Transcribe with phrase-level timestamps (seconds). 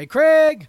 [0.00, 0.68] Hey, Craig.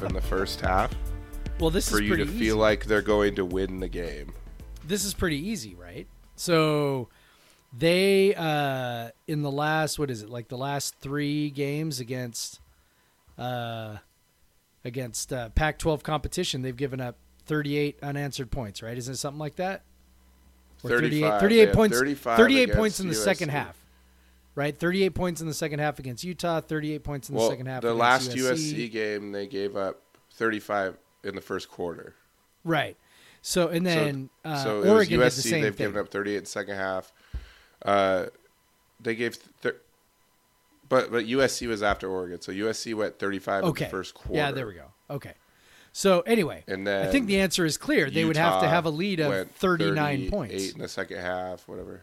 [0.00, 0.94] Have in the first half
[1.58, 2.38] Well, this for is you to easy.
[2.38, 4.32] feel like they're going to win the game?
[4.86, 6.06] this is pretty easy, right?
[6.36, 7.08] So
[7.76, 10.30] they uh in the last what is it?
[10.30, 12.60] Like the last 3 games against
[13.36, 13.96] uh
[14.84, 18.96] against uh Pac-12 competition, they've given up 38 unanswered points, right?
[18.96, 19.82] Isn't it something like that?
[20.84, 21.40] Or 35.
[21.40, 23.76] 38 points 35 38 points in the second half.
[24.58, 24.76] Right?
[24.76, 27.80] 38 points in the second half against Utah, 38 points in the Well, second half
[27.80, 28.74] the last USC.
[28.74, 32.16] USC game, they gave up 35 in the first quarter.
[32.64, 32.96] Right.
[33.40, 35.22] So and then so, uh, so it Oregon USC.
[35.22, 35.86] the same they've thing.
[35.86, 37.12] given up 38 in the second half.
[37.84, 38.26] Uh,
[39.00, 39.76] they gave, th-
[40.88, 43.84] but but USC was after Oregon, so USC went 35 okay.
[43.84, 44.34] in the first quarter.
[44.34, 44.86] Yeah, there we go.
[45.08, 45.34] Okay.
[45.92, 48.10] So anyway, And then I think the answer is clear.
[48.10, 50.54] They would have to have a lead of 39 points.
[50.54, 52.02] Eight in the second half, whatever.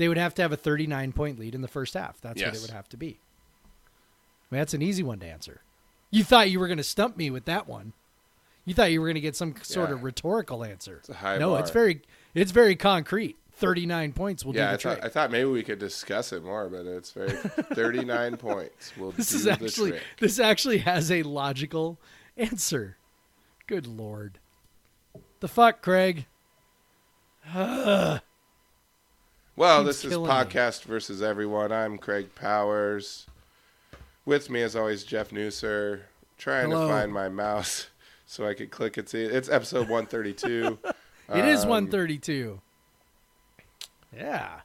[0.00, 2.22] They would have to have a 39 point lead in the first half.
[2.22, 3.18] That's what it would have to be.
[4.50, 5.60] I mean, that's an easy one to answer.
[6.10, 7.92] You thought you were going to stump me with that one.
[8.64, 11.02] You thought you were going to get some sort of rhetorical answer.
[11.06, 11.60] It's no, bar.
[11.60, 12.00] it's very
[12.32, 13.36] it's very concrete.
[13.52, 15.04] 39 points will yeah, do I the thought, trick.
[15.04, 17.32] I thought maybe we could discuss it more, but it's very
[17.74, 18.96] 39 points.
[18.96, 20.02] Will this do is the actually trick.
[20.18, 21.98] this actually has a logical
[22.38, 22.96] answer.
[23.66, 24.38] Good lord.
[25.40, 26.24] The fuck, Craig?
[29.60, 30.34] Well, keeps this is killing me.
[30.34, 31.70] podcast versus everyone.
[31.70, 33.26] I'm Craig Powers.
[34.24, 36.00] With me, as always, Jeff Nusser.
[36.38, 36.86] Trying Hello.
[36.88, 37.88] to find my mouse
[38.26, 39.10] so I could click it.
[39.10, 40.78] See, it's episode 132.
[41.32, 42.58] It is Um, 132.
[44.16, 44.60] Yeah.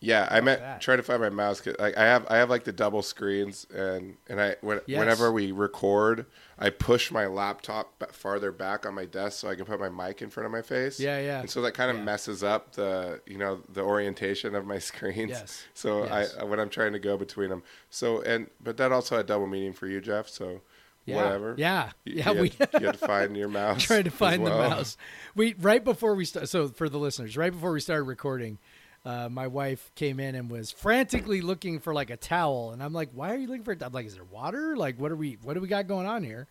[0.00, 0.80] Yeah, I meant that.
[0.80, 1.60] trying to find my mouse.
[1.60, 5.00] 'cause, like I have, I have like the double screens, and and I when, Yes.
[5.00, 6.26] whenever we record,
[6.56, 10.22] I push my laptop farther back on my desk so I can put my mic
[10.22, 11.00] in front of my face.
[11.00, 11.40] Yeah, yeah.
[11.40, 12.04] And so that kind of Yeah.
[12.04, 15.30] messes up the you know the orientation of my screens.
[15.30, 15.64] Yes.
[15.74, 16.36] So Yes.
[16.38, 17.64] I when I'm trying to go between them.
[17.90, 20.28] So and but that also had double meaning for you, Jeff.
[20.28, 20.60] So
[21.06, 21.16] Yeah.
[21.16, 21.54] whatever.
[21.58, 21.90] Yeah.
[22.04, 23.82] You- Yeah, you we had, you had to find your mouse.
[23.82, 24.62] Trying to find well.
[24.62, 24.96] the mouse.
[25.34, 26.48] We right before we start.
[26.48, 28.58] So for the listeners, right before we started recording,
[29.04, 32.92] uh, my wife came in and was frantically looking for like a towel, and I'm
[32.92, 34.76] like, "Why are you looking for?" I'm like, "Is there water?
[34.76, 35.38] Like, what are we?
[35.42, 36.46] What do we got going on here?"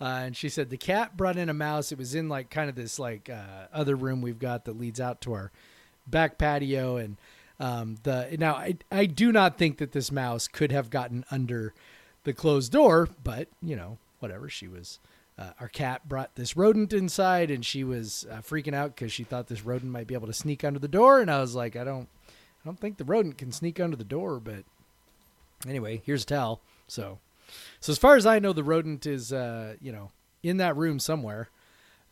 [0.00, 1.92] Uh, and she said the cat brought in a mouse.
[1.92, 5.00] It was in like kind of this like uh, other room we've got that leads
[5.00, 5.52] out to our
[6.06, 7.16] back patio, and
[7.60, 11.72] um, the now I I do not think that this mouse could have gotten under
[12.24, 14.48] the closed door, but you know whatever.
[14.48, 14.98] She was
[15.38, 19.24] uh, our cat brought this rodent inside, and she was uh, freaking out because she
[19.24, 21.20] thought this rodent might be able to sneak under the door.
[21.20, 24.04] And I was like, I don't, I don't think the rodent can sneak under the
[24.04, 24.40] door.
[24.40, 24.64] But
[25.66, 26.60] anyway, here's a towel.
[26.86, 27.18] So,
[27.80, 30.10] so as far as I know, the rodent is, uh, you know,
[30.42, 31.48] in that room somewhere.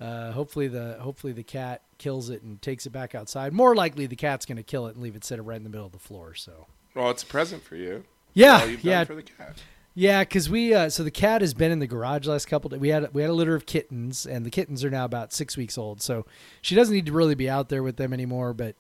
[0.01, 3.53] Uh, hopefully the hopefully the cat kills it and takes it back outside.
[3.53, 5.69] More likely, the cat's going to kill it and leave it sit right in the
[5.69, 6.35] middle of the floor.
[6.35, 8.05] So Well, it's a present for you.
[8.33, 9.59] yeah, yeah, for the cat.
[10.01, 12.71] Yeah, because we uh, so the cat has been in the garage last couple.
[12.71, 12.81] Days.
[12.81, 15.59] We had we had a litter of kittens, and the kittens are now about six
[15.59, 16.01] weeks old.
[16.01, 16.25] So
[16.63, 18.55] she doesn't need to really be out there with them anymore.
[18.55, 18.77] But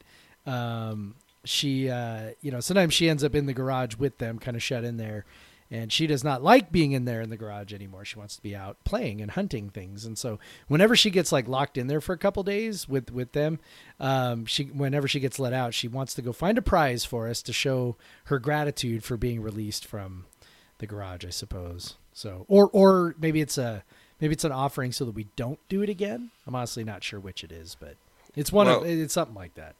[0.46, 4.56] um, she, uh, you know, sometimes she ends up in the garage with them, kind
[4.56, 5.26] of shut in there.
[5.70, 8.06] And she does not like being in there in the garage anymore.
[8.06, 10.06] She wants to be out playing and hunting things.
[10.06, 13.32] And so, whenever she gets like locked in there for a couple days with with
[13.32, 13.58] them,
[14.00, 17.28] um, she whenever she gets let out, she wants to go find a prize for
[17.28, 20.24] us to show her gratitude for being released from
[20.80, 21.94] the garage, I suppose.
[22.12, 23.84] So, or or maybe it's a
[24.20, 26.30] maybe it's an offering so that we don't do it again.
[26.46, 27.94] I'm honestly not sure which it is, but
[28.34, 29.76] it's one of it's something like that.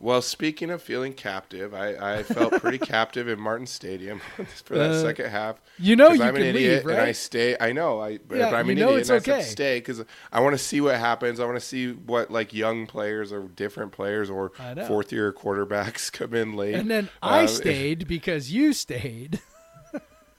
[0.00, 4.20] Well, speaking of feeling captive, I, I felt pretty captive in Martin Stadium
[4.64, 5.62] for that Uh, second half.
[5.78, 7.56] you know you I'm an can idiot leave, and I stay.
[7.58, 8.00] I know.
[8.02, 9.42] I but Yeah, I'm an idiot it's and I okay.
[9.42, 11.40] to stay because I want to see what happens.
[11.40, 14.50] I want to see what like young players or different players or
[14.86, 16.74] fourth year quarterbacks come in late.
[16.74, 19.40] And then I Um, stayed because you stayed.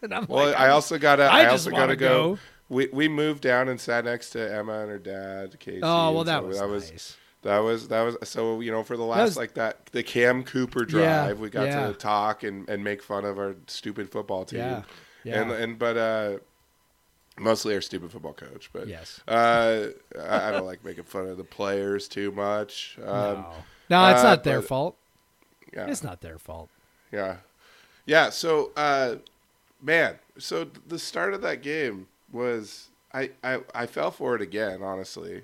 [0.06, 1.24] And I'm Well, like, I also gotta.
[1.24, 2.38] I I, also gotta go.
[2.70, 5.82] we we moved down and sat next to Emma and her dad, Casey.
[5.84, 7.18] Oh well, that so was that was nice.
[7.44, 10.44] that was that was so you know for the last was- like that the Cam
[10.44, 10.88] Cooper Yeah,
[11.26, 11.88] drive, we got yeah.
[11.88, 14.60] to talk and and make fun of our stupid football team.
[14.60, 14.82] Yeah,
[15.24, 15.42] yeah.
[15.42, 16.38] And and but uh,
[17.38, 18.70] mostly our stupid football coach.
[18.74, 19.20] But Yes.
[19.28, 19.88] uh,
[20.20, 22.98] I, I don't like making fun of the players too much.
[23.00, 23.46] Um,
[23.90, 24.98] no, no, it's uh, not their but- fault.
[25.74, 25.88] Yeah.
[25.88, 26.70] It's not their fault.
[27.12, 27.38] Yeah.
[28.06, 28.30] Yeah.
[28.30, 29.16] So, uh,
[29.86, 34.82] man, so the start of that game was I, I, I fell for it again,
[34.82, 35.44] honestly.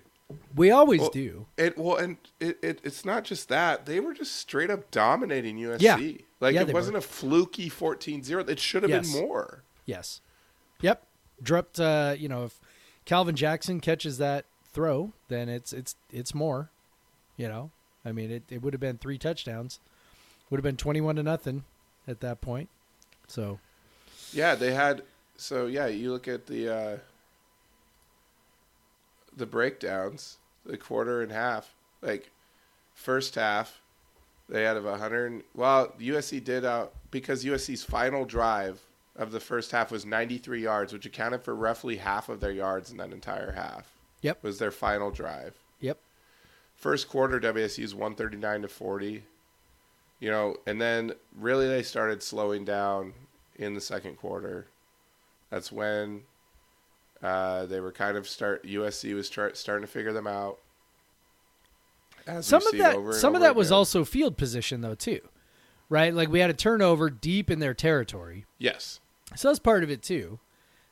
[0.56, 1.46] We always Well, do.
[1.58, 5.58] It well, and it, it it's not just that they were just straight up dominating
[5.58, 5.82] USC.
[5.82, 5.98] Yeah.
[6.40, 7.00] Like Yeah, it wasn't were.
[7.00, 8.50] a fluky 14-0.
[8.50, 9.12] It should have Yes.
[9.14, 9.64] been more.
[9.86, 10.22] Yes.
[10.82, 11.04] Yep.
[11.44, 11.80] Dropped.
[11.80, 12.60] Uh, you know, if
[13.06, 16.70] Calvin Jackson catches that throw, then it's it's it's more.
[17.36, 17.72] You know,
[18.06, 19.80] I mean, it, it would have been three touchdowns.
[20.50, 21.64] Would have been twenty-one to nothing
[22.08, 22.70] at that point.
[23.28, 23.60] So
[24.34, 25.04] Yeah, they had.
[25.38, 26.98] So yeah, you look at the uh,
[29.36, 31.74] the breakdowns, the quarter and half.
[32.02, 32.30] Like
[32.94, 33.82] first half,
[34.50, 35.44] they had of a hundred.
[35.56, 38.82] Well, USC did out because USC's final drive
[39.16, 42.92] of the first half was 93 yards, which accounted for roughly half of their yards
[42.92, 43.92] in that entire half.
[44.22, 44.44] Yep.
[44.44, 45.56] was their final drive.
[45.80, 45.98] yep.
[46.76, 49.24] First quarter, WSU's 139 to 40.
[50.20, 53.14] You know, and then really they started slowing down
[53.62, 54.68] in the second quarter.
[55.50, 56.24] That's when
[57.22, 58.66] uh, they were kind of start.
[58.66, 60.58] USC was start, starting to figure them out.
[62.42, 65.22] Some of that some of that was also field position though too,
[65.90, 66.14] right?
[66.14, 69.00] Like we had a turnover deep in their territory, yes,
[69.36, 70.40] so that's part of it too.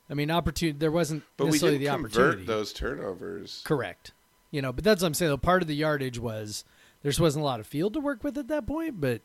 [0.09, 0.77] I mean, opportunity.
[0.79, 2.45] There wasn't but we necessarily didn't the convert opportunity.
[2.47, 3.61] those turnovers.
[3.63, 4.11] Correct.
[4.49, 5.29] You know, but that's what I'm saying.
[5.29, 6.65] Though part of the yardage was
[7.03, 8.99] there just wasn't a lot of field to work with at that point.
[8.99, 9.21] But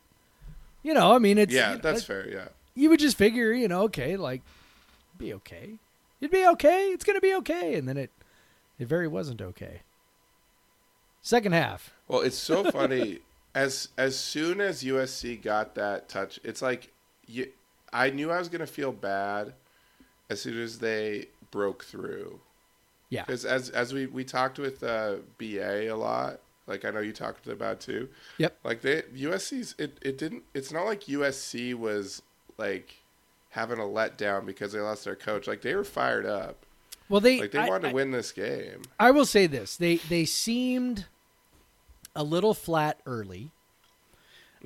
[0.83, 2.29] you know, I mean, it's Yeah, you know, that's fair.
[2.29, 4.41] Yeah, You would just figure, you know, okay, like
[5.17, 5.79] be okay.
[6.19, 6.89] It'd be okay.
[6.89, 8.11] It's gonna be okay, and then it
[8.77, 9.81] it very wasn't okay.
[11.21, 11.93] Second half.
[12.07, 13.19] Well, it's so funny.
[13.55, 16.91] as as soon as USC got that touch, it's like
[17.25, 17.47] you,
[17.91, 19.53] I knew I was gonna feel bad
[20.29, 22.39] as soon as they broke through.
[23.09, 23.23] Yeah.
[23.23, 27.13] Because as as we we talked with uh, BA a lot, like I know you
[27.13, 28.09] talked about too.
[28.37, 28.57] Yep.
[28.63, 30.43] Like they USC's it it didn't.
[30.53, 32.21] It's not like USC was
[32.57, 32.95] like
[33.49, 35.47] having a letdown because they lost their coach.
[35.47, 36.57] Like they were fired up.
[37.09, 38.81] Well, they Like they I- wanted I- to win this game.
[38.99, 41.05] I will say this: they they seemed
[42.15, 43.51] a little flat early.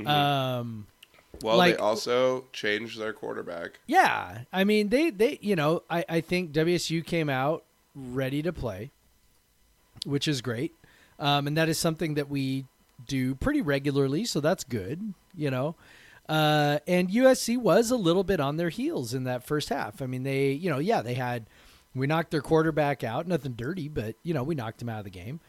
[0.05, 0.87] Um,
[1.41, 3.79] Well, like- they also changed their quarterback.
[3.87, 7.63] yeah, I mean they they you know I I think WSU came out
[7.95, 8.91] ready to play,
[10.05, 10.73] which is great,
[11.19, 12.65] um, and that is something that we
[13.07, 15.75] do pretty regularly, so that's good, you know.
[16.29, 19.99] Uh, and USC was a little bit on their heels in that first half.
[19.99, 21.47] I mean, they, you know, yeah, they had,
[21.95, 25.05] we knocked their quarterback out, nothing dirty, but you know, we knocked him out of
[25.05, 25.39] the game.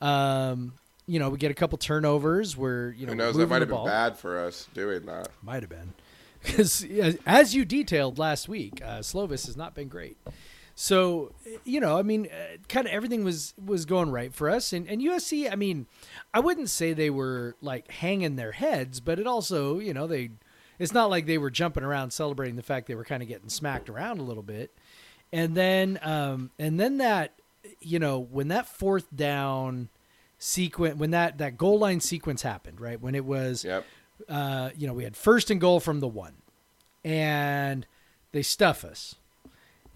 [0.00, 0.72] Um,
[1.06, 3.36] you know, we get a couple turnovers where you know Who knows?
[3.36, 5.28] That might have been bad for us doing that.
[5.42, 5.92] Might have been,
[6.42, 6.86] because
[7.26, 10.16] as you detailed last week, uh, Slovis has not been great.
[10.82, 11.32] So
[11.66, 14.88] you know, I mean, uh, kind of everything was was going right for us, and
[14.88, 15.52] and USC.
[15.52, 15.86] I mean,
[16.32, 20.30] I wouldn't say they were like hanging their heads, but it also, you know, they.
[20.78, 23.50] It's not like they were jumping around celebrating the fact they were kind of getting
[23.50, 24.70] smacked around a little bit,
[25.30, 27.34] and then um and then that,
[27.80, 29.90] you know, when that fourth down
[30.38, 33.84] sequence, when that that goal line sequence happened, right when it was Yep.
[34.30, 36.36] uh, you know, we had first and goal from the one,
[37.04, 37.86] and
[38.32, 39.16] they stuff us,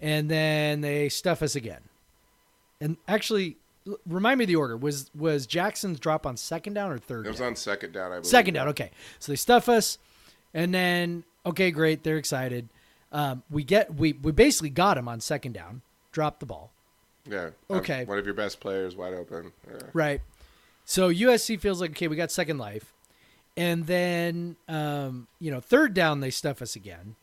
[0.01, 1.81] and then they stuff us again,
[2.81, 3.57] and actually,
[4.07, 7.25] remind me of the order was was Jackson's drop on second down or third?
[7.25, 7.49] It was down?
[7.49, 8.25] on second down, I believe.
[8.27, 8.67] second down.
[8.69, 9.97] Okay, so they stuff us,
[10.53, 12.69] and then okay, great, they're excited.
[13.11, 16.71] Um, we get we we basically got him on second down, dropped the ball.
[17.29, 17.49] Yeah.
[17.69, 18.05] Okay.
[18.05, 19.51] One of your best players wide open.
[19.67, 19.79] Yeah.
[19.93, 20.21] Right.
[20.85, 22.93] So USC feels like okay, we got second life,
[23.57, 27.15] and then um, you know third down they stuff us again,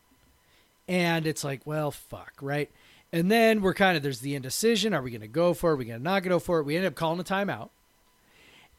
[0.87, 2.71] and it's like well fuck right,
[3.11, 5.73] and then we're kind of there's the indecision: are we going to go for it?
[5.73, 6.63] Are we going to not go for it?
[6.63, 7.69] We end up calling a timeout,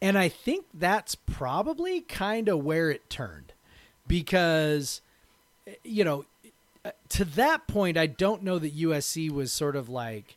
[0.00, 3.52] and I think that's probably kind of where it turned,
[4.06, 5.00] because
[5.82, 6.24] you know
[7.08, 10.36] to that point I don't know that USC was sort of like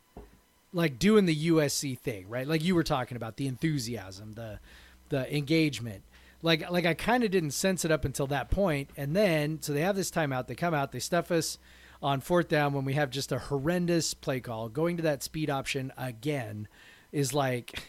[0.72, 2.46] like doing the USC thing, right?
[2.46, 4.60] Like you were talking about the enthusiasm, the
[5.08, 6.02] the engagement.
[6.42, 9.72] Like like I kind of didn't sense it up until that point, and then so
[9.72, 10.46] they have this timeout.
[10.46, 11.58] They come out, they stuff us
[12.00, 14.68] on fourth down when we have just a horrendous play call.
[14.68, 16.68] Going to that speed option again
[17.10, 17.82] is like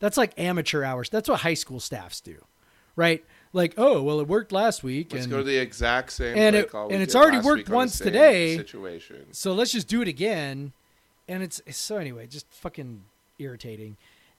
[0.00, 1.08] that's like amateur hours.
[1.08, 2.44] That's what high school staffs do,
[2.96, 3.24] right?
[3.52, 6.54] Like oh well, it worked last week, Let's and go to the exact same and
[6.68, 8.56] play it- and it's already worked on once today.
[8.56, 9.26] Situation.
[9.32, 10.72] so let's just do it again
[11.28, 13.04] and it's so anyway, just fucking
[13.38, 13.96] irritating.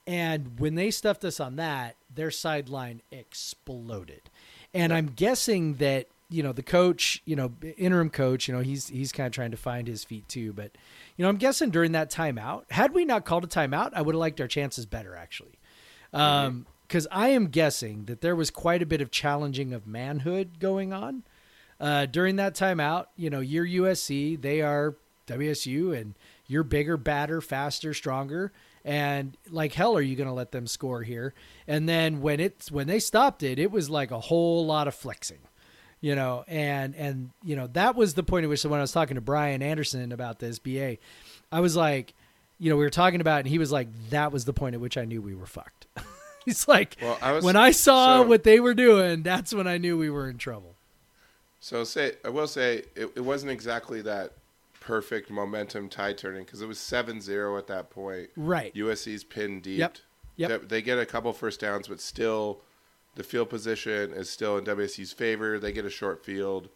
[0.07, 4.29] And when they stuffed us on that, their sideline exploded.
[4.73, 8.87] And I'm guessing that you know the coach, you know, interim coach, you know, he's
[8.87, 10.53] he's kind of trying to find his feet too.
[10.53, 10.71] But
[11.17, 14.15] you know, I'm guessing during that timeout, had we not called a timeout, I would
[14.15, 15.59] have liked our chances better actually.
[16.13, 20.57] Um, because I am guessing that there was quite a bit of challenging of manhood
[20.59, 21.23] going on
[21.81, 23.07] uh, during that timeout.
[23.17, 24.95] You know, you're USC, they are
[25.27, 26.15] WSU, and
[26.47, 28.53] you're bigger, badder, faster, stronger.
[28.87, 31.33] And like hell, are you going to let them score here?
[31.67, 34.95] And then when it's when they stopped it, it was like a whole lot of
[34.95, 35.39] flexing,
[35.99, 36.45] you know.
[36.47, 39.21] And and you know that was the point at which when I was talking to
[39.21, 40.97] Brian Anderson about this BA,
[41.51, 42.13] I was like,
[42.59, 44.73] you know, we were talking about, it, and he was like, that was the point
[44.73, 45.85] at which I knew we were fucked.
[46.45, 49.67] He's like, Well, I was- when I saw so- what they were doing, that's when
[49.67, 50.75] I knew we were in trouble.
[51.59, 54.31] So say I will say it, it wasn't exactly that
[54.87, 58.29] perfect momentum tie turning because it was 7-0 at that point.
[58.37, 58.73] Right.
[58.73, 59.79] USC's pinned deep.
[59.79, 59.97] Yep.
[60.37, 60.61] Yep.
[60.61, 62.61] They, they get a couple first downs, but still,
[63.15, 65.59] the field position is still in WSC's favor.
[65.59, 66.69] They get a short field.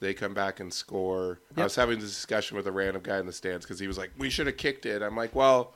[0.00, 1.38] They come back and score.
[1.56, 3.96] I was having this discussion with a random guy in the stands because he was
[3.96, 5.74] like, "We should have kicked it." I'm like, "Well,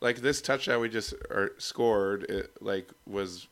[0.00, 3.48] like this touchdown we just or scored, it like was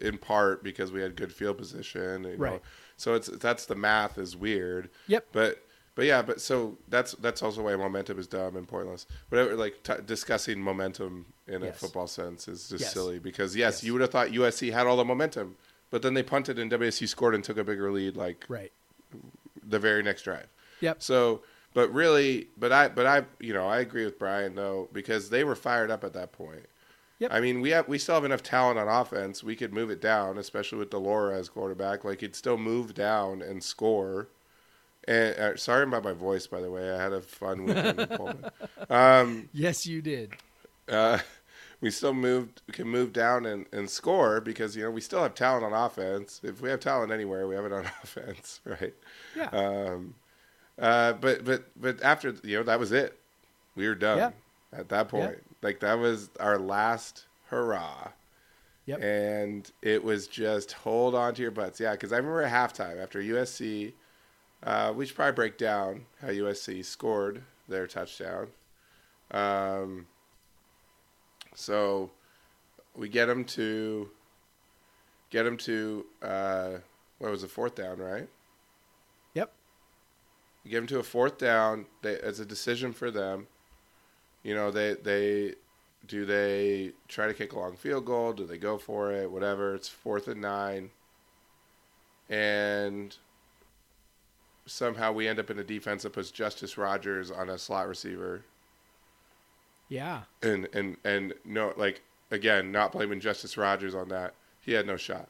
[0.00, 2.24] in part because we had good field position.
[2.24, 2.36] You know?
[2.36, 2.62] Right.
[2.96, 4.90] So it's that's the math is weird.
[5.06, 5.28] Yep.
[5.30, 5.62] But
[5.94, 9.06] but yeah, but so that's that's also why momentum is dumb and pointless.
[9.28, 12.92] Whatever, like t- discussing momentum in a football sense is just Yes.
[12.92, 13.84] silly because yes, Yes.
[13.84, 15.56] you would have thought USC had all the momentum,
[15.90, 18.72] but then they punted and WSU scored and took a bigger lead like Right.
[19.66, 20.46] the very next drive.
[20.80, 21.02] Yep.
[21.02, 21.42] So,
[21.74, 25.44] but really, but I, but I, you know, I agree with Brian though because they
[25.44, 26.66] were fired up at that point.
[27.18, 27.32] Yep.
[27.34, 29.44] I mean, we have we still have enough talent on offense.
[29.44, 32.02] We could move it down, especially with de Laura as quarterback.
[32.04, 34.28] Like he'd still move down and score.
[35.08, 36.90] And uh, sorry about my voice, by the way.
[36.92, 38.44] I had a fun weekend in Pullman.
[38.88, 40.34] Um, Yes, you did.
[40.88, 41.18] uh,
[41.80, 45.34] we still moved can move down and, and score because you know we still have
[45.34, 46.40] talent on offense.
[46.44, 48.92] If we have talent anywhere, we have it on offense, right?
[49.34, 49.48] Yeah.
[49.48, 50.14] Um,
[50.78, 53.16] uh, but but but after you know that was it.
[53.76, 54.30] We were done Yeah.
[54.78, 55.38] at that point.
[55.62, 58.08] Like that was our last hurrah.
[58.86, 59.02] Yep.
[59.02, 61.78] And it was just hold on to your butts.
[61.80, 63.92] Yeah, because I remember at halftime after USC,
[64.62, 68.48] uh, we should probably break down how USC scored their touchdown.
[69.30, 70.06] Um,
[71.54, 72.10] so
[72.94, 74.10] we get them to
[75.30, 76.70] get them to uh,
[77.18, 78.28] what was the fourth down, right?
[79.34, 79.52] Yep.
[80.64, 81.86] You give them to a fourth down.
[82.02, 83.46] They, it's a decision for them.
[84.42, 85.54] You know, they they
[86.06, 88.32] do they try to kick a long field goal?
[88.32, 89.30] Do they go for it?
[89.30, 89.74] Whatever.
[89.74, 90.90] It's fourth and nine,
[92.28, 93.16] and
[94.66, 98.42] somehow we end up in a defense that puts Justus Rogers on a slot receiver,
[99.88, 100.22] Yeah.
[100.42, 104.34] and and and no, like again, not blaming Justus Rogers on that.
[104.60, 105.28] He had no shot.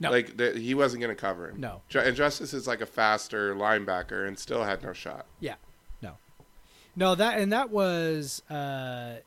[0.00, 0.10] No.
[0.10, 1.60] Like the, he wasn't going to cover him.
[1.60, 1.82] No.
[1.94, 5.26] And Justice is like a faster linebacker and still had no shot.
[5.38, 5.54] Yeah.
[6.00, 6.16] No.
[6.96, 9.18] No, that and that was uh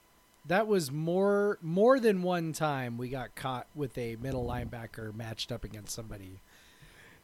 [0.47, 5.51] that was more more than one time we got caught with a middle linebacker matched
[5.51, 6.41] up against somebody.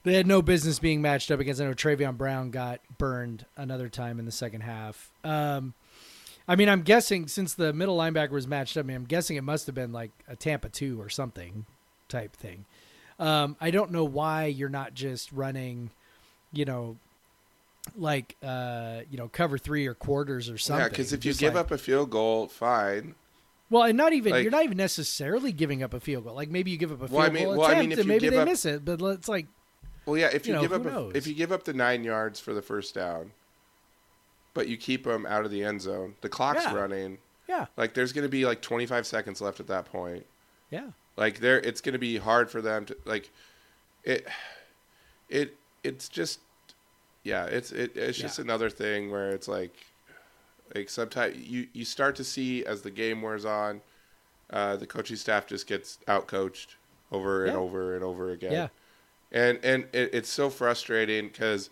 [0.03, 1.61] They had no business being matched up against.
[1.61, 5.11] I know Travion Brown got burned another time in the second half.
[5.23, 5.73] Um,
[6.47, 9.37] I mean, I'm guessing since the middle linebacker was matched up, I mean, I'm guessing
[9.37, 11.65] it must have been like a Tampa two or something
[12.09, 12.65] type thing.
[13.19, 15.91] Um, I don't know why you're not just running,
[16.51, 16.97] you know,
[17.95, 20.83] like uh, you know, cover three or quarters or something.
[20.85, 23.13] Yeah, because if you give like- up a field goal, fine.
[23.69, 26.33] well, and not even like- you're not even necessarily giving up a field goal.
[26.35, 27.91] Like maybe you give up a field Well, I mean- goal well, I attempt mean,
[27.93, 29.45] if and maybe give they up- miss it, but it's like
[30.05, 31.11] Well, yeah, if You you, know, give up knows?
[31.15, 33.31] if you give up the nine yards for the first down,
[34.53, 36.73] but you keep them out of the end zone, the clock's Yeah.
[36.75, 37.17] running.
[37.47, 40.25] yeah, Like there's going to be like 25 seconds left at that point.
[40.69, 43.29] yeah, Like there, it's going to be hard for them to like
[44.03, 44.27] it.
[45.29, 46.39] It it's just
[47.23, 47.45] yeah.
[47.45, 48.43] It's it, it's just Yeah.
[48.45, 49.73] another thing where it's like
[50.75, 53.81] like sometimes you you start to see as the game wears on,
[54.49, 56.75] uh, the coaching staff just gets outcoached
[57.11, 58.51] over and over and over again.
[58.53, 58.67] Yeah.
[59.31, 61.69] And and it, it's so frustrating because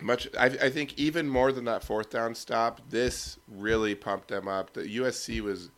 [0.00, 4.48] much I, I think even more than that fourth down stop this really pumped them
[4.48, 4.72] up.
[4.72, 5.70] The usc was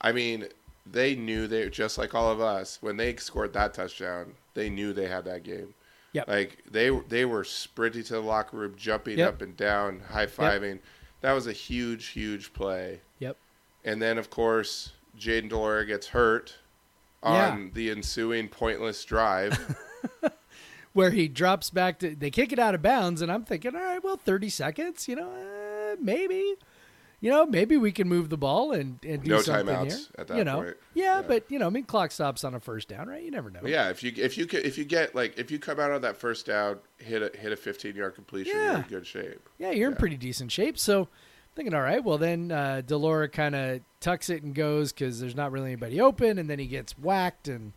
[0.00, 0.46] i mean
[0.86, 4.92] they knew they just like all of us when they scored that touchdown they knew
[4.92, 5.74] they had that game.
[6.12, 6.28] Yep.
[6.28, 9.28] like they they were sprinting to the locker room jumping Yep.
[9.34, 10.78] up and down high-fiving.
[11.22, 13.00] That was a huge huge play.
[13.18, 13.36] Yep,
[13.84, 16.54] and then of course Jayden de Laura gets hurt
[17.22, 17.32] on
[17.64, 17.68] Yeah.
[17.72, 19.74] the ensuing pointless drive
[20.92, 23.82] where he drops back to they kick it out of bounds, and I'm thinking, all
[23.82, 26.54] right, well, 30 seconds, you know, uh, maybe,
[27.20, 29.98] you know, maybe we can move the ball and, and do No something timeouts here.
[30.18, 30.76] at that you know, point.
[30.94, 31.22] Yeah, Yeah.
[31.26, 33.22] but you know, I mean, clock stops on a first down, right?
[33.22, 33.60] You never know.
[33.64, 36.16] Yeah, if you if you if you get like if you come out on that
[36.16, 39.48] first down, hit a hit a 15 yard completion, you're in good shape.
[39.58, 40.78] Yeah, you're in pretty decent shape.
[40.78, 41.08] So
[41.56, 45.18] thinking, all right, well then uh, de Laura kind of tucks it and goes because
[45.20, 47.72] there's not really anybody open, and then he gets whacked and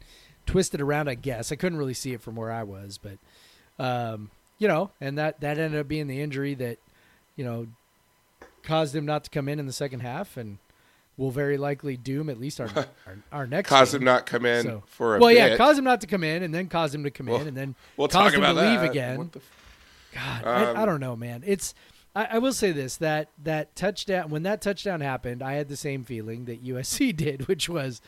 [0.48, 1.08] twisted around.
[1.10, 3.18] I guess I couldn't really see it from where I was, but
[3.84, 6.80] um, you know, and that that ended up being the injury that
[7.36, 7.68] you know
[8.64, 10.58] caused him not to come in in the second half, and
[11.16, 13.70] will very likely doom at least our our, our next.
[13.70, 14.02] Cause game.
[14.02, 15.38] him not come in So- for a well, bit.
[15.38, 17.48] yeah, cause him not to come in, and then cause him to come Well, in,
[17.50, 18.90] and then we'll cause talk him about to leave that.
[18.92, 19.18] again.
[19.20, 19.52] What the f-
[20.14, 21.44] God, Um, I, I don't know, man.
[21.46, 21.74] It's
[22.16, 25.78] I, I will say this that that touchdown when that touchdown happened, I had the
[25.78, 28.02] same feeling that USC did, which was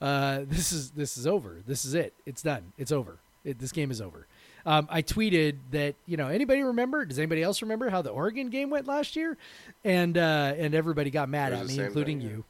[0.00, 1.62] uh, this is this is over.
[1.66, 2.14] This is it.
[2.26, 2.72] It's done.
[2.78, 3.18] It's over.
[3.44, 4.26] It, this game is over.
[4.66, 7.04] Um, I tweeted that you know anybody remember?
[7.04, 9.36] Does anybody else remember how the Oregon game went last year?
[9.84, 12.36] And uh, and everybody got mad at me, including thing, yeah.
[12.36, 12.44] you,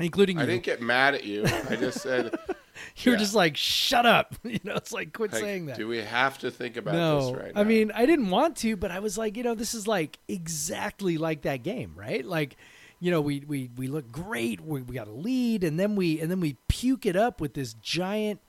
[0.00, 0.46] including I you.
[0.46, 1.44] I didn't get mad at you.
[1.44, 2.34] I just said,
[2.96, 3.20] you were yeah.
[3.22, 5.76] just like, "Shut up!" You know, it's like quit like, saying that.
[5.76, 7.60] do we have to think about no, this right now?
[7.60, 10.18] I mean, I didn't want to, but I was like, you know, this is like
[10.28, 12.24] exactly like that game, right?
[12.24, 12.56] Like,
[13.00, 16.20] you know, we we we look great, we, we got a lead, and then we
[16.20, 18.40] and then we puke it up with this giant,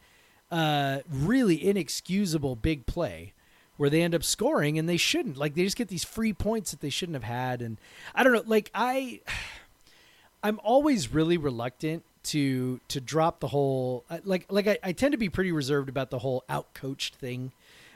[0.51, 3.33] uh, really inexcusable big play.
[3.75, 5.37] Where they end up scoring and they shouldn't.
[5.37, 7.77] Like they just get these free points that they shouldn't have had, and
[8.15, 8.41] I don't know.
[8.43, 9.21] Like I,
[10.43, 15.17] I'm always really reluctant to to drop the whole like like I, I tend to
[15.17, 17.51] be pretty reserved about the whole out coached thing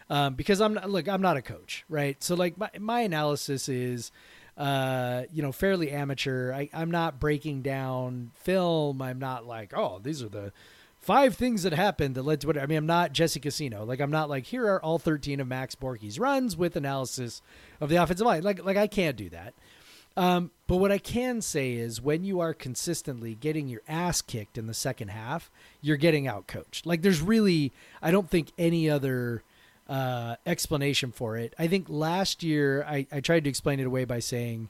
[0.10, 3.68] um, because I'm not look I'm not a coach right so like my my analysis
[3.68, 4.12] is
[4.58, 6.54] uh, you know fairly amateur.
[6.54, 9.02] I, I'm not breaking down film.
[9.02, 10.52] I'm not like oh these are the
[11.00, 13.86] five things that happened that led to what I mean I'm not Jesse Casino.
[13.86, 17.42] Like I'm not like here are all 13 of Max Borghi's runs with analysis
[17.80, 18.44] of the offensive line.
[18.44, 19.54] Like like I can't do that.
[20.18, 24.58] Um, but what I can say is when you are consistently getting your ass kicked
[24.58, 25.50] in the second half,
[25.80, 26.86] you're getting out coached.
[26.86, 27.72] Like there's really,
[28.02, 29.44] I don't think any other
[29.92, 31.54] uh, explanation for it.
[31.60, 34.70] I think last year I, I tried to explain it away by saying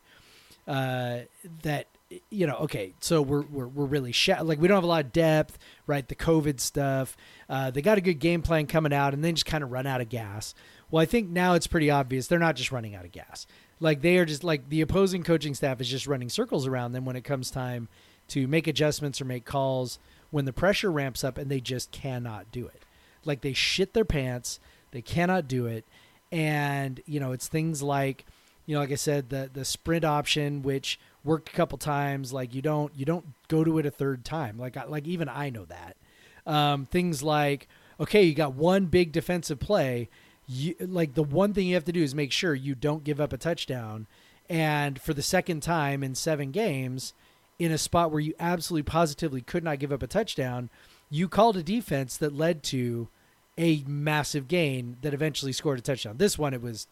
[0.68, 1.20] uh,
[1.62, 1.88] that
[2.30, 5.06] you know, okay, so we're we're, we're really sha- like we don't have a lot
[5.06, 6.06] of depth, right?
[6.06, 7.16] The COVID stuff.
[7.48, 9.86] Uh, they got a good game plan coming out, and then just kind of run
[9.86, 10.56] out of gas.
[10.90, 13.46] Well, I think now it's pretty obvious they're not just running out of gas.
[13.80, 17.06] Like they are just like the opposing coaching staff is just running circles around them
[17.06, 17.88] when it comes time
[18.30, 20.00] to make adjustments or make calls
[20.32, 22.84] when the pressure ramps up and they just cannot do it.
[23.24, 24.60] Like they shit their pants,
[24.92, 25.86] they cannot do it.
[26.32, 28.26] And, you know, it's things like,
[28.66, 32.54] you know, like I said, the the sprint option which worked a couple times, like
[32.54, 34.58] you don't you don't go to it a third time.
[34.58, 35.98] Like like even I know that.
[36.46, 37.68] Um, things like
[38.00, 40.10] okay, you got one big defensive play,
[40.48, 43.22] you, like the one thing you have to do is make sure you don't give
[43.22, 44.08] up a touchdown.
[44.50, 47.14] And for the second time in seven games,
[47.60, 50.70] in a spot where you absolutely positively could not give up a touchdown,
[51.10, 53.08] you called a defense that led to
[53.58, 56.18] a massive gain that eventually scored a touchdown.
[56.18, 56.88] This one, it was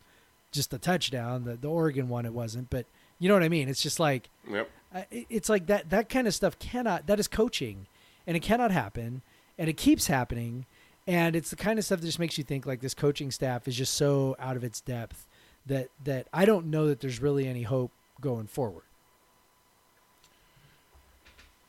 [0.52, 1.46] just a touchdown.
[1.46, 2.70] The, the Oregon one, it wasn't.
[2.70, 2.86] But
[3.20, 3.70] you know what I mean?
[3.70, 4.70] It's just like, Yep.
[4.94, 7.88] uh, it- it's like that that kind of stuff cannot that is coaching
[8.28, 9.22] and it cannot happen
[9.58, 10.66] and it keeps happening
[11.08, 13.68] and it's the kind of stuff that just makes you think like this coaching staff
[13.68, 15.28] is just so out of its depth
[15.66, 17.92] that that I don't know that there's really any hope
[18.22, 18.84] going forward.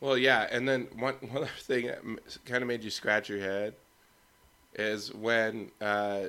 [0.01, 2.01] Well, yeah, and then one one other thing that
[2.45, 3.75] kind of made you scratch your head
[4.75, 6.25] is when uh,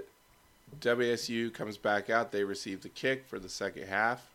[0.80, 2.32] WSU comes back out.
[2.32, 4.28] They receive the kick for the second half,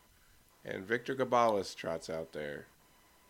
[0.64, 2.66] and Victor Gabalis trots out there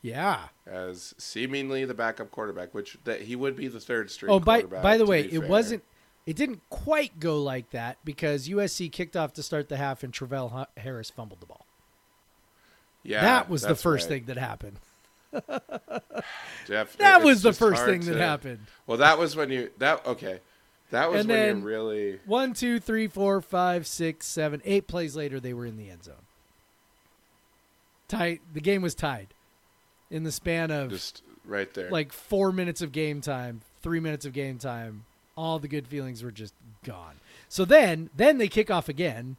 [0.02, 0.40] Yeah.
[0.66, 4.30] as seemingly the backup quarterback, which that he would be the third string.
[4.32, 5.48] Oh, by quarterback, by the way, it fair.
[5.48, 5.82] wasn't.
[6.26, 10.12] It didn't quite go like that because USC kicked off to start the half and
[10.12, 11.64] Travell Harris fumbled the ball.
[13.04, 14.16] Yeah, that was the first right.
[14.16, 14.78] thing that happened.
[16.66, 18.66] Def- That was the first thing that happened.
[18.86, 20.40] Well, that was when you that okay.
[20.90, 25.16] That was And when you really One, two, three, four, five, six, seven, eight plays
[25.16, 26.14] later, they were in the end zone.
[28.08, 28.40] Tight.
[28.52, 29.28] The game was tied
[30.10, 31.90] in the span of just right there.
[31.90, 35.04] like four minutes of game time, three minutes of game time.
[35.36, 37.16] All the good feelings were just gone.
[37.48, 39.36] So then, then they kick off again,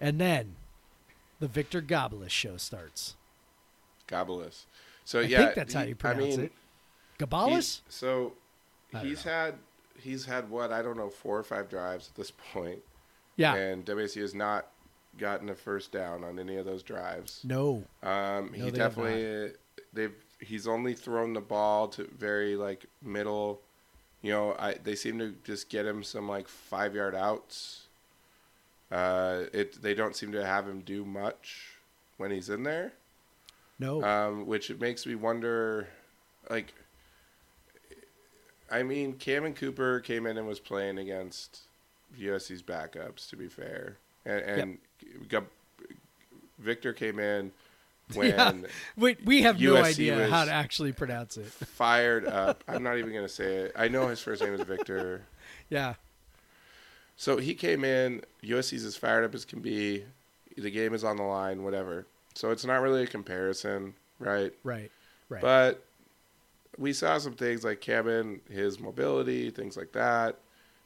[0.00, 0.56] and then
[1.38, 3.14] the Victor Goblis show starts.
[4.08, 4.66] Gobbles.
[5.04, 6.52] So I yeah, think that's how you pronounce I mean, it.
[7.18, 7.82] Gabalis?
[7.88, 8.32] So
[9.02, 9.30] he's know.
[9.30, 9.54] had
[10.00, 12.80] he's had what I don't know four or five drives at this point,
[13.36, 13.54] Yeah.
[13.54, 14.66] and WSU has not
[15.18, 17.40] gotten a first down on any of those drives.
[17.44, 17.84] No.
[18.02, 19.52] Um, No, he definitely
[19.92, 23.60] they've he's only thrown the ball to very like middle.
[24.22, 27.82] You know, I they seem to just get him some like five yard outs.
[28.90, 31.72] Uh, it they don't seem to have him do much
[32.18, 32.92] when he's in there.
[33.78, 34.02] No.
[34.02, 35.86] um, which it makes me wonder,
[36.48, 36.72] like,
[38.70, 41.62] I mean, Cammon Cooper came in and was playing against
[42.18, 43.28] USC's backups.
[43.30, 44.78] To be fair, and, and
[45.28, 45.44] got,
[46.58, 47.52] Victor came in
[48.14, 48.52] when yeah.
[48.96, 51.46] Wait, we have no idea how to actually pronounce it.
[51.46, 52.62] fired up.
[52.68, 53.72] I'm not even gonna say it.
[53.76, 55.22] I know his first name is Victor.
[55.68, 55.94] Yeah.
[57.16, 58.22] So he came in.
[58.44, 60.04] USC's as fired up as can be.
[60.56, 61.64] The game is on the line.
[61.64, 62.06] Whatever.
[62.34, 64.52] So it's not really a comparison, right?
[64.62, 64.92] Right.
[65.28, 65.42] Right.
[65.42, 65.84] But
[66.78, 70.38] we saw some things like Cabin, his mobility, things like that.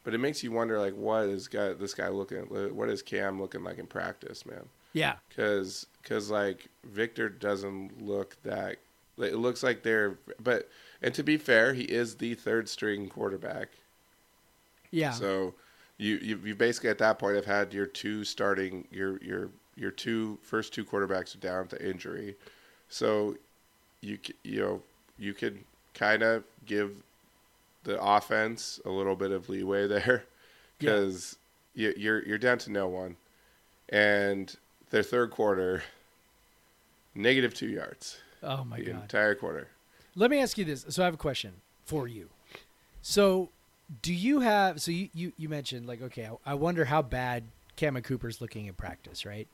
[0.03, 2.45] But it makes you wonder, like, what is guy, this guy looking?
[2.75, 4.69] What is Cam looking like in practice, man?
[4.93, 5.17] yeah.
[5.29, 8.79] Because, cause, like, Victor doesn't look that.
[9.19, 10.71] It looks like they're, but
[11.03, 13.69] and to be fair, he is the third string quarterback.
[14.91, 15.13] Yeah.
[15.13, 15.55] So
[15.99, 19.91] you, you you basically at that point have had your two starting your your your
[19.91, 22.37] two first two quarterbacks are down to injury.
[22.89, 23.37] So
[24.01, 24.83] you you know
[25.19, 25.59] you could
[25.95, 27.03] kind of give
[27.85, 30.25] the offense a little bit of leeway there
[30.81, 30.91] Yeah.
[30.93, 31.37] because
[31.75, 33.17] you, you're you're down to no one,
[33.89, 34.55] and
[34.91, 35.83] their third quarter
[37.15, 39.03] negative two yards oh my the god.
[39.03, 39.69] entire quarter.
[40.17, 40.85] Let me ask you this.
[40.89, 42.31] So I have a question for you.
[43.03, 43.51] So
[44.03, 47.45] do you have so you you, you mentioned like okay, I, I wonder how bad
[47.77, 49.49] Cammon Cooper's looking in practice, right?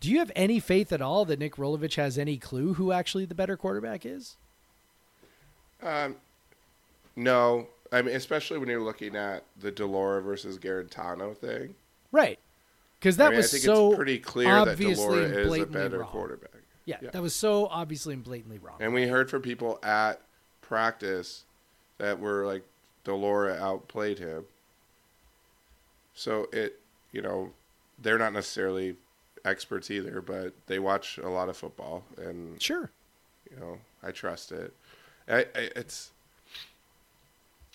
[0.00, 3.24] Do you have any faith at all that Nick Rolovich has any clue who actually
[3.24, 4.36] the better quarterback is?
[5.82, 6.16] Um,
[7.16, 11.74] no, I mean especially when you're looking at the de Laura versus Guarantano thing.
[12.12, 12.38] Right.
[12.98, 15.62] Because that I mean, was I think so it's pretty clear that de Laura is
[15.62, 16.08] a better wrong.
[16.08, 16.50] quarterback.
[16.84, 17.10] Yeah, Yeah.
[17.10, 18.76] that was so obviously and blatantly wrong.
[18.80, 20.20] And we heard from people at
[20.62, 21.44] practice
[21.98, 22.64] that were like
[23.04, 24.44] de Laura outplayed him.
[26.14, 26.80] So it,
[27.12, 27.52] you know,
[28.00, 28.96] they're not necessarily
[29.44, 32.90] experts either, but they watch a lot of football, and sure.
[33.50, 34.74] you know, I trust it.
[35.28, 36.10] I, I, it's,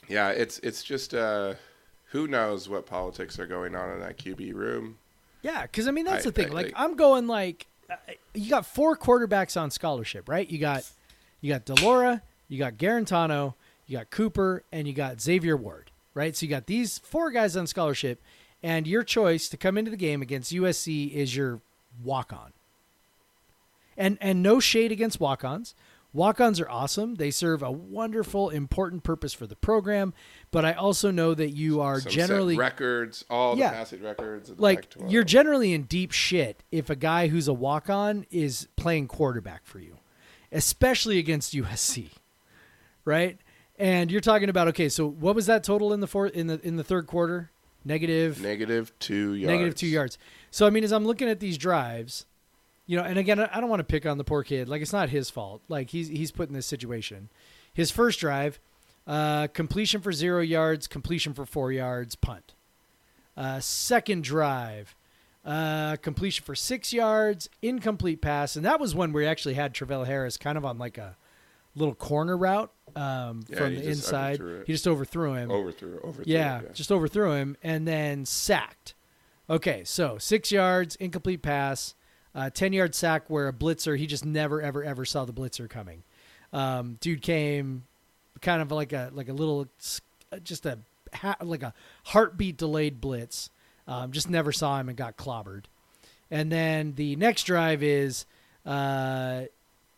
[0.08, 1.54] yeah, it's it's just uh,
[2.08, 4.98] who knows what politics are going on in that QB room.
[5.42, 6.52] Yeah, because I mean that's I- the thing.
[6.52, 7.96] Like I'm going like uh,
[8.34, 10.50] you got four quarterbacks on scholarship, right?
[10.50, 10.90] You got
[11.42, 13.54] you got de Laura, you got Guarantano,
[13.88, 16.36] you got Cooper, and you got Xavier Ward, right?
[16.36, 18.22] So you got these four guys on scholarship,
[18.62, 21.60] and your choice to come into the game against USC is your
[22.04, 22.54] walk on.
[23.96, 25.20] And and no shade against
[26.14, 26.60] walk-ons.
[26.60, 27.16] Walk-ons are awesome.
[27.16, 30.14] They serve a wonderful, important purpose for the program.
[30.52, 33.70] But I also know that you are Some generally records, all Yeah.
[33.72, 34.50] the passage records.
[34.50, 38.68] the like you're generally in deep shit if a guy who's a walk on is
[38.76, 39.98] playing quarterback for you,
[40.52, 42.12] especially against USC,
[43.06, 43.38] right?
[43.78, 46.60] And you're talking about okay, so what was that total in the fourth in the
[46.66, 47.50] in the third quarter?
[47.86, 49.52] Negative negative two yards.
[49.52, 50.18] negative two yards.
[50.52, 52.26] So I mean, as I'm looking at these drives,
[52.86, 54.68] you know, and again, I don't want to pick on the poor kid.
[54.68, 55.62] Like it's not his fault.
[55.68, 57.30] Like he's he's put in this situation.
[57.74, 58.60] His first drive,
[59.08, 62.54] uh, completion for zero yards, completion for four yards, punt.
[63.36, 64.96] Uh, second drive,
[65.44, 70.04] uh, completion for six yards, incomplete pass, and that was when we actually had Travell
[70.04, 71.18] Harris kind of on like a
[71.76, 74.42] little corner route um, Yeah, from the inside.
[74.66, 75.50] He just overthrew him.
[75.52, 76.32] Overthrew, overthrew.
[76.32, 78.94] Yeah, it, just overthrew him and then sacked.
[79.50, 81.96] Okay, so six yards, incomplete pass,
[82.36, 85.70] uh, ten yard sack where a blitzer he just never ever ever saw the blitzer
[85.70, 86.04] coming.
[86.52, 87.84] Um, dude came
[88.42, 89.68] kind of like a like a little
[90.44, 90.80] just a
[91.42, 91.74] like a
[92.06, 93.50] heartbeat delayed blitz.
[93.88, 95.66] Um, just never saw him and got clobbered.
[96.32, 98.26] And then the next drive is
[98.66, 99.44] uh,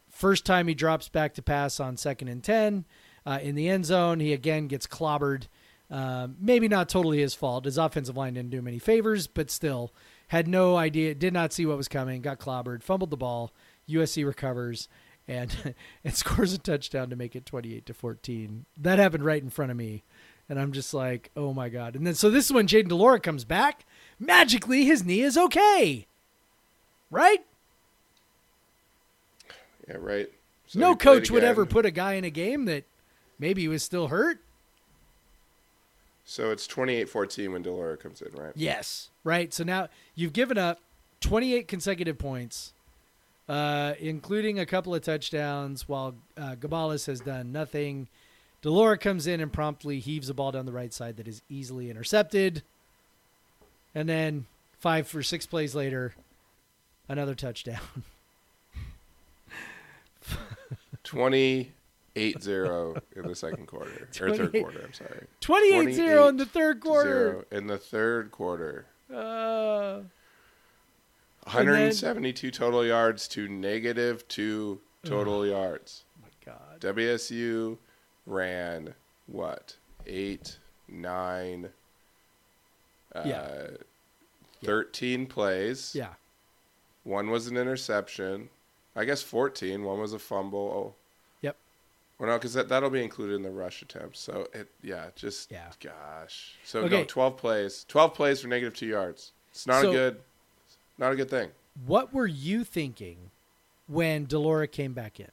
[0.10, 2.86] first time he drops back to pass on second and 10
[3.26, 4.20] uh, in the end zone.
[4.20, 5.44] He again gets clobbered.
[5.92, 7.66] Um, maybe not totally his fault.
[7.66, 9.92] His offensive line didn't do him any favors, but still
[10.30, 13.52] had no idea, did not see what was coming, got clobbered, fumbled the ball.
[13.90, 14.88] USC recovers
[15.28, 18.66] and and scores a touchdown to make it 28 to 14.
[18.78, 20.04] That happened right in front of me.
[20.48, 21.96] And I'm just like, oh my God.
[21.96, 23.86] And then, so this is when Jayden de Laura comes back.
[24.20, 26.06] Magically, his knee is okay.
[27.10, 27.44] Right?
[29.88, 30.30] Yeah, right.
[30.68, 32.84] So no coach would ever put a guy in a game that
[33.40, 34.40] maybe he was still hurt.
[36.26, 38.52] So it's 28-14 when de Laura comes in, right?
[38.56, 39.12] Yes.
[39.24, 39.54] Right.
[39.54, 40.80] So now you've given up
[41.22, 42.74] 28 consecutive points,
[43.48, 48.08] uh, including a couple of touchdowns, while uh, Gabalis has done nothing.
[48.64, 51.44] de Laura comes in and promptly heaves a ball down the right side that is
[51.48, 52.64] easily intercepted.
[53.94, 54.48] And then
[54.80, 56.16] five or six plays later,
[57.08, 57.80] another touchdown.
[62.16, 64.08] 28-0 in the second quarter.
[64.22, 65.28] or third quarter, I'm sorry.
[65.42, 67.46] 28 0 in the third quarter.
[67.52, 68.86] in the third quarter.
[69.14, 70.02] Uh,
[71.48, 76.04] And then- 172 total yards to negative two total yards.
[76.18, 76.80] Oh my God.
[76.82, 77.78] WSU
[78.26, 78.96] ran
[79.28, 79.76] what?
[80.08, 81.70] Eight, nine,
[83.14, 83.68] uh, Yeah.
[84.64, 85.94] 13 plays.
[85.94, 86.14] Yeah.
[87.04, 88.50] One was an interception.
[88.96, 89.84] I guess 14.
[89.84, 90.96] One was a fumble.
[90.98, 91.05] Yep.
[92.18, 94.20] Well, no, because that, that'll be included in the rush attempts.
[94.22, 95.70] So, it yeah, just, Yeah.
[95.82, 96.56] gosh.
[96.64, 97.00] So, Okay.
[97.00, 97.86] no, 12 plays.
[97.90, 99.34] 12 plays for negative two yards.
[99.52, 100.22] It's not So- a good,
[100.98, 101.52] not a good thing.
[101.86, 103.32] What were you thinking
[103.88, 105.30] when de Laura came back in?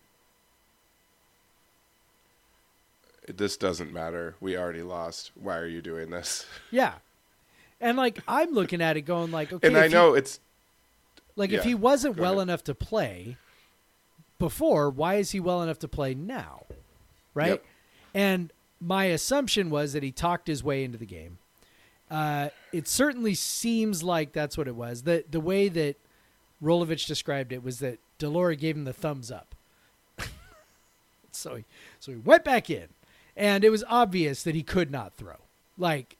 [3.29, 4.35] This doesn't matter.
[4.41, 5.31] We already lost.
[5.37, 6.47] Why are you doing this?
[6.71, 6.95] Yeah.
[7.81, 10.39] And like I'm looking at it going like okay and I if he- know it's
[11.35, 12.43] like if he wasn't well ahead.
[12.45, 13.37] enough to play
[14.39, 16.67] before, why is he well enough to play now?
[17.35, 17.51] Right?
[17.51, 17.65] Yep.
[18.15, 21.39] And my assumption was that he talked his way into the game.
[22.11, 25.03] Uh, it certainly seems like that's what it was.
[25.03, 25.97] The the way that
[26.63, 29.55] Rolovich described it was that de Laura gave him the thumbs up.
[31.33, 31.65] so he
[31.99, 32.89] so he went back in,
[33.35, 35.37] and it was obvious that he could not throw.
[35.79, 36.17] Like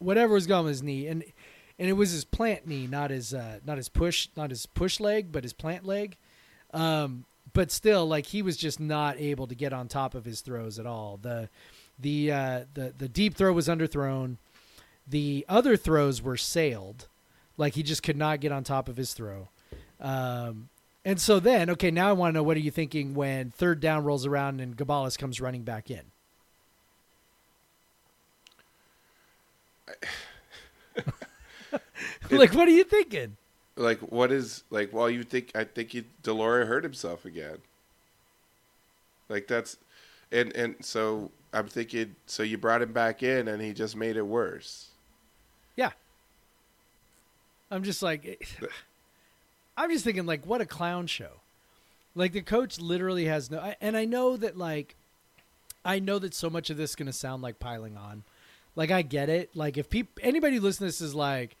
[0.00, 1.22] whatever was going on his knee, and
[1.78, 4.98] and it was his plant knee, not his uh, not his push not his push
[4.98, 6.16] leg, but his plant leg.
[6.74, 7.24] Um,
[7.58, 10.78] but still, like he was just not able to get on top of his throws
[10.78, 11.18] at all.
[11.20, 11.48] The
[11.98, 14.36] the uh, the the deep throw was underthrown.
[15.08, 17.08] The other throws were sailed,
[17.56, 19.48] like he just could not get on top of his throw.
[20.00, 20.68] Um,
[21.04, 23.80] and so then, okay, now I want to know what are you thinking when third
[23.80, 26.02] down rolls around and Gabalis comes running back in?
[32.30, 33.36] like, what are you thinking?
[33.78, 37.58] Like what is like well you think i think he de Laura hurt himself again
[39.28, 39.76] like that's
[40.32, 44.16] and and so i'm thinking so you brought him back in and he just made
[44.16, 44.88] it worse
[45.76, 45.92] Yeah.
[47.70, 48.44] I'm just like,
[49.76, 51.40] I'm just thinking, like, what a clown show.
[52.14, 54.96] Like, the coach literally has no, and I know that, like,
[55.84, 58.24] I know that so much of this is going to sound like piling on.
[58.74, 59.50] Like, I get it.
[59.54, 61.56] Like, if people, anybody listening to this is like,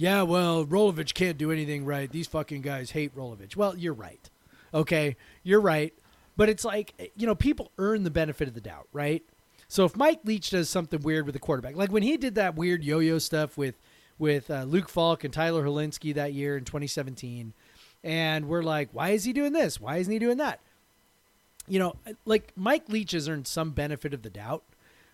[0.00, 2.10] yeah, well, Rolovich can't do anything right.
[2.10, 3.54] These fucking guys hate Rolovich.
[3.54, 4.30] Well, you're right.
[4.72, 5.14] Okay.
[5.42, 5.92] You're right.
[6.38, 9.22] But it's like, you know, people earn the benefit of the doubt, right?
[9.68, 12.54] So if Mike Leach does something weird with the quarterback, like when he did that
[12.54, 13.74] weird yo-yo stuff with
[14.18, 17.52] with uh, Luke Falk and Tyler Hilinski that year in 2017,
[18.02, 19.78] and we're like, why is he doing this?
[19.78, 20.60] Why isn't he doing that?
[21.68, 24.62] You know, like Mike Leach has earned some benefit of the doubt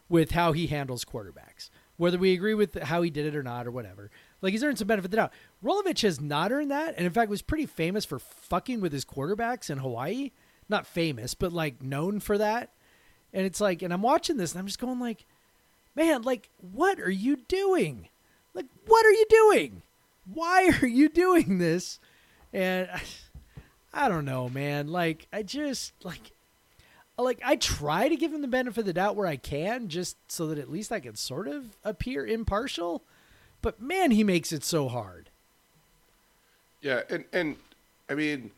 [0.09, 3.67] with how he handles quarterbacks, whether we agree with how he did it or not
[3.67, 4.13] or whatever.
[4.43, 5.33] Like he's earned some benefit of the doubt.
[5.65, 9.05] Rolovich has not earned that, and in fact was pretty famous for fucking with his
[9.05, 10.31] quarterbacks in Hawaii.
[10.69, 12.73] Not famous, but like known for that.
[13.33, 15.27] And it's like, and I'm watching this, and I'm just going like,
[15.95, 18.09] man, like, what are you doing?
[18.55, 19.83] Like, what are you doing?
[20.33, 21.99] Why are you doing this?
[22.53, 23.03] And I,
[24.07, 24.89] I don't know, man.
[24.89, 26.33] Like, I just like,
[27.19, 30.17] like I try to give him the benefit of the doubt where I can, just
[30.31, 33.03] so that at least I can sort of appear impartial.
[33.67, 35.29] But man, he makes it so hard.
[36.81, 37.57] yeah and and
[38.09, 38.53] i mean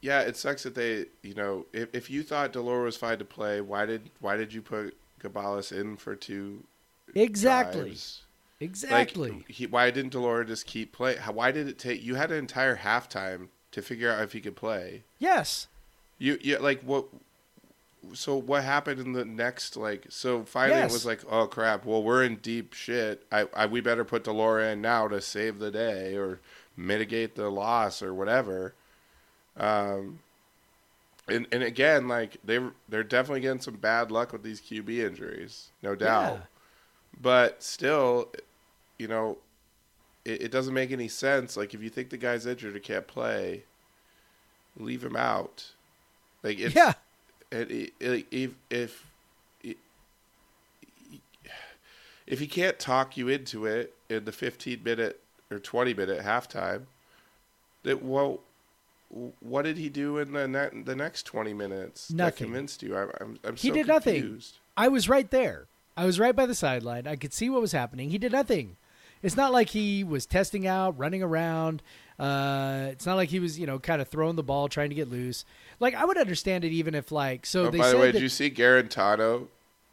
[0.00, 3.18] yeah it sucks that they you know if, if you thought de Laura was fine
[3.18, 6.62] to play why did why did you put gabalis in for two
[7.16, 7.82] Exactly.
[7.82, 8.22] drives?
[8.60, 9.30] Exactly.
[9.30, 11.18] Like, he, why didn't de Laura just keep playing?
[11.18, 12.02] Why did it take?
[12.02, 15.02] You had an entire halftime to figure out if he could play.
[15.18, 15.66] yes.
[16.18, 17.06] You, you like what?
[18.12, 20.06] So what happened in the next like?
[20.10, 20.90] So finally Yes.
[20.90, 21.84] it was like, oh crap!
[21.84, 23.24] Well, we're in deep shit.
[23.32, 26.40] I, I we better put de Laura in now to save the day or
[26.76, 28.74] mitigate the loss or whatever.
[29.56, 30.20] Um.
[31.26, 35.68] And and again, like they they're definitely getting some bad luck with these QB injuries,
[35.82, 36.40] no doubt Yeah.
[37.18, 38.30] but still,
[38.98, 39.38] you know,
[40.26, 41.56] it, it doesn't make any sense.
[41.56, 43.62] Like if you think the guy's injured or can't play,
[44.76, 45.70] leave him out.
[46.42, 46.92] Like it's, yeah.
[47.54, 49.04] It- if if
[52.26, 56.82] if he can't talk you into it in the 15 minute or 20 minute halftime,
[57.82, 58.40] that well,
[59.40, 62.96] what did he do in the ne- the next 20 minutes that convinced you?
[62.96, 64.40] I'm I'm, I'm He so did nothing.
[64.76, 65.66] I was right there.
[65.96, 67.06] I was right by the sideline.
[67.06, 68.10] I could see what was happening.
[68.10, 68.76] He did nothing.
[69.22, 71.82] It's not like he was testing out, running around.
[72.18, 74.94] Uh, it's not like he was, you know, kind of throwing the ball, trying to
[74.94, 75.44] get loose.
[75.80, 78.12] Like I would understand it even if, like, so Oh, they by the way, that,
[78.12, 79.48] did you see Guarantano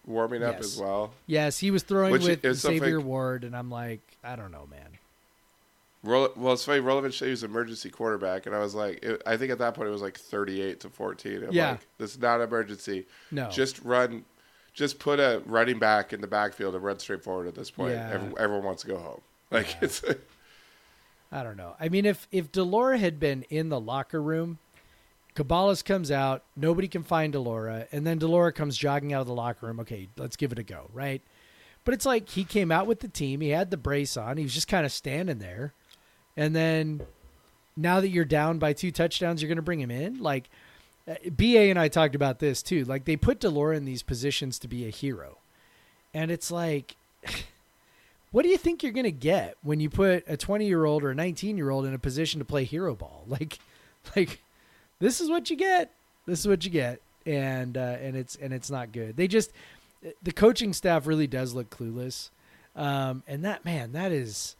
[0.06, 0.66] warming up Yes.
[0.66, 1.12] as well?
[1.26, 4.98] yes, he was throwing Which with Xavier Ward, and I'm like, I don't know, man.
[6.04, 6.82] Well, it's funny.
[6.82, 9.76] Rolovich said he was emergency quarterback, and I was like, it, I think at that
[9.76, 11.44] point it was like thirty-eight to fourteen.
[11.44, 11.72] I'm Yeah.
[11.72, 13.06] like, this is not emergency.
[13.30, 14.26] No, Just run,
[14.74, 17.48] just put a running back in the backfield and run straight forward.
[17.48, 18.10] At this point, Yeah.
[18.14, 19.22] Every, everyone wants to go home.
[19.52, 19.78] Like Yeah.
[19.82, 20.02] it's
[21.32, 21.76] I don't know.
[21.80, 24.60] I mean, if if de Laura had been in the locker room
[25.36, 29.22] Gabalis comes out, nobody can find de Laura, and then de Laura comes jogging out
[29.22, 29.80] of the locker room.
[29.80, 31.22] Okay, let's give it a go, right?
[31.86, 34.44] But it's like he came out with the team, he had the brace on, he
[34.44, 35.74] was just kind of standing there.
[36.36, 37.02] And then
[37.78, 40.20] now that you're down by two touchdowns, you're going to bring him in?
[40.20, 40.50] Like
[41.08, 42.84] uh, BA and I talked about this too.
[42.84, 45.38] Like they put de Laura in these positions to be a hero.
[46.14, 46.96] And it's like
[48.32, 51.04] what do you think you're going to get when you put a 20 year old
[51.04, 53.26] or a 19 year old in a position to play hero ball?
[53.28, 53.60] Like
[54.16, 54.42] like
[55.00, 55.92] this is what you get.
[56.26, 57.02] This is what you get.
[57.26, 59.16] And uh, and it's and it's not good.
[59.16, 59.52] They just
[60.24, 62.30] the coaching staff really does look clueless.
[62.76, 64.56] Um, and that man that is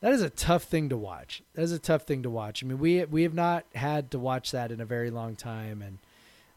[0.00, 1.42] that is a tough thing to watch.
[1.54, 2.62] That is a tough thing to watch.
[2.62, 5.82] I mean we we have not had to watch that in a very long time.
[5.82, 5.98] And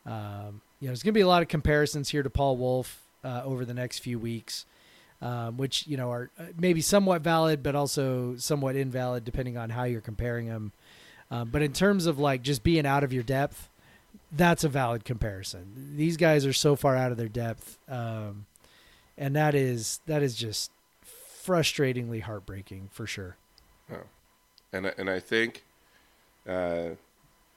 [0.06, 3.02] um, you know there's going to be a lot of comparisons here to paul wulff
[3.24, 4.66] uh, over the next few weeks
[5.22, 9.70] um, which you know are uh, maybe somewhat valid, but also somewhat invalid depending on
[9.70, 10.72] how you're comparing them.
[11.32, 13.70] Um, but in terms of like just being out of your depth,
[14.32, 15.94] that's a valid comparison.
[15.98, 18.46] These guys are so far out of their depth, um,
[19.18, 20.72] and that is that is just
[21.44, 23.38] frustratingly heartbreaking for sure.
[23.92, 24.04] Oh,
[24.74, 25.64] and I- and I think
[26.48, 26.90] uh,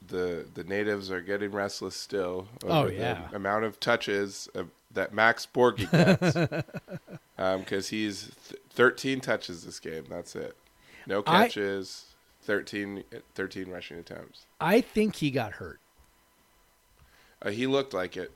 [0.06, 2.48] the the natives are getting restless still.
[2.66, 3.26] Oh, yeah.
[3.30, 6.54] the amount of touches of, that Max Borghi gets,
[7.64, 10.04] because he's th- 13 touches this game.
[10.08, 10.56] That's it.
[11.06, 12.06] No I- catches,
[12.42, 14.46] 13, 13 rushing attempts.
[14.60, 15.80] I think he got hurt.
[17.40, 18.32] Uh, he looked like it.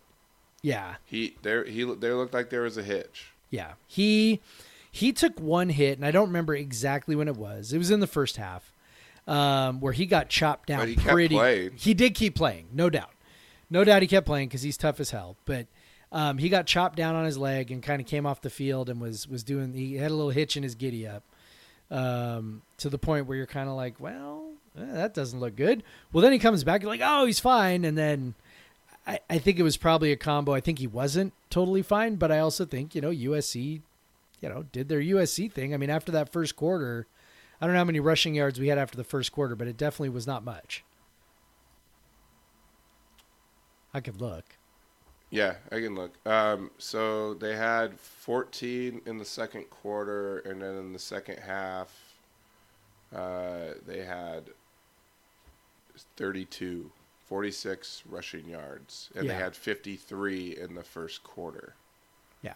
[0.65, 3.33] Yeah, He there he there looked like there was a hitch.
[3.51, 3.73] Yeah.
[3.88, 4.41] He
[4.93, 7.73] he took one hit and I don't remember exactly when it was.
[7.73, 8.73] It was in the first half.
[9.27, 11.71] Um, where he got chopped down But he kept pretty playing.
[11.77, 13.11] He did keep playing, no doubt.
[13.71, 15.67] No doubt he kept playing cuz he's tough as hell, but
[16.12, 18.88] um, he got chopped down on his leg and kind of came off the field
[18.88, 21.25] and was was doing he had a little hitch in his giddy up.
[21.90, 25.83] Um, to the point where you're kind of like, well, eh, that doesn't look good.
[26.11, 28.35] Well, then he comes back, you're like, oh, he's fine, and then
[29.07, 30.55] I, I think it was probably a combo.
[30.55, 33.83] I think he wasn't totally fine, but I also think, you know, USC,
[34.40, 35.75] you know, did their USC thing.
[35.75, 37.07] I mean, after that first quarter,
[37.61, 39.77] I don't know how many rushing yards we had after the first quarter, but it
[39.77, 40.83] definitely was not much.
[43.92, 44.57] I could look.
[45.33, 46.12] Yeah, I can look.
[46.27, 51.88] Um, so they had 14 in the second quarter, and then in the second half,
[53.16, 54.45] uh, they had
[56.18, 56.90] 32,
[57.25, 61.77] 46 rushing yards, and they had 53 in the first quarter.
[62.42, 62.53] Yeah.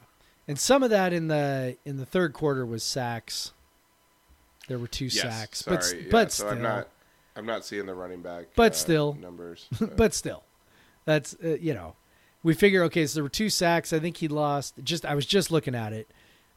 [0.46, 3.52] And some of that in the in the third quarter was sacks.
[4.68, 5.76] There were two Yes, sacks, sorry.
[5.78, 6.88] but yeah, but so still, I'm not,
[7.36, 8.48] I'm not seeing the running back.
[8.54, 9.14] But uh, still.
[9.14, 9.66] numbers.
[9.96, 10.42] but still,
[11.06, 11.94] that's uh, you know,
[12.42, 13.07] we figure okay.
[13.07, 13.92] So there were two sacks.
[13.92, 14.75] I think he lost.
[14.83, 16.09] Just I was just looking at it.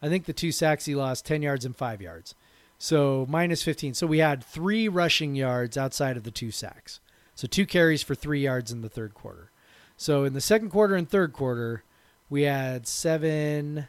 [0.01, 2.35] I think the two sacks he lost ten yards and five yards.
[2.77, 3.93] So minus fifteen.
[3.93, 6.99] So we had three rushing yards outside of the two sacks.
[7.35, 9.49] So two carries for three yards in the third quarter.
[9.97, 11.83] So in the second quarter and third quarter,
[12.29, 13.87] we had seven,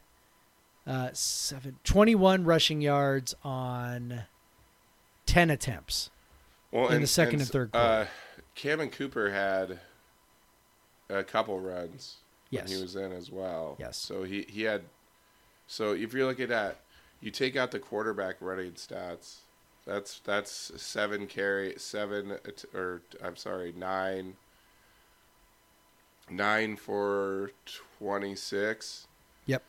[0.87, 4.23] uh, seven, 21 rushing yards on
[5.27, 6.11] ten attempts.
[6.73, 8.07] well, in the second and s- third Uh,
[8.57, 9.79] Cammon Cooper had
[11.11, 12.17] a couple runs
[12.51, 12.71] Yes.
[12.73, 13.77] he was in as well.
[13.79, 13.97] Yes.
[13.97, 14.83] So he, he had.
[15.69, 16.79] So if you're looking at,
[17.21, 19.37] you take out the quarterback running stats.
[19.87, 22.37] That's that's seven carry seven
[22.75, 24.35] or I'm sorry nine.
[26.29, 27.51] Nine for
[27.99, 29.07] twenty six.
[29.47, 29.63] Yep.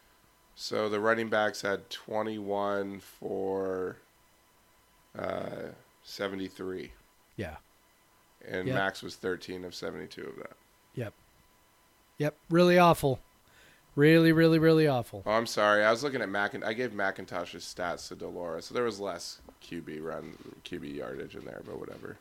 [0.56, 3.98] So the running backs had 21 for
[5.18, 5.70] uh,
[6.04, 6.92] 73,
[7.38, 7.56] Yeah.
[8.48, 8.76] and Yep.
[8.76, 10.52] Max was 13 of 72 of that.
[12.22, 12.38] Yep.
[12.52, 13.20] Really awful.
[13.96, 15.24] Really, really, really awful.
[15.26, 15.84] Oh, I'm sorry.
[15.84, 16.54] I was looking at Mac.
[16.64, 21.36] I gave McIntosh's stats to de Laura, so there was less QB run, QB yardage
[21.36, 22.18] in there, but whatever.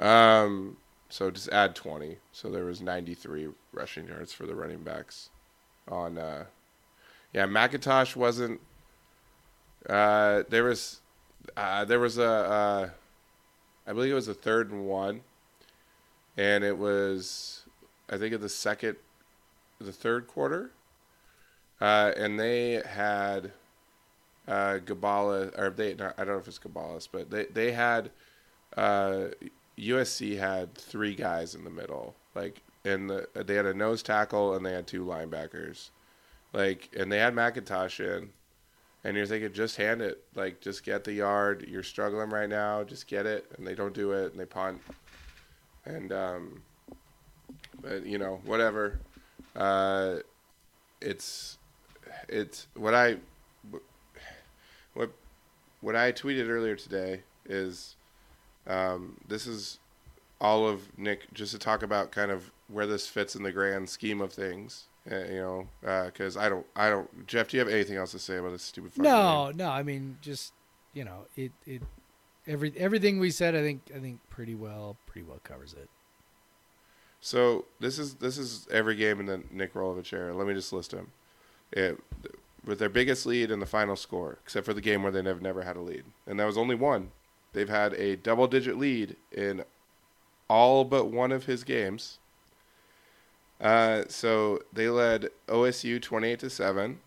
[0.00, 0.76] Um,
[1.08, 2.16] so just add 20.
[2.32, 5.30] So there was 93 rushing yards for the running backs.
[5.86, 6.46] On, uh,
[7.32, 8.60] yeah, McIntosh wasn't.
[9.88, 11.00] Uh, there was,
[11.56, 12.90] uh, there was a, uh,
[13.86, 15.20] I believe it was a third and one,
[16.36, 17.62] and it was,
[18.10, 18.96] I think, of the second,
[19.82, 20.70] the third quarter.
[21.80, 23.50] Uh, and they had
[24.46, 28.10] uh, Gabala, or they, not, I don't know if it's Gabalis, but they, they had,
[28.76, 29.26] uh,
[29.78, 32.14] USC had three guys in the middle.
[32.34, 35.90] Like, and the, they had a nose tackle and they had two linebackers.
[36.52, 38.30] Like, and they had McIntosh in.
[39.04, 40.22] And you're thinking, just hand it.
[40.36, 41.66] Like, just get the yard.
[41.68, 42.84] You're struggling right now.
[42.84, 43.46] Just get it.
[43.56, 44.80] And they don't do it and they punt.
[45.84, 46.62] And, um,
[47.80, 49.00] but, you know, whatever.
[49.54, 50.16] Uh,
[51.00, 51.58] it's
[52.28, 53.16] it's what I
[54.94, 55.10] what
[55.80, 57.96] what I tweeted earlier today is
[58.66, 59.78] um, this is
[60.40, 63.88] all of Nick, just to talk about kind of where this fits in the grand
[63.88, 64.84] scheme of things.
[65.10, 65.68] Uh, you know,
[66.06, 67.26] because I don't, I don't.
[67.26, 68.92] Jeff, do you have anything else to say about this stupid?
[68.92, 69.56] fucking No, game?
[69.56, 69.68] no.
[69.68, 70.52] I mean, just
[70.94, 71.82] you know, it it
[72.46, 73.56] every everything we said.
[73.56, 75.88] I think I think pretty well pretty well covers it.
[77.22, 80.34] So this is this is every game in the Nick Rolovich era.
[80.34, 81.12] Let me just list them.
[81.70, 81.98] It,
[82.64, 85.40] with their biggest lead in the final score, except for the game where they never
[85.40, 87.12] never had a lead, and that was only one.
[87.52, 89.62] They've had a double digit lead in
[90.48, 92.18] all but one of his games.
[93.60, 96.98] Uh, so they led OSU 28 to 7.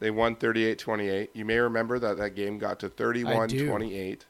[0.00, 1.28] They won 38-28.
[1.32, 4.20] You may remember that that game got to 31-28.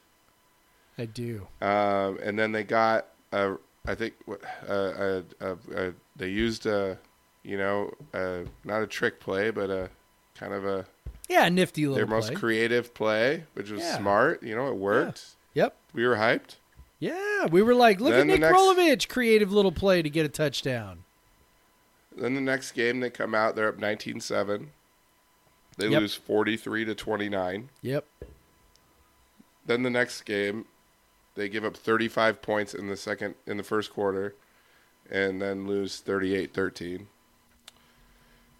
[0.98, 1.46] I do.
[1.62, 3.54] Um, and then they got a,
[3.86, 4.34] I think, uh,
[4.70, 6.98] a, a, a, they used a,
[7.42, 9.90] you know, a, not a trick play, but a
[10.34, 10.86] kind of a
[11.28, 12.36] Yeah, nifty little their most play.
[12.36, 13.98] creative play, which was Yeah.
[13.98, 14.42] smart.
[14.42, 15.34] You know, it worked.
[15.52, 15.76] yep.
[15.92, 16.56] We were hyped.
[16.98, 20.24] Yeah, we were like, look Then at Nick next- Rolovich, creative little play to get
[20.24, 21.04] a touchdown.
[22.16, 24.68] Then the next game they come out, they're up 19-7.
[25.76, 26.00] They Yep.
[26.00, 27.68] lose 43 to 29.
[27.82, 28.06] Yep.
[29.66, 30.66] Then the next game,
[31.34, 34.34] they give up 35 points in the second in the first quarter,
[35.10, 37.06] and then lose 38-13.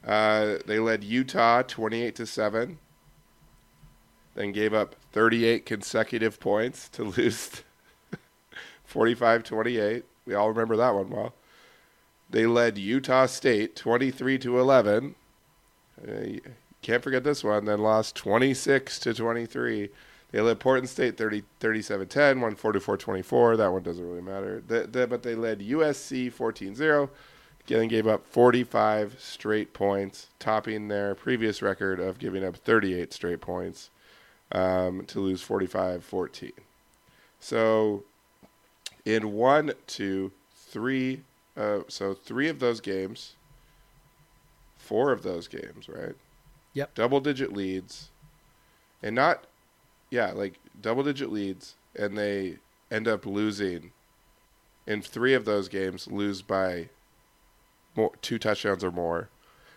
[0.06, 2.78] Uh, they led Utah 28 to seven.
[4.34, 7.62] Then gave up 38 consecutive points to lose
[8.92, 10.02] 45-28.
[10.26, 11.34] We all remember that one well.
[12.30, 15.14] They led Utah State 23 to 11.
[16.02, 16.12] Uh,
[16.82, 17.64] can't forget this one.
[17.64, 19.90] Then lost 26 to 23.
[20.34, 23.56] They led Portland State 30, 37-10, won 44-24.
[23.56, 24.64] That one doesn't really matter.
[24.66, 27.08] The, the, but they led USC 14-0.
[27.60, 33.40] Again, gave up 45 straight points, topping their previous record of giving up 38 straight
[33.40, 33.90] points
[34.50, 36.50] um, to lose 45-14.
[37.38, 38.02] So,
[39.04, 41.20] in one, two, three,
[41.56, 43.36] uh, so three of those games,
[44.78, 46.16] four of those games, right?
[46.72, 46.96] Yep.
[46.96, 48.10] Double digit leads,
[49.00, 49.44] and not,
[50.14, 52.58] yeah, like double digit leads, and they
[52.90, 53.90] end up losing.
[54.86, 56.88] In three of those games, lose by
[57.96, 59.28] more, two touchdowns or more.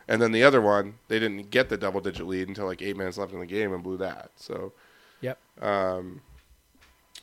[0.08, 2.98] And then the other one, they didn't get the double digit lead until like eight
[2.98, 4.32] minutes left in the game and blew that.
[4.36, 4.74] So,
[5.22, 5.40] Yep.
[5.62, 6.22] um,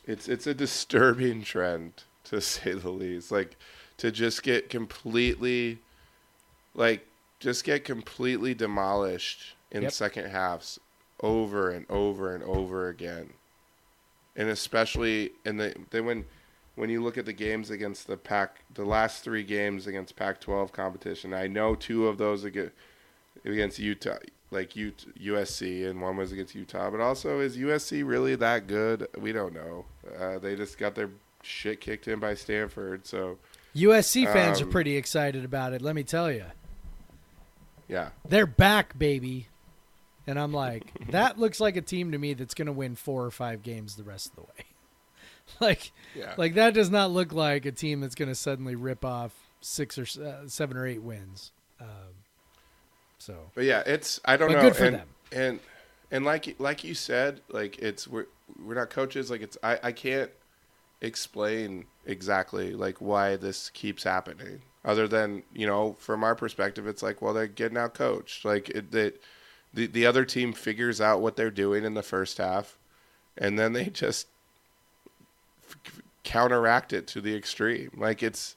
[0.05, 3.31] it's it's a disturbing trend to say the least.
[3.31, 3.55] Like
[3.97, 5.77] to just get completely,
[6.73, 7.05] like
[7.39, 9.91] just get completely demolished in Yep.
[9.91, 10.79] second halves
[11.21, 13.31] over and over and over again,
[14.35, 16.25] and especially in the then when
[16.75, 20.73] when you look at the games against the Pac, the last three games against Pac-12
[20.73, 22.73] competition, I know two of those against
[23.45, 24.17] against Utah,
[24.51, 24.91] like U-
[25.21, 26.89] USC, and one was against Utah.
[26.89, 29.07] But also, is USC really that good?
[29.17, 29.85] We don't know.
[30.19, 31.09] Uh, they just got their
[31.43, 33.37] shit kicked in by Stanford, so
[33.75, 35.81] USC fans are Um, pretty excited about it.
[35.81, 36.45] Let me tell you,
[37.87, 38.09] yeah.
[38.27, 39.47] they're back, baby.
[40.27, 43.23] And I'm like, that looks like a team to me that's going to win four
[43.25, 44.65] or five games the rest of the way.
[45.59, 46.33] like, Yeah.
[46.37, 49.97] like that does not look like a team that's going to suddenly rip off six
[49.97, 51.51] or uh, seven or eight wins.
[51.79, 51.87] Um,
[53.19, 54.61] so But yeah, it's I don't know.
[54.61, 55.07] good for and, them.
[55.31, 55.59] And
[56.11, 58.27] and like like you said, like it's we're
[58.63, 59.29] we're not coaches.
[59.31, 60.29] Like it's I I can't
[61.01, 64.61] explain exactly like why this keeps happening.
[64.83, 68.45] Other than you know, from our perspective, it's like well they're getting out coached.
[68.45, 69.21] Like it that
[69.75, 72.77] the the other team figures out what they're doing in the first half,
[73.37, 74.27] and then they just
[75.69, 77.91] f- counteract it to the extreme.
[77.97, 78.55] Like it's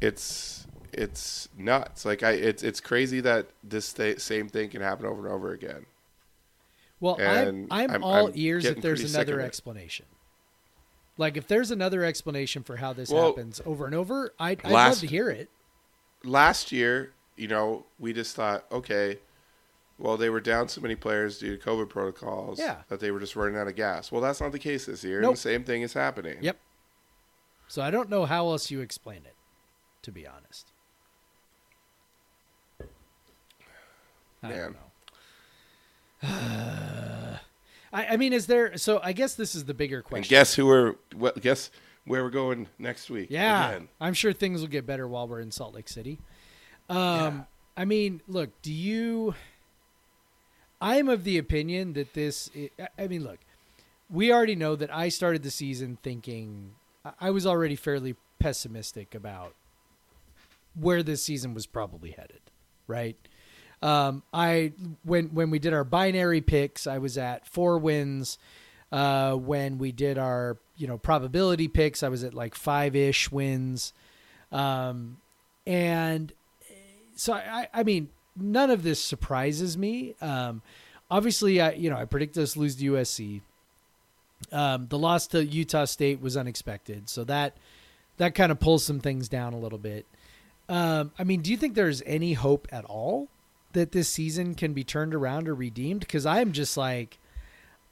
[0.00, 2.04] it's it's nuts.
[2.04, 5.52] Like I, it's it's crazy that this th- same thing can happen over and over
[5.52, 5.86] again.
[6.98, 10.06] Well, I'm, I'm, I'm- all I'm ears if there's another explanation.
[11.18, 14.72] Like if there's another explanation for how this Well, happens over and over, I'd, I'd
[14.72, 15.48] love to hear it.
[16.24, 19.18] Last year, you know, we just thought, okay,
[19.98, 22.82] well, they were down so many players due to COVID protocols Yeah.
[22.88, 24.12] that they were just running out of gas.
[24.12, 25.20] Well, that's not the case this year.
[25.20, 25.30] Nope.
[25.30, 26.38] And the same thing is happening.
[26.42, 26.58] Yep.
[27.68, 29.34] So I don't know how else you explain it,
[30.02, 30.70] to be honest.
[34.42, 34.58] I Man.
[34.58, 34.72] don't
[36.22, 36.28] know.
[37.92, 38.76] I, I mean, is there?
[38.76, 40.18] So I guess this is the bigger question.
[40.24, 41.70] And guess who we're what, guess
[42.04, 43.28] where we're going next week?
[43.30, 43.88] Yeah, Again.
[44.00, 46.18] I'm sure things will get better while we're in Salt Lake City.
[46.88, 47.40] Um, Yeah.
[47.78, 49.34] I mean, look, do you?
[50.86, 52.48] I am of the opinion that this.
[52.96, 53.40] I- mean, look,
[54.08, 59.12] we already know that I started the season thinking I- I was already fairly pessimistic
[59.12, 59.56] about
[60.74, 62.40] where this season was probably headed.
[62.86, 63.16] Right.
[63.82, 68.38] Um, I when when we did our binary picks, I was at four wins.
[68.92, 72.04] Uh, when we did our you know probability picks.
[72.04, 73.92] I was at like five ish wins,
[74.52, 75.16] um,
[75.66, 76.32] and
[77.16, 80.14] so I, I mean none of this surprises me.
[80.20, 80.62] Um,
[81.10, 83.40] obviously, I you know I predicted us lose to USC.
[84.52, 87.56] Um, the loss to Utah State was unexpected, so that
[88.18, 90.06] that kind of pulls some things down a little bit.
[90.68, 93.28] Um, I mean, do you think there's any hope at all
[93.72, 96.00] that this season can be turned around or redeemed?
[96.00, 97.18] Because I'm just like,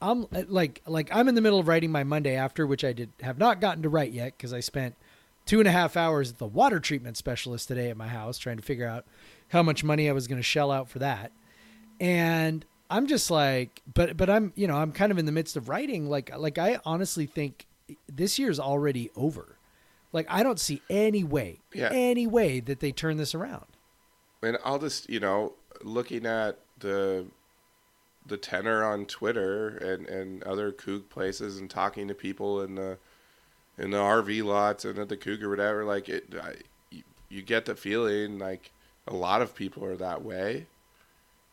[0.01, 3.11] I'm like, like I'm in the middle of writing my Monday after, which I did
[3.21, 4.95] have not gotten to write yet because I spent
[5.45, 8.57] two and a half hours at the water treatment specialist today at my house trying
[8.57, 9.05] to figure out
[9.49, 11.31] how much money I was going to shell out for that.
[11.99, 15.55] And I'm just like, but but I'm you know I'm kind of in the midst
[15.55, 16.07] of writing.
[16.09, 17.65] Like like I honestly think
[18.11, 19.57] this year's already over.
[20.11, 21.89] Like I don't see any way, Yeah.
[21.91, 23.65] any way that they turn this around.
[24.43, 27.25] and I'll just you know looking at the
[28.27, 32.97] the tenor on Twitter and and other Coug places and talking to people in the
[33.77, 36.55] in the RV lots and at the Cougar whatever like it I,
[36.91, 38.71] you, you get the feeling like
[39.07, 40.67] a lot of people are that way.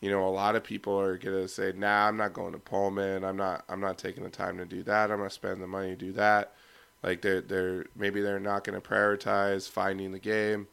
[0.01, 3.23] You know, a lot of people are gonna say, "Nah, I'm not going to Pullman.
[3.23, 3.63] I'm not.
[3.69, 5.11] I'm not taking the time to do that.
[5.11, 6.53] I'm gonna spend the money to do that."
[7.01, 10.67] Like they're they're maybe they're not gonna prioritize finding the game.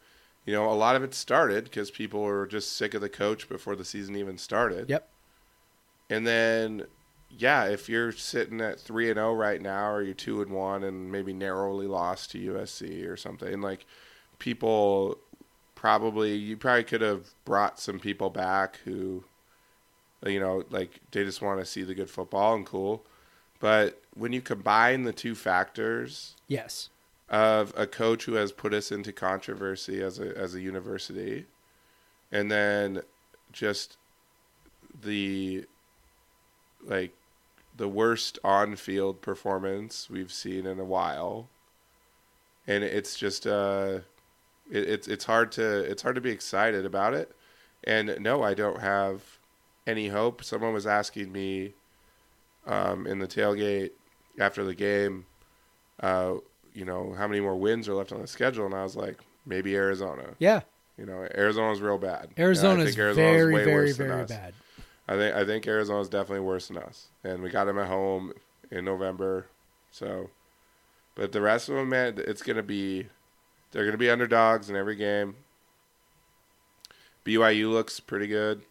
[0.47, 3.49] You know, a lot of it started because people were just sick of the coach
[3.49, 4.89] before the season even started.
[4.89, 5.09] Yep.
[6.09, 6.87] And then,
[7.31, 10.83] yeah, if you're sitting at three and zero right now, or you're two and one,
[10.83, 13.87] and maybe narrowly lost to USC or something, like
[14.39, 15.19] people
[15.81, 19.25] probably you probably could have brought some people back who,
[20.27, 23.03] you know, like they just want to see the good football and cool.
[23.61, 26.91] But when you combine the two factors Yes.
[27.31, 31.47] of a coach who has put us into controversy as a as a university,
[32.31, 33.01] and then
[33.51, 33.97] just
[35.03, 35.65] the
[36.85, 37.15] like
[37.75, 41.49] the worst on field performance we've seen in a while,
[42.67, 44.01] and it's just uh,
[44.71, 47.35] it, it's it's hard to it's hard to be excited about it,
[47.85, 49.23] and no, I don't have
[49.87, 50.45] any hope.
[50.45, 51.75] Someone was asking me
[52.67, 53.91] um, in the tailgate
[54.39, 55.27] after the game.
[56.01, 56.35] Uh,
[56.75, 58.65] you know, how many more wins are left on the schedule?
[58.65, 60.35] And I was like, maybe Arizona.
[60.39, 60.61] Yeah.
[60.97, 62.29] You know, Arizona's real bad.
[62.37, 64.29] You know, Arizona's think Arizona's very, way very, worse than very us.
[64.29, 64.55] bad.
[65.09, 68.33] I think I think Arizona's definitely worse than us, and we got them at home
[68.71, 69.47] in November.
[69.91, 70.31] So,
[71.15, 73.09] but the rest of them, man, it's gonna be
[73.73, 75.37] they're gonna be underdogs in every game.
[77.25, 78.63] BYU looks pretty good.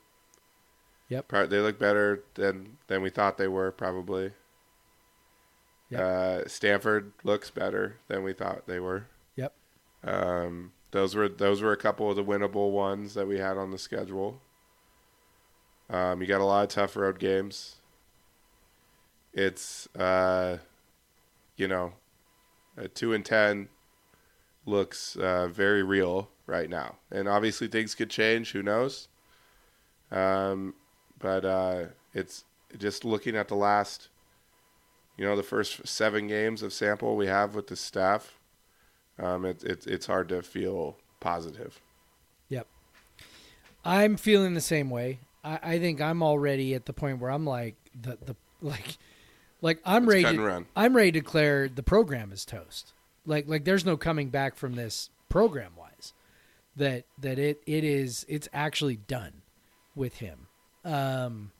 [1.10, 1.28] Yep.
[1.28, 4.32] Pro- They look better than than we thought they were probably.
[5.90, 6.02] Yep.
[6.02, 9.06] Uh, Stanford looks better than we thought they were.
[9.36, 9.54] Yep.
[10.04, 13.72] Um, those were those were a couple of the winnable ones that we had on
[13.72, 14.40] the schedule.
[15.90, 17.78] Um, you got a lot of tough road games.
[19.34, 20.58] It's uh,
[21.56, 21.94] you know,
[22.78, 23.70] a two and ten
[24.70, 28.52] looks uh, very real right now, and obviously things could change.
[28.52, 29.08] Who knows?
[30.12, 30.76] Um,
[31.20, 32.46] but uh, it's
[32.78, 34.10] just looking at the last,
[35.18, 38.38] you know, the first seven games of sample we have with the staff.
[39.18, 41.80] Um, it, it, it's hard to feel positive.
[42.48, 42.68] Yep.
[43.84, 45.20] I'm feeling the same way.
[45.44, 48.98] I, I think I'm already at the point where I'm like the the like
[49.62, 50.66] like I'm Let's ready to.
[50.76, 52.94] I'm ready to declare the program is toast.
[53.26, 56.14] Like like there's no coming back from this program wise.
[56.76, 59.42] That that it it is it's actually done
[59.96, 60.48] with him.
[60.86, 61.52] Um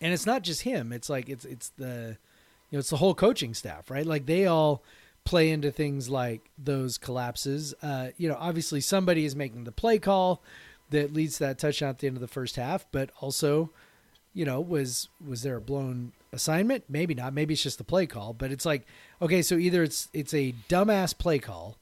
[0.00, 0.92] and it's not just him.
[0.92, 2.16] It's like it's it's the
[2.70, 4.06] you know it's the whole coaching staff, right?
[4.06, 4.82] Like they all
[5.24, 7.74] play into things like those collapses.
[7.82, 10.42] Uh, you know, obviously somebody is making the play call
[10.88, 13.70] that leads to that touchdown at the end of the first half, but also,
[14.32, 16.84] you know, was was there a blown assignment?
[16.88, 17.32] Maybe not.
[17.32, 18.32] Maybe it's just the play call.
[18.32, 18.86] But it's like,
[19.20, 21.76] okay, so either it's it's a dumbass play call,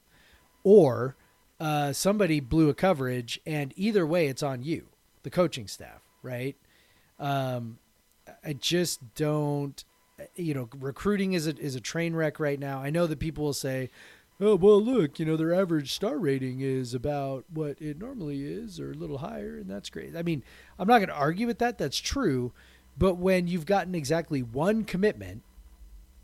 [0.63, 1.15] or
[1.59, 4.87] uh, somebody blew a coverage, and either way, it's on you,
[5.23, 6.55] the coaching staff, right?
[7.19, 7.79] Um,
[8.43, 9.83] I just don't.
[10.35, 12.79] You know, recruiting is a is a train wreck right now.
[12.81, 13.89] I know that people will say,
[14.39, 18.79] "Oh, well, look, you know, their average star rating is about what it normally is,
[18.79, 20.43] or a little higher, and that's great." I mean,
[20.79, 21.77] I'm not going to argue with that.
[21.77, 22.51] That's true,
[22.97, 25.43] but when you've gotten exactly one commitment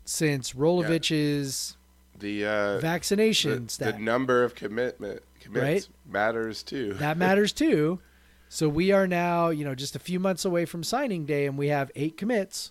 [0.04, 1.76] since Rolovich's
[2.18, 6.94] The uh, vaccination the, stat, the number of commitment commits matters too.
[6.94, 8.00] that matters too.
[8.48, 11.58] So we are now, you know, just a few months away from signing day, and
[11.58, 12.70] we have eight commits.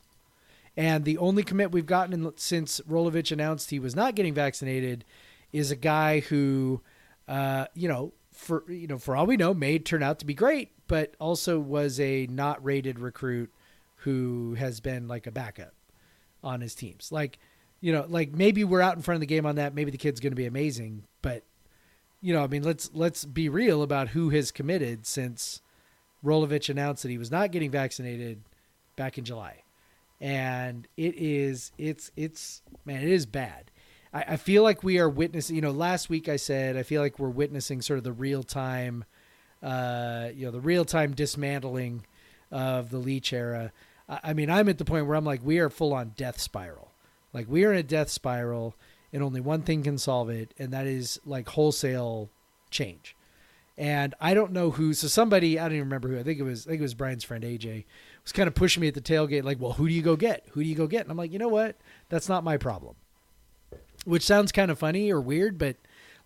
[0.78, 5.04] And the only commit we've gotten in, since Rolovich announced he was not getting vaccinated
[5.52, 6.82] is a guy who,
[7.28, 10.34] uh, you know, for you know, for all we know, may turn out to be
[10.34, 13.52] great, but also was a not rated recruit
[14.04, 15.74] who has been like a backup
[16.44, 17.12] on his teams.
[17.12, 17.40] Like,
[17.80, 19.74] you know, like maybe we're out in front of the game on that.
[19.74, 21.44] Maybe the kid's going to be amazing, but
[22.22, 25.62] you know, I mean, let's let's be real about who has committed since
[26.24, 28.42] Rolovich announced that he was not getting vaccinated
[28.96, 29.64] back in July,
[30.22, 33.72] and it is it's it's man, it is bad.
[34.14, 35.58] I, I feel like we are witnessing.
[35.58, 38.44] You know, last week I said I feel like we're witnessing sort of the real
[38.44, 39.04] time,
[39.62, 42.06] uh, you know, the real time dismantling
[42.52, 43.74] of the Leach era.
[44.08, 46.92] I, mean, I'm at the point where I'm like, we are full on death spiral.
[47.34, 48.76] Like we are in a death spiral,
[49.12, 52.30] and only one thing can solve it, and that is like wholesale
[52.70, 53.16] change.
[53.76, 54.94] And I don't know who.
[54.94, 56.20] So somebody, I don't even remember who.
[56.20, 56.68] I think it was.
[56.68, 57.86] I think it was Brian's friend AJ
[58.24, 60.46] was kind of pushing me at the tailgate, like, "Well, who do you go get?
[60.52, 61.78] Who do you go get?" And I'm like, you know what?
[62.10, 62.96] That's not my problem.
[64.06, 65.78] Which sounds kind of funny or weird, but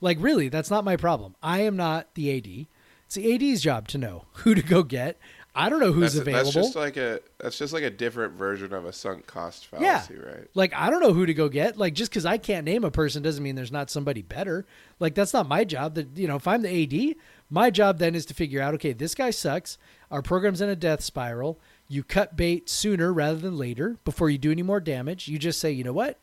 [0.01, 1.35] like, really, that's not my problem.
[1.41, 2.67] I am not the AD.
[3.05, 5.17] It's the AD's job to know who to go get.
[5.57, 6.51] I don't know who's that's, available.
[6.51, 10.15] That's just like a that's just like a different version of a sunk cost fallacy,
[10.15, 10.47] right?
[10.53, 11.77] Like I don't know who to go get.
[11.77, 14.67] Like just because I can't name a person doesn't mean there's not somebody better.
[14.99, 15.95] Like that's not my job.
[15.95, 17.15] That you know, if I'm the AD,
[17.49, 19.79] my job then is to figure out, okay, this guy sucks.
[20.11, 21.59] Our program's in a death spiral.
[21.87, 25.27] You cut bait sooner rather than later before you do any more damage.
[25.27, 26.17] You just say, you know what,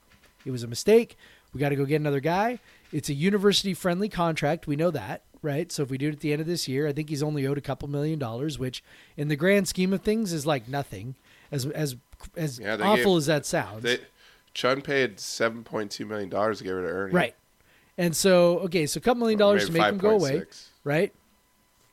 [0.44, 1.16] it was a mistake.
[1.52, 2.60] We got to go get another guy.
[2.92, 4.66] It's a university friendly contract.
[4.66, 5.70] We know that, right?
[5.70, 7.46] So if we do it at the end of this year, I think he's only
[7.46, 8.82] owed a couple million dollars, which
[9.16, 11.14] in the grand scheme of things is like nothing.
[11.52, 11.96] As as
[12.36, 13.82] as Yeah, awful gave- as that sounds.
[13.82, 13.98] They,
[14.54, 17.12] Chun paid seven point two million dollars to get rid of Ernie.
[17.12, 17.34] Right.
[17.98, 20.42] And so, okay, so a couple million dollars to maybe make him go away,
[20.82, 21.12] right?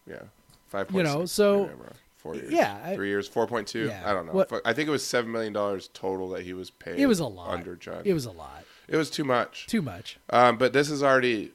[0.08, 0.22] Yeah,
[0.70, 0.90] five.
[0.92, 1.70] You know, so-
[2.18, 2.52] four years.
[2.52, 3.88] Yeah, I- three years, four point two.
[3.88, 4.32] Yeah, I don't know.
[4.34, 7.00] what- I think it was seven million dollars total that he was paid.
[7.00, 7.50] It was a lot.
[7.50, 8.02] under Chun.
[8.06, 8.64] It was a lot.
[8.88, 9.68] It was too much.
[9.68, 10.18] Too much.
[10.30, 11.52] Um, but this is already.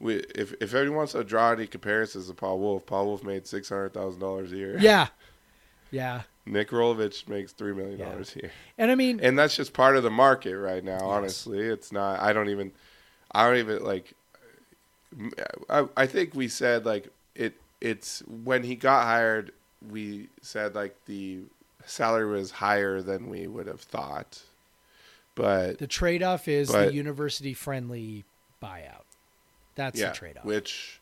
[0.00, 3.46] We, if if anyone wants to draw any comparisons to Paul Wulff, Paul Wulff made
[3.46, 4.78] six hundred thousand dollars a year.
[4.78, 5.08] Yeah.
[5.90, 6.22] Yeah.
[6.46, 9.96] Nick Rolovich makes three million dollars a year, And I mean, and that's just part
[9.96, 11.00] of the market right now.
[11.00, 12.20] Honestly, it's not.
[12.20, 12.72] I don't even.
[13.32, 14.14] I don't even like.
[15.68, 17.54] I, I think we said like it.
[17.80, 19.52] It's when he got hired.
[19.90, 21.40] We said like the
[21.86, 24.42] salary was higher than we would have thought,
[25.34, 28.24] but the trade off is the university friendly
[28.62, 29.04] buyout.
[29.78, 30.44] That's yeah, the trade off.
[30.44, 31.00] which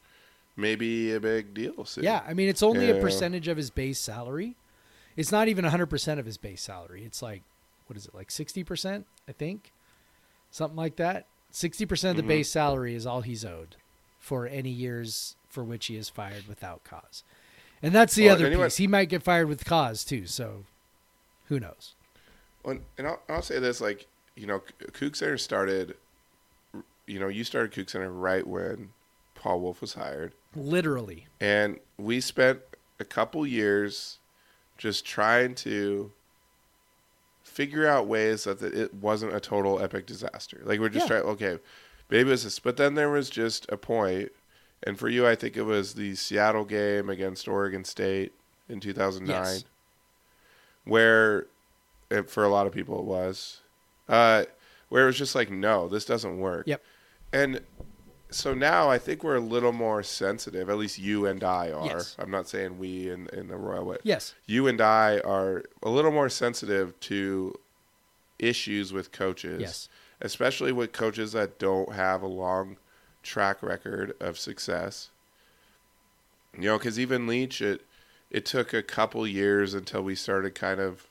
[0.55, 2.05] may be a big deal soon.
[2.05, 2.23] Yeah.
[2.27, 4.55] I mean, it's only a percentage of his base salary.
[5.17, 7.03] It's not even 100% of his base salary.
[7.05, 7.43] It's like,
[7.87, 9.73] what is it, like 60%, I think?
[10.51, 11.27] Something like that.
[11.53, 12.29] 60% of the Mhm.
[12.29, 13.77] base salary is all he's owed
[14.19, 17.25] for any years for which he is fired without cause.
[17.83, 18.77] And that's the Well, other anyway- piece.
[18.77, 20.27] He might get fired with cause too.
[20.27, 20.65] So
[21.47, 21.95] who knows?
[22.63, 24.61] Well, and I'll, I'll say this: like you know,
[24.93, 25.97] Coug started.
[27.07, 28.91] You know, you started CougCenter right when
[29.35, 31.27] Paul Wulff was hired, Literally.
[31.41, 32.61] and we spent
[32.99, 34.19] a couple years
[34.79, 36.11] just trying to
[37.45, 40.61] figure out ways that it wasn't a total epic disaster.
[40.65, 41.21] Like we're just Yeah.
[41.21, 41.33] trying.
[41.35, 41.59] Okay,
[42.11, 44.33] maybe it was this, but then there was just a point,
[44.83, 48.33] and for you, I think it was the Seattle game against Oregon State
[48.69, 49.65] in 2009 Yes.
[50.85, 51.47] where
[52.11, 53.61] it, for a lot of people it was
[54.09, 54.45] uh,
[54.89, 56.83] where it was just like no this doesn't work Yep.
[57.33, 57.61] And
[58.31, 61.87] so now i think we're a little more sensitive at least you and i are
[61.87, 62.17] Yes.
[62.19, 64.35] i'm not saying we in, in the royal way Yes.
[64.47, 67.55] you and i are a little more sensitive to
[68.39, 69.89] issues with coaches Yes.
[70.21, 72.77] especially with coaches that don't have a long
[73.23, 75.11] track record of success
[76.55, 77.83] you know because even leach it
[78.31, 81.07] it took a couple years until we started kind of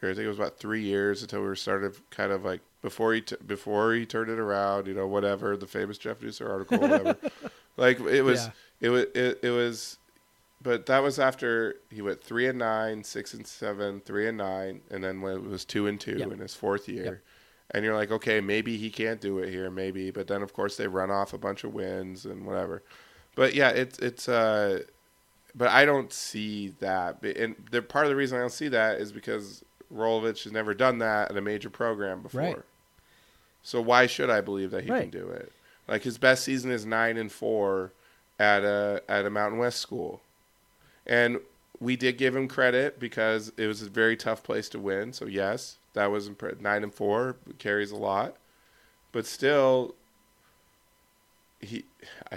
[0.00, 3.12] I think it was about three years until we were started kind of like before
[3.14, 6.78] he t- before he turned it around, you know, whatever the famous Jeff Nusser article,
[6.78, 7.16] whatever.
[7.76, 8.50] like it was, Yeah.
[8.80, 9.98] it was, it, it was,
[10.62, 14.80] but that was after he went three and nine, six and seven, three and nine,
[14.90, 16.32] and then when it was two and two Yep.
[16.32, 17.04] in his fourth year.
[17.04, 17.18] Yep.
[17.72, 20.10] And you're like, okay, maybe he can't do it here, maybe.
[20.10, 22.82] But then, of course, they run off a bunch of wins and whatever.
[23.34, 24.84] But yeah, it's it's uh,
[25.54, 27.22] but I don't see that.
[27.22, 29.62] And the part of the reason I don't see that is because
[29.94, 32.40] Rolovich has never done that at a major program before.
[32.40, 32.56] Right.
[33.62, 35.10] So why should I believe that he Right.
[35.10, 35.52] can do it?
[35.86, 37.92] Like his best season is nine and four
[38.38, 40.20] at a at a Mountain West school,
[41.06, 41.40] and
[41.80, 45.12] we did give him credit because it was a very tough place to win.
[45.12, 48.36] So yes, that was impre- nine and four carries a lot,
[49.12, 49.94] but still,
[51.60, 51.84] he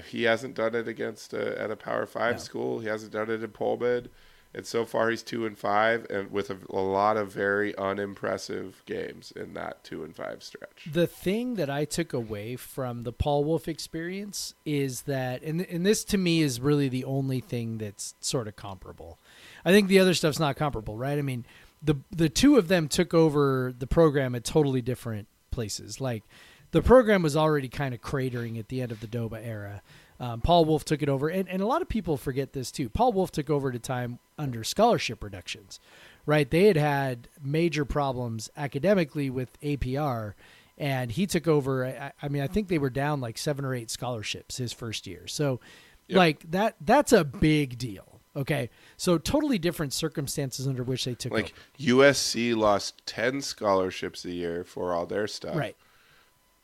[0.05, 2.39] he hasn't done it against a, at a Power Five No.
[2.41, 2.79] school.
[2.79, 4.09] He hasn't done it in Pullman,
[4.53, 8.81] and so far he's two and five, and with a, a lot of very unimpressive
[8.85, 10.87] games in that two and five stretch.
[10.91, 15.85] The thing that I took away from the Paul Wulff experience is that, and, and
[15.85, 19.17] this to me is really the only thing that's sort of comparable.
[19.63, 21.17] I think the other stuff's not comparable, right?
[21.17, 21.45] I mean,
[21.81, 25.99] the the two of them took over the program at totally different places.
[25.99, 26.23] Like
[26.71, 29.81] the program was already kind of cratering at the end of the Doba era.
[30.21, 32.89] Um, Paul Wulff took it over, and, and a lot of people forget this too.
[32.89, 35.79] Paul Wulff took over at a time under scholarship reductions,
[36.27, 36.47] right?
[36.47, 40.35] They had had major problems academically with APR,
[40.77, 41.87] and he took over.
[41.87, 45.07] I, I mean, I think they were down like seven or eight scholarships his first
[45.07, 45.25] year.
[45.27, 45.59] So,
[46.07, 46.17] Yep.
[46.17, 48.19] like that, that's a big deal.
[48.35, 54.31] Okay, so totally different circumstances under which they took Like USC lost ten scholarships a
[54.31, 55.55] year for all their stuff.
[55.55, 55.75] Right.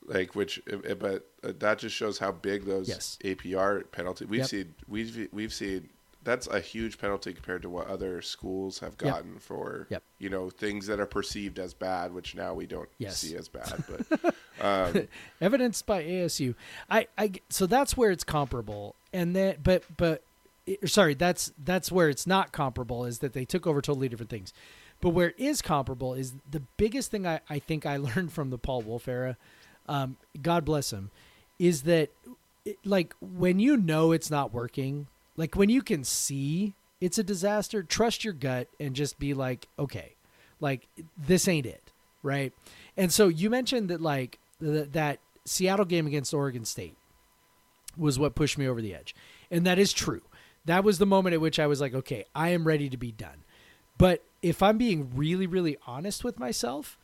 [0.08, 3.18] Like which, uh, but uh, that just shows how big those Yes.
[3.22, 4.24] APR penalty.
[4.24, 4.48] We've Yep.
[4.48, 5.88] seen we've we've seen
[6.24, 9.00] that's a huge penalty compared to what other schools have Yep.
[9.00, 10.02] gotten for Yep.
[10.18, 13.18] you know things that are perceived as bad, which now we don't Yes.
[13.18, 13.84] see as bad.
[14.08, 15.08] But um,
[15.40, 16.54] evidenced by ASU.
[16.90, 20.22] I, I so that's where it's comparable, and then but but
[20.66, 24.30] it- sorry, that's that's where it's not comparable is that they took over totally different
[24.30, 24.52] things.
[25.00, 28.50] But where it is comparable is the biggest thing I, I think I learned from
[28.50, 29.36] the Paul Wulff era,
[29.88, 31.10] um, God bless him,
[31.58, 32.10] is that
[32.64, 37.24] it, like when you know it's not working, like when you can see it's a
[37.24, 40.16] disaster, trust your gut and just be like, okay,
[40.60, 42.52] like this ain't it, right?
[42.96, 46.96] And so you mentioned that like th- that Seattle game against Oregon State
[47.96, 49.14] was what pushed me over the edge,
[49.50, 50.22] and that is true.
[50.64, 53.12] That was the moment at which I was like, okay, I am ready to be
[53.12, 53.44] done.
[53.96, 56.98] But if I'm being really, really honest with myself,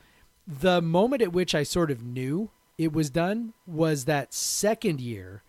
[0.47, 5.43] the moment at which I sort of knew it was done was that second year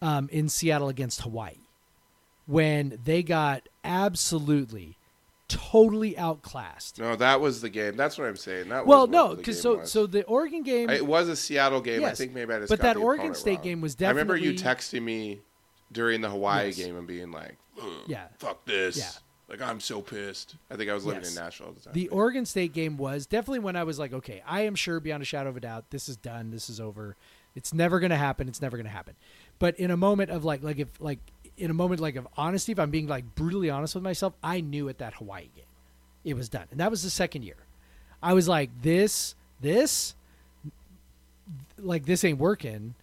[0.00, 1.56] um, in Seattle against Hawaii
[2.46, 4.96] when they got absolutely,
[5.48, 6.98] totally outclassed.
[6.98, 7.96] no, that was the game.
[7.96, 8.68] That's what I'm saying.
[8.68, 9.92] That Well, was no, because so was.
[9.92, 10.90] so the Oregon game.
[10.90, 12.00] it was a Seattle game.
[12.00, 13.62] Yes, I think maybe I just but that Oregon State wrong.
[13.64, 14.20] game was definitely.
[14.20, 15.40] I remember you texting me
[15.92, 16.76] during the Hawaii Yes.
[16.78, 18.26] game and being like, "Ugh, Yeah.
[18.38, 19.10] fuck this." Yeah.
[19.52, 20.56] Like I'm so pissed.
[20.70, 21.36] I think I was living Yes.
[21.36, 21.92] in Nashville at the time.
[21.92, 25.22] The Oregon State game was definitely when I was like, okay, I am sure beyond
[25.22, 26.50] a shadow of a doubt, this is done.
[26.50, 27.16] This is over.
[27.54, 28.48] It's never going to happen.
[28.48, 29.14] It's never going to happen.
[29.58, 31.18] But in a moment of like, like if like
[31.58, 34.62] in a moment like of honesty, if I'm being like brutally honest with myself, I
[34.62, 35.66] knew at that Hawaii game,
[36.24, 37.56] it was done, and that was the second year.
[38.22, 40.14] I was like, this, this,
[41.78, 42.94] like this ain't working,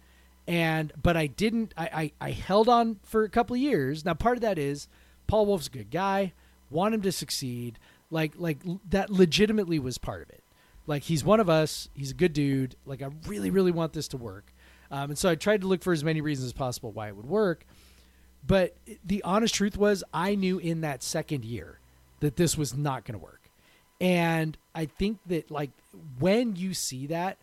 [0.48, 1.72] and but I didn't.
[1.76, 4.04] I I, I held on for a couple of years.
[4.04, 4.88] Now part of that is
[5.26, 6.32] Paul Wulff's a good guy,
[6.70, 7.78] want him to succeed.
[8.10, 8.58] Like like
[8.88, 10.42] that legitimately was part of it.
[10.86, 11.88] Like he's one of us.
[11.94, 12.76] He's a good dude.
[12.84, 14.52] Like I really really want this to work.
[14.90, 17.16] Um, and so I tried to look for as many reasons as possible why it
[17.16, 17.64] would work.
[18.44, 21.78] But the honest truth was, I knew in that second year
[22.20, 23.50] that this was not going to work.
[24.00, 25.70] And I think that like
[26.18, 27.38] when you see that,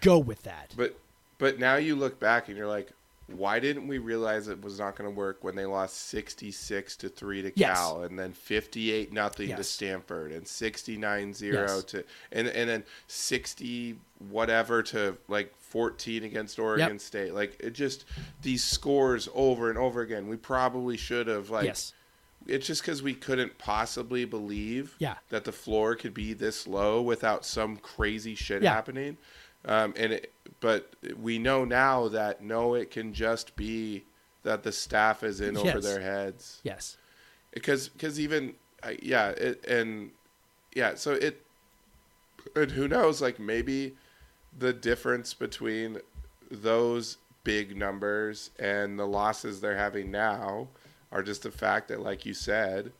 [0.00, 0.74] go with that.
[0.76, 0.98] But
[1.38, 2.90] but now you look back and you're like,
[3.32, 7.08] why didn't we realize it was not going to work when they lost 66 to
[7.08, 7.78] 3 to Yes.
[7.78, 11.84] Cal and then 58 nothing to Stanford and 69-0 Yes.
[11.84, 13.98] to and and then 60
[14.30, 17.00] whatever to like 14 against Oregon Yep.
[17.00, 17.34] State.
[17.34, 18.04] Like it just
[18.42, 20.28] these scores over and over again.
[20.28, 21.92] We probably should have like yes.
[22.46, 25.14] it's just because we couldn't possibly believe Yeah.
[25.28, 28.72] that the floor could be this low without some crazy shit Yeah.
[28.74, 29.16] happening.
[29.64, 34.04] Um, and it, but we know now that no, it can just be
[34.42, 36.96] that the staff is in over their heads Yes.
[37.52, 40.12] because because even I yeah it, and
[40.74, 41.44] yeah so it
[42.56, 43.96] and who knows like maybe
[44.58, 45.98] the difference between
[46.50, 50.68] those big numbers and the losses they're having now
[51.12, 52.92] are just the fact that like you said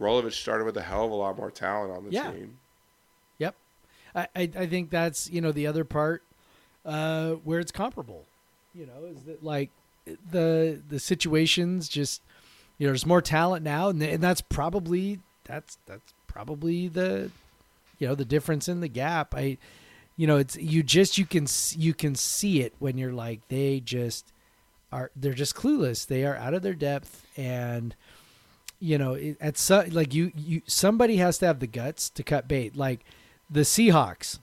[0.00, 2.30] Rolovich started with a hell of a lot more talent on the Yeah.
[2.30, 2.58] team.
[4.34, 6.22] I, I, think that's, you know, the other part
[6.84, 8.24] uh, where it's comparable,
[8.74, 9.70] you know, is that like
[10.30, 12.22] the the situations just,
[12.78, 13.88] you know, there's more talent now.
[13.88, 17.30] And, and that's probably, that's, that's probably the,
[17.98, 19.34] you know, the difference in the gap.
[19.34, 19.58] I,
[20.16, 21.46] you know, it's, you just, you can,
[21.76, 24.32] you can see it when you're like, they just
[24.92, 26.06] are, they're just clueless.
[26.06, 27.94] They are out of their depth and,
[28.80, 32.46] you know, at so, like you, you, somebody has to have the guts to cut
[32.46, 32.76] bait.
[32.76, 33.04] Like
[33.50, 34.38] the Seahawks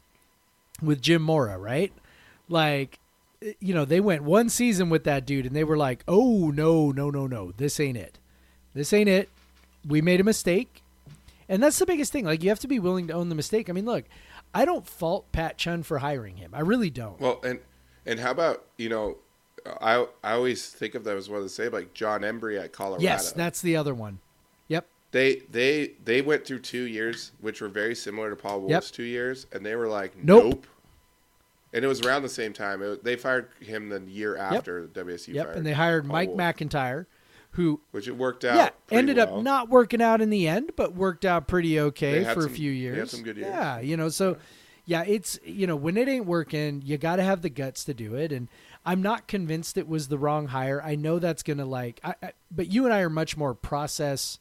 [0.82, 1.94] with Jim Mora, right?
[2.50, 3.00] Like,
[3.60, 6.92] you know, they went one season with that dude and they were like, oh, no,
[6.92, 8.20] no, no, no, this ain't it.
[8.74, 9.30] This ain't it.
[9.88, 10.82] We made a mistake.
[11.48, 12.26] And that's the biggest thing.
[12.26, 13.70] Like, you have to be willing to own the mistake.
[13.70, 14.06] I mean, look,
[14.54, 16.52] I don't fault Pat Chun for hiring him.
[16.54, 17.20] I really don't.
[17.20, 17.60] Well, and
[18.06, 19.18] and how about you know,
[19.82, 23.04] I I always think of that as one to say like Jon Embree at Colorado.
[23.04, 24.20] yes, that's the other one.
[25.16, 25.42] Yep.
[25.52, 29.04] they they they went through two years which were very similar to Paul Wulff's two
[29.04, 30.44] years, and they were like Nope.
[30.44, 30.68] nope.
[31.74, 32.82] And it was around the same time.
[32.82, 35.46] It, they fired him the year after WSU Yep.
[35.46, 35.58] fired.
[35.58, 36.38] And they hired Paul Mike Wulff.
[36.38, 37.08] MacIntyre,
[37.52, 38.56] who which it worked out.
[38.56, 39.38] yeah ended well.
[39.40, 42.52] up not working out in the end, but worked out pretty okay They for some-
[42.52, 42.98] a few they years.
[42.98, 43.50] had some good years.
[43.50, 44.38] Yeah, you know, so
[44.86, 47.94] yeah, it's you know when it ain't working, you got to have the guts to
[47.94, 48.32] do it.
[48.32, 48.48] And
[48.86, 50.82] I'm not convinced it was the wrong hire.
[50.82, 54.40] I know that's gonna like, I, I, but you and I are much more process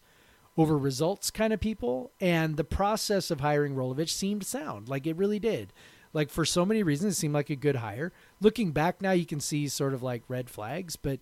[0.56, 5.16] over results kind of people, and the process of hiring Rolovich seemed sound, like it
[5.16, 5.72] really did.
[6.12, 8.12] Like for so many reasons, it seemed like a good hire.
[8.40, 11.18] Looking back now, you can see sort of like red flags, but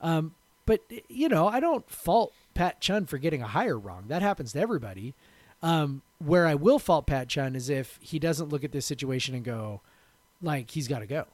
[0.00, 0.34] um,
[0.66, 4.04] but you know, I don't fault Pat Chun for getting a hire wrong.
[4.08, 5.14] That happens to everybody.
[5.62, 9.36] Um, where I will fault Pat Chun is if he doesn't look at this situation
[9.36, 9.80] and go,
[10.42, 11.24] like he's got to go,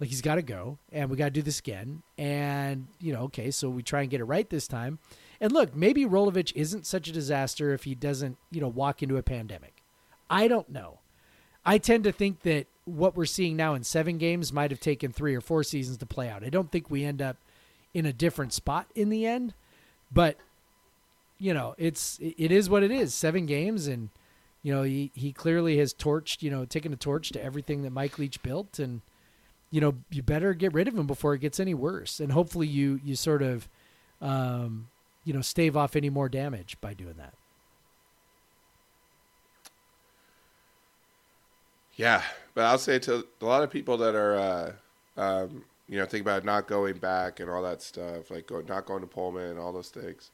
[0.00, 2.02] like he's got to go, and we got to do this again.
[2.16, 4.98] And you know, okay, so we try and get it right this time.
[5.40, 9.16] And look, maybe Rolovich isn't such a disaster if he doesn't, you know, walk into
[9.16, 9.82] a pandemic.
[10.30, 11.00] I don't know.
[11.64, 15.12] I tend to think that what we're seeing now in seven games might have taken
[15.12, 16.44] three or four seasons to play out.
[16.44, 17.36] I don't think we end up
[17.92, 19.54] in a different spot in the end,
[20.12, 20.36] but
[21.38, 23.12] you know, it's it is what it is.
[23.14, 24.08] Seven games, and
[24.62, 27.90] you know, he he clearly has torched, you know, taken a torch to everything that
[27.90, 29.02] Mike Leach built, and
[29.70, 32.20] you know, you better get rid of him before it gets any worse.
[32.20, 33.68] And hopefully, you you sort of,
[34.22, 34.88] um,
[35.26, 37.34] you know, stave off any more damage by doing that.
[41.96, 42.22] Yeah,
[42.54, 44.72] but I'll say to a lot of people that are, uh,
[45.20, 48.86] um, you know, think about not going back and all that stuff, like go, not
[48.86, 50.30] going to Pullman and all those things.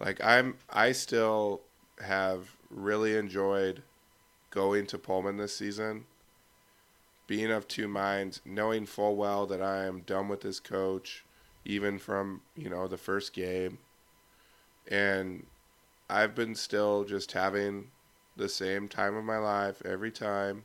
[0.00, 1.60] Like I'm, I still
[2.02, 3.82] have really enjoyed
[4.50, 6.06] going to Pullman this season.
[7.26, 11.24] Being of two minds, knowing full well that I am done with this coach,
[11.66, 13.78] even from you know the first game,
[14.88, 15.46] and
[16.08, 17.88] I've been still just having
[18.36, 20.64] the same time of my life every time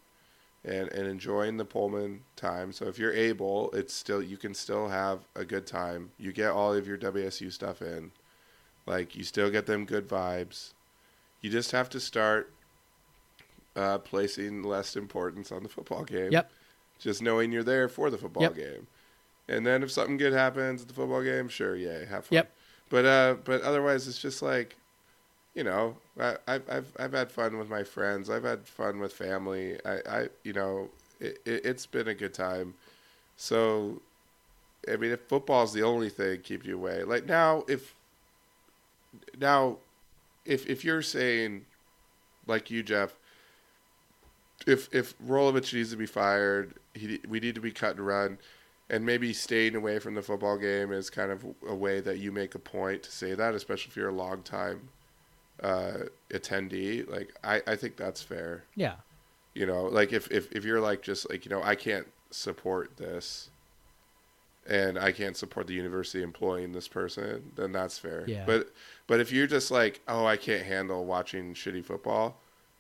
[0.63, 2.73] and, and enjoying the Pullman time.
[2.73, 6.11] So if you're able, it's still you can still have a good time.
[6.17, 8.11] You get all of your WSU stuff in.
[8.85, 10.73] Like you still get them good vibes.
[11.41, 12.51] You just have to start
[13.75, 16.31] uh, placing less importance on the football game.
[16.31, 16.51] Yep.
[16.97, 18.55] Just knowing you're there for the football Yep.
[18.55, 18.87] game.
[19.47, 22.35] And then if something good happens at the football game, sure, yay, have fun.
[22.35, 22.51] Yep.
[22.89, 24.75] But uh, but otherwise, it's just like,
[25.53, 28.29] you know, I, I've I've I've had fun with my friends.
[28.29, 29.77] I've had fun with family.
[29.85, 32.73] I, I you know, it, it it's been a good time.
[33.37, 34.01] So,
[34.91, 37.93] I mean, if football's the only thing keep you away, like now, if
[39.39, 39.77] now,
[40.45, 41.65] if if you're saying,
[42.47, 43.15] like you, Jeff,
[44.65, 48.37] if if Rolovich needs to be fired, he we need to be cut and run,
[48.89, 52.31] and maybe staying away from the football game is kind of a way that you
[52.31, 54.89] make a point to say that, especially if you're a long time
[55.61, 57.09] uh, attendee.
[57.09, 58.63] Like I, I think that's fair.
[58.75, 58.95] Yeah.
[59.53, 62.97] You know, like if, if if you're like just like you know I can't support
[62.97, 63.49] this,
[64.67, 68.23] and I can't support the university employing this person, then that's fair.
[68.27, 68.43] Yeah.
[68.45, 68.71] But
[69.07, 72.39] but if you're just like oh I can't handle watching shitty football,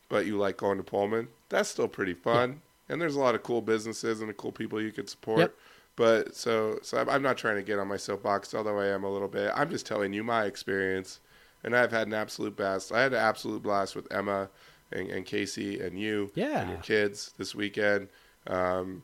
[0.09, 2.61] but you like going to Pullman, that's still pretty fun.
[2.87, 5.39] And there's a lot of cool businesses and cool people you could support.
[5.39, 5.55] Yep.
[5.99, 9.11] But so so I'm, not trying to get on my soapbox, although I am a
[9.11, 9.51] little bit.
[9.53, 11.19] I'm just telling you my experience,
[11.61, 12.93] and I've had an absolute blast.
[12.93, 14.47] I had an absolute blast with Emma
[14.93, 16.61] and, and Casey and you Yeah.
[16.61, 18.07] and your kids this weekend.
[18.47, 19.03] Um,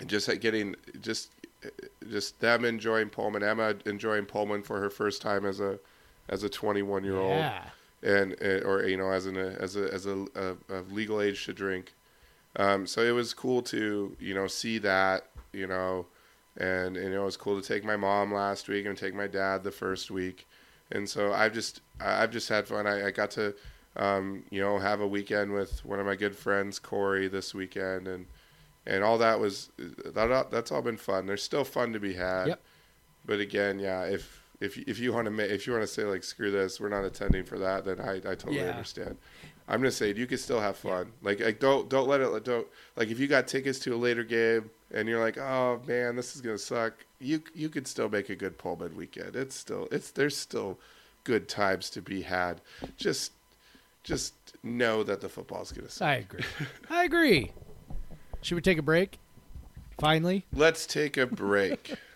[0.00, 1.30] and just getting just
[2.10, 5.78] just them enjoying Pullman, Emma enjoying Pullman for her first time as a
[6.28, 7.62] as a 21 year old Yeah.
[8.02, 11.44] and, and or you know as an as a as a, a, a legal age
[11.44, 11.94] to drink.
[12.56, 16.06] Um, so it was cool to you know see that you know,
[16.56, 19.62] and, and it was cool to take my mom last week and take my dad
[19.64, 20.46] the first week,
[20.90, 22.86] and so I've just I've just had fun.
[22.86, 23.54] I, I got to
[23.96, 28.08] um, you know have a weekend with one of my good friends Corey this weekend
[28.08, 28.26] and.
[28.86, 31.26] And all that was that, that's all been fun.
[31.26, 32.60] There's still fun to be had, Yep.
[33.26, 36.24] but again, yeah, if if if you want to if you want to say like
[36.24, 38.70] screw this, we're not attending for that, then I, I totally Yeah.
[38.70, 39.18] understand.
[39.68, 41.12] I'm just saying you can still have fun.
[41.22, 42.66] Like like don't don't let it don't
[42.96, 46.34] like if you got tickets to a later game and you're like oh man this
[46.34, 47.04] is gonna suck.
[47.20, 49.36] You you could still make a good Pullman weekend.
[49.36, 50.78] It's still it's there's still
[51.24, 52.62] good times to be had.
[52.96, 53.32] Just
[54.02, 56.08] just know that the football's gonna suck.
[56.08, 56.44] I agree.
[56.88, 57.52] I agree.
[58.40, 59.18] Should we take a break?
[60.00, 60.46] Finally.
[60.52, 61.94] Let's take a break.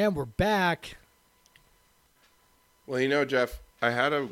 [0.00, 0.96] And we're back.
[2.86, 4.28] Well, you know, Jeff, I had a,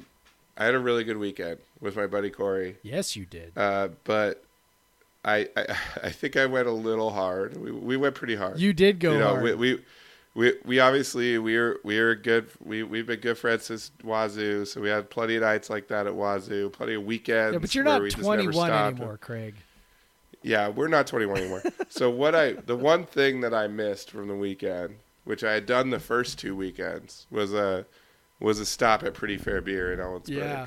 [0.56, 3.52] I had a really good weekend with my buddy Corey, Yes, you did.
[3.54, 4.42] uh, but
[5.26, 5.66] I, I,
[6.04, 7.58] I think I went a little hard.
[7.58, 8.58] We, we went pretty hard.
[8.58, 9.42] You did go you know, hard.
[9.42, 9.80] we, we,
[10.34, 12.48] we, we obviously we're we're good.
[12.64, 16.06] We we've been good friends since Wazoo, so we had plenty of nights like that
[16.06, 17.52] at Wazoo, plenty of weekends.
[17.52, 18.96] yeah, but you're not we just never 21 stopped.
[18.96, 19.54] anymore, Craig.
[20.42, 21.62] Yeah, we're not 21 anymore.
[21.90, 24.94] so what I the one thing that I missed from the weekend,
[25.28, 27.84] which I had done the first two weekends, was a
[28.40, 30.28] was a stop at Pretty Fair Beer in Ellensburg.
[30.28, 30.66] Yeah.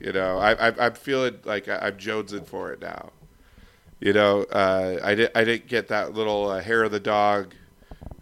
[0.00, 3.10] You know, I I, I feel it like I, I'm jonesing for it now.
[4.00, 7.54] You know, uh, I did I didn't get that little uh, hair of the dog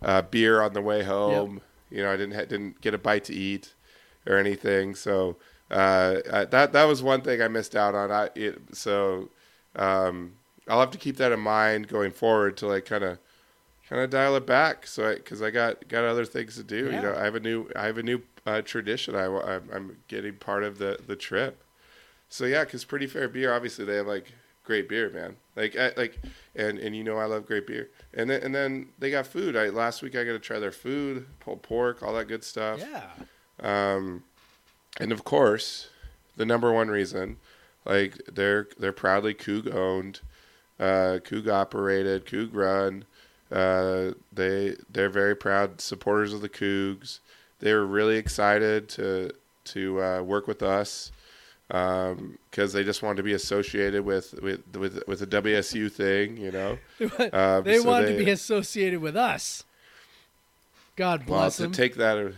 [0.02, 1.62] uh, beer on the way home.
[1.88, 3.72] You know, I didn't ha- didn't get a bite to eat
[4.26, 4.94] or anything.
[4.94, 5.38] So
[5.70, 8.12] uh, uh, that that was one thing I missed out on.
[8.12, 9.30] I it, so
[9.76, 10.34] um,
[10.68, 13.18] I'll have to keep that in mind going forward to like kind of
[13.91, 14.86] kind of dial it back.
[14.86, 16.86] So because I, got got other things to do.
[16.86, 16.97] Yeah.
[16.97, 19.14] You know, I have a new I have a new uh, tradition.
[19.14, 21.62] I I'm, I'm getting part of the the trip.
[22.28, 24.32] So yeah, because Pretty Fair Beer, obviously they have like
[24.64, 25.36] great beer, man.
[25.57, 26.18] Like I, like
[26.55, 27.91] and and you know I love great beer.
[28.14, 29.57] And then and then they got food.
[29.57, 32.80] I last week I got to try their food, pulled pork, all that good stuff.
[32.80, 33.11] Yeah.
[33.61, 34.22] Um,
[34.99, 35.91] and of course,
[36.36, 37.38] the number one reason,
[37.84, 40.20] like they're they're proudly Coug owned,
[40.78, 43.05] uh, Coug operated, Coug run.
[43.51, 47.18] Uh, they they're very proud supporters of the Cougs.
[47.59, 49.32] They were really excited to
[49.64, 51.12] to uh, work with us
[51.68, 56.51] because they just wanted to be associated with with with, with the WSU thing, you
[56.51, 56.78] know.
[57.32, 59.64] Um, they so wanted they- to be associated with us.
[60.96, 61.72] God well, bless to them.
[61.72, 62.34] take that,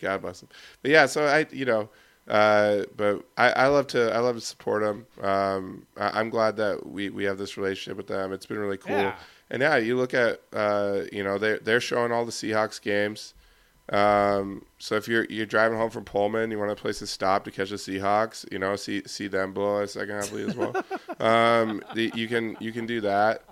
[0.00, 0.48] God bless them.
[0.82, 1.88] But yeah, so I, you know,
[2.28, 5.06] uh, but I, I love to, I love to support them.
[5.20, 8.32] Um, I, I'm glad that we, we have this relationship with them.
[8.32, 8.96] It's been really cool.
[8.96, 9.16] Yeah.
[9.50, 13.34] And yeah, you look at, uh, you know, they're they're showing all the Seahawks games.
[13.90, 17.44] Um, so if you're you're driving home from Pullman, you want a place to stop
[17.44, 20.56] to catch the Seahawks, you know, see see them blow a second half lead as
[20.56, 20.74] well.
[21.20, 23.42] um, the, you can you can do that.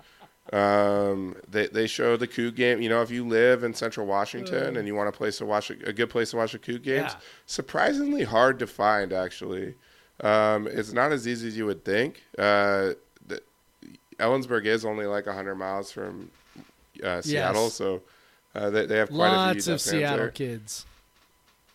[0.51, 2.81] Um, they they show the Coug game.
[2.81, 5.69] You know, if you live in Central Washington and you want a place to watch
[5.69, 7.19] a, a good place to watch the Coug games, Yeah.
[7.45, 9.13] surprisingly hard to find.
[9.13, 9.75] Actually,
[10.21, 12.23] um, it's not as easy as you would think.
[12.37, 12.93] Uh,
[14.19, 16.29] Ellensburg is only like hundred miles from
[17.03, 17.73] uh, Seattle, Yes.
[17.73, 18.01] so
[18.55, 20.29] uh, they they have quite a Lots few of UW Seattle there.
[20.29, 20.85] kids.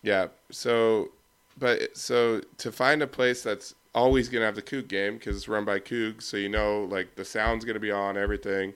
[0.03, 0.29] Yeah.
[0.51, 1.11] So,
[1.59, 5.49] but so to find a place that's always gonna have the Coug game because it's
[5.49, 8.75] run by Cougs, so you know like the sound's gonna be on everything,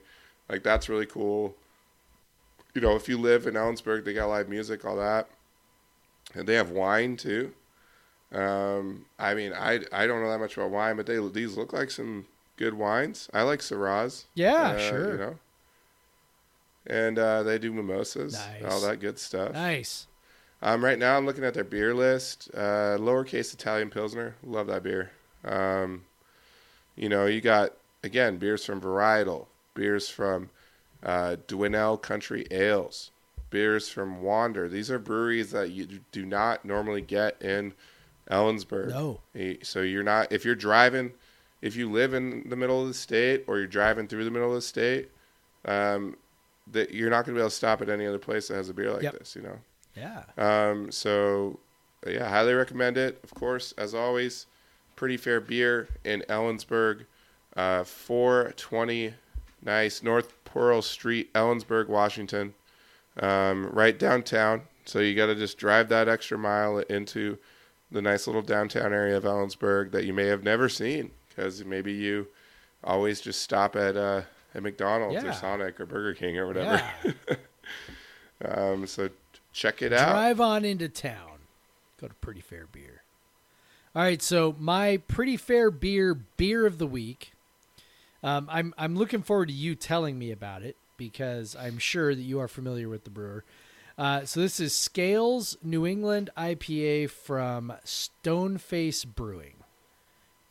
[0.49, 1.55] like that's really cool.
[2.75, 5.29] You know, if you live in Ellensburg, they got live music, all that,
[6.35, 7.53] and they have wine too.
[8.33, 11.73] Um, I mean, I I don't know that much about wine, but they these look
[11.73, 12.27] like some
[12.63, 13.29] good wines.
[13.35, 14.25] I like Syrahs.
[14.35, 15.13] Yeah, uh, sure.
[15.13, 15.39] You know.
[16.87, 18.73] And uh, they do mimosas, Nice.
[18.73, 19.53] all that good stuff.
[19.53, 20.07] Nice.
[20.63, 22.51] Um, right now, I'm looking at their beer list.
[22.55, 24.37] Uh, lowercase Italian Pilsner.
[24.45, 25.11] Love that beer.
[25.45, 26.05] Um,
[26.95, 27.73] you know, you got,
[28.05, 30.51] again, beers from Varietal, beers from
[31.03, 33.11] uh, Dwinell Country Ales,
[33.51, 34.69] beers from Wander.
[34.69, 37.73] These are breweries that you do not normally get in
[38.31, 38.91] Ellensburg.
[38.91, 39.21] No.
[39.63, 41.13] So you're not, if you're driving,
[41.63, 44.49] if you live in the middle of the state or you're driving through the middle
[44.49, 45.11] of the state,
[45.65, 46.17] um,
[46.71, 48.69] that you're not going to be able to stop at any other place that has
[48.69, 49.19] a beer like Yep.
[49.19, 49.59] this, you know?
[49.97, 50.25] Yeah.
[50.37, 51.59] Um, so,
[52.07, 53.21] yeah, highly recommend it.
[53.23, 54.47] Of course, as always,
[54.97, 57.05] pretty fair beer in Ellensburg,
[57.57, 59.15] uh, 420
[59.65, 62.55] nice North Pearl Street, Ellensburg, Washington,
[63.21, 64.63] um, right downtown.
[64.85, 67.39] So you got to just drive that extra mile into
[67.91, 71.93] the nice little downtown area of Ellensburg that you may have never seen because maybe
[71.93, 72.27] you
[72.85, 74.23] always just stop at uh,
[74.55, 75.31] at McDonald's Yeah.
[75.31, 76.83] or Sonic or Burger King or whatever.
[77.05, 77.13] Yeah.
[78.45, 79.09] Um, so
[79.53, 80.11] check it out.
[80.11, 81.39] Drive on into town.
[82.01, 83.03] Go to Pretty Fair Beer.
[83.95, 87.33] All right, so my Pretty Fair Beer beer of the week.
[88.25, 92.23] Um, I'm I'm looking forward to you telling me about it because I'm sure that
[92.23, 93.45] you are familiar with the brewer.
[93.97, 99.55] Uh, so this is Scales New England IPA from Stoneface Brewing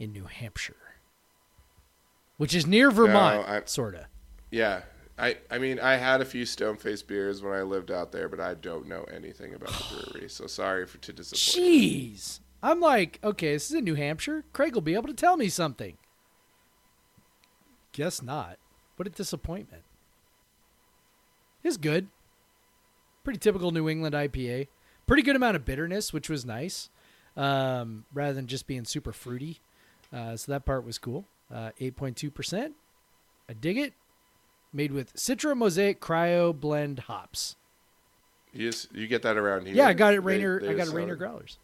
[0.02, 0.98] in New Hampshire,
[2.38, 4.08] which is near Vermont, I- sorta.
[4.50, 4.82] Yeah.
[5.20, 8.40] I, I mean, I had a few Stoneface beers when I lived out there, but
[8.40, 11.68] I don't know anything about the brewery, so sorry for to disappoint.
[11.68, 12.40] Jeez.
[12.64, 14.44] I'm like, okay, this is in New Hampshire.
[14.54, 15.98] Craig will be able to tell me something.
[17.92, 18.58] Guess not.
[18.96, 19.84] What a disappointment.
[21.64, 22.08] It's good.
[23.24, 24.68] Pretty typical New England IPA.
[25.06, 26.90] Pretty good amount of bitterness, which was nice,
[27.38, 29.60] um, rather than just being super fruity.
[30.14, 31.26] Uh, so that part was cool.
[31.54, 32.74] Uh, 8.2%.
[33.50, 33.94] I dig it.
[34.74, 37.58] Made with Citra Mosaic Cryo Blend hops.
[38.54, 39.76] You just you get that around here.
[39.76, 40.62] Yeah, I got it Rainer.
[40.62, 41.58] they I got it Rainer growlers.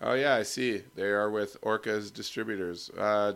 [0.00, 0.82] Oh yeah, I see.
[0.96, 2.90] They are with Orca's distributors.
[2.90, 3.34] Uh,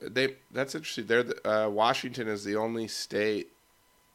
[0.00, 1.06] they that's interesting.
[1.06, 3.51] They're the, uh, Washington is the only state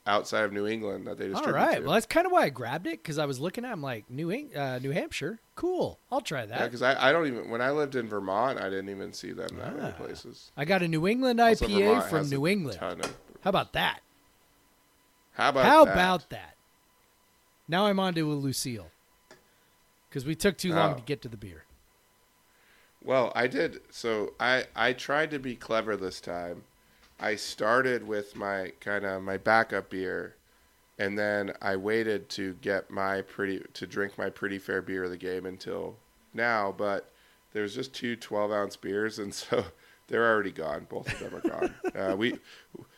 [0.08, 1.54] outside of New England that they All distribute.
[1.56, 1.76] right.
[1.78, 1.84] to.
[1.84, 3.72] Well, that's kind of why I grabbed it because I was looking at.
[3.72, 5.40] I'm like New Eng- uh, New Hampshire.
[5.56, 6.00] Cool.
[6.12, 6.64] I'll try yeah, that.
[6.66, 9.50] because I, I don't even when I lived in Vermont, I didn't even see them
[9.58, 9.98] that many Ah.
[9.98, 10.52] places.
[10.58, 12.80] I got a New England IPA Vermont from New England.
[12.82, 14.00] of- How about that?
[15.34, 15.94] how about How that?
[15.94, 16.56] about that?
[17.68, 18.88] Now I'm on to a Lucille
[20.10, 20.96] because we took too long Oh.
[20.98, 21.64] to get to the beer.
[23.04, 23.82] Well, I did.
[23.92, 26.64] So I I tried to be clever this time.
[27.20, 30.36] I started with my kind of my backup beer,
[31.00, 35.12] and then I waited to get my pretty to drink my pretty fair beer of
[35.12, 35.98] the game until
[36.34, 36.74] now.
[36.78, 37.12] But
[37.54, 39.66] there's just two 12 ounce beers, and so
[40.08, 40.88] they're already gone.
[40.90, 41.76] Both of them are gone.
[41.96, 42.40] uh, we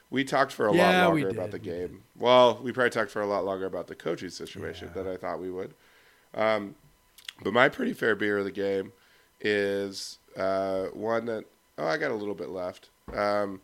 [0.09, 2.03] we talked for a Yeah, lot longer about the game.
[2.17, 4.93] Well, we probably talked for a lot longer about the coaching situation Yeah.
[4.93, 5.74] than I thought we would.
[6.34, 6.76] Um,
[7.43, 8.91] but my pretty fair beer of the game
[9.41, 11.45] is uh, one that
[11.78, 12.89] oh I got a little bit left.
[13.13, 13.61] Um,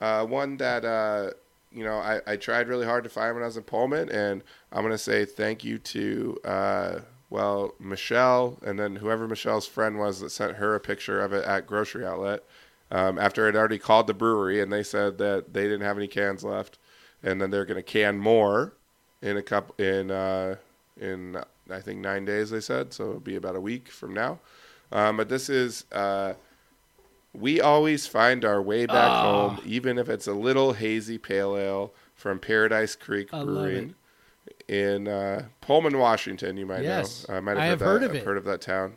[0.00, 1.30] uh, one that uh,
[1.72, 4.42] you know I, I tried really hard to find when I was in Pullman, and
[4.72, 6.98] I'm gonna say thank you to uh,
[7.30, 11.44] well Michelle, and then whoever Michelle's friend was that sent her a picture of it
[11.44, 12.44] at grocery outlet.
[12.90, 16.08] Um, after I'd already called the brewery and they said that they didn't have any
[16.08, 16.78] cans left,
[17.22, 18.74] and then they're gonna can more
[19.20, 20.56] in a cup in uh,
[21.00, 21.36] in
[21.70, 24.38] I think nine days they said, so it'll be about a week from now.
[24.90, 26.34] Um, but this is uh,
[27.34, 29.22] we always find our way back Ah.
[29.22, 33.94] home, even if it's a little hazy pale ale from Paradise Creek I Brewing
[34.66, 36.56] in uh, Pullman, Washington.
[36.56, 37.28] You might Yes.
[37.28, 37.36] know.
[37.36, 37.84] I might have I heard have that.
[37.84, 38.24] heard of I've it.
[38.24, 38.94] heard of that town.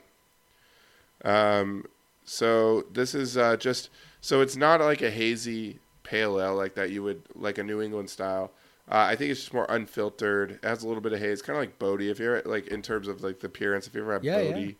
[1.24, 1.86] Um,
[2.24, 3.90] so this is uh, just
[4.22, 7.82] so it's not like a hazy pale ale like that you would like a New
[7.82, 8.52] England style.
[8.92, 10.52] Uh, I think it's just more unfiltered.
[10.52, 12.10] It has a little bit of haze, kind of like Bodhi.
[12.10, 14.42] If you're like in terms of like the appearance, if you ever had yeah.
[14.42, 14.78] Bodhi,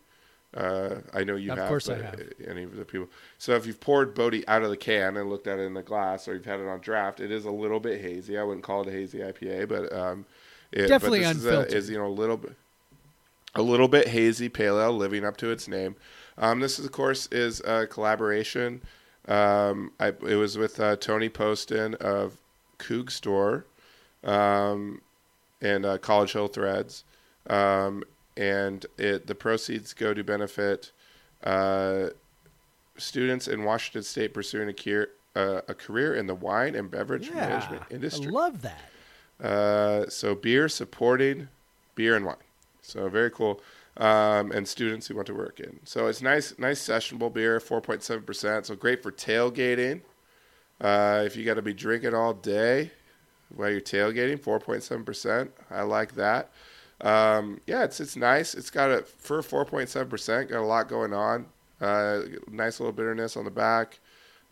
[0.54, 1.68] uh, I know you Of have.
[1.68, 2.20] course I have.
[2.46, 3.08] Any of the people.
[3.38, 5.82] So if you've poured Bodhi out of the can and looked at it in the
[5.82, 8.38] glass, or you've had it on draft, it is a little bit hazy.
[8.38, 10.26] I wouldn't call it a hazy IPA, but um,
[10.70, 11.74] it, Definitely but this is, a, unfiltered.
[11.74, 12.54] is you know a little bit
[13.54, 15.96] a little bit hazy pale ale, living up to its name.
[16.38, 18.80] Um, this, is, of course, is a collaboration.
[19.28, 22.38] Um, I, it was with uh, Tony Poston of
[22.78, 23.66] Coug Store
[24.24, 25.00] um,
[25.60, 27.04] and uh, College Hill Threads,
[27.48, 28.02] um,
[28.36, 30.92] and it the proceeds go to benefit
[31.44, 32.08] uh,
[32.96, 37.28] students in Washington State pursuing a, career uh, a career in the wine and beverage
[37.28, 38.30] Yeah, management I industry.
[38.30, 38.80] love that.
[39.42, 41.48] Uh, so beer supporting
[41.94, 42.36] beer and wine.
[42.80, 43.60] So very cool.
[43.98, 45.78] Um, and students who want to work in.
[45.84, 48.64] So it's nice, nice sessionable beer, four point seven percent.
[48.66, 50.00] So great for tailgating.
[50.80, 52.90] Uh, if you got to be drinking all day
[53.54, 55.50] while you're tailgating, four point seven percent.
[55.70, 56.50] I like that.
[57.02, 58.54] Um, yeah, it's it's nice.
[58.54, 60.50] It's got a for four point seven percent.
[60.50, 61.46] Got a lot going on.
[61.80, 63.98] Uh, nice little bitterness on the back.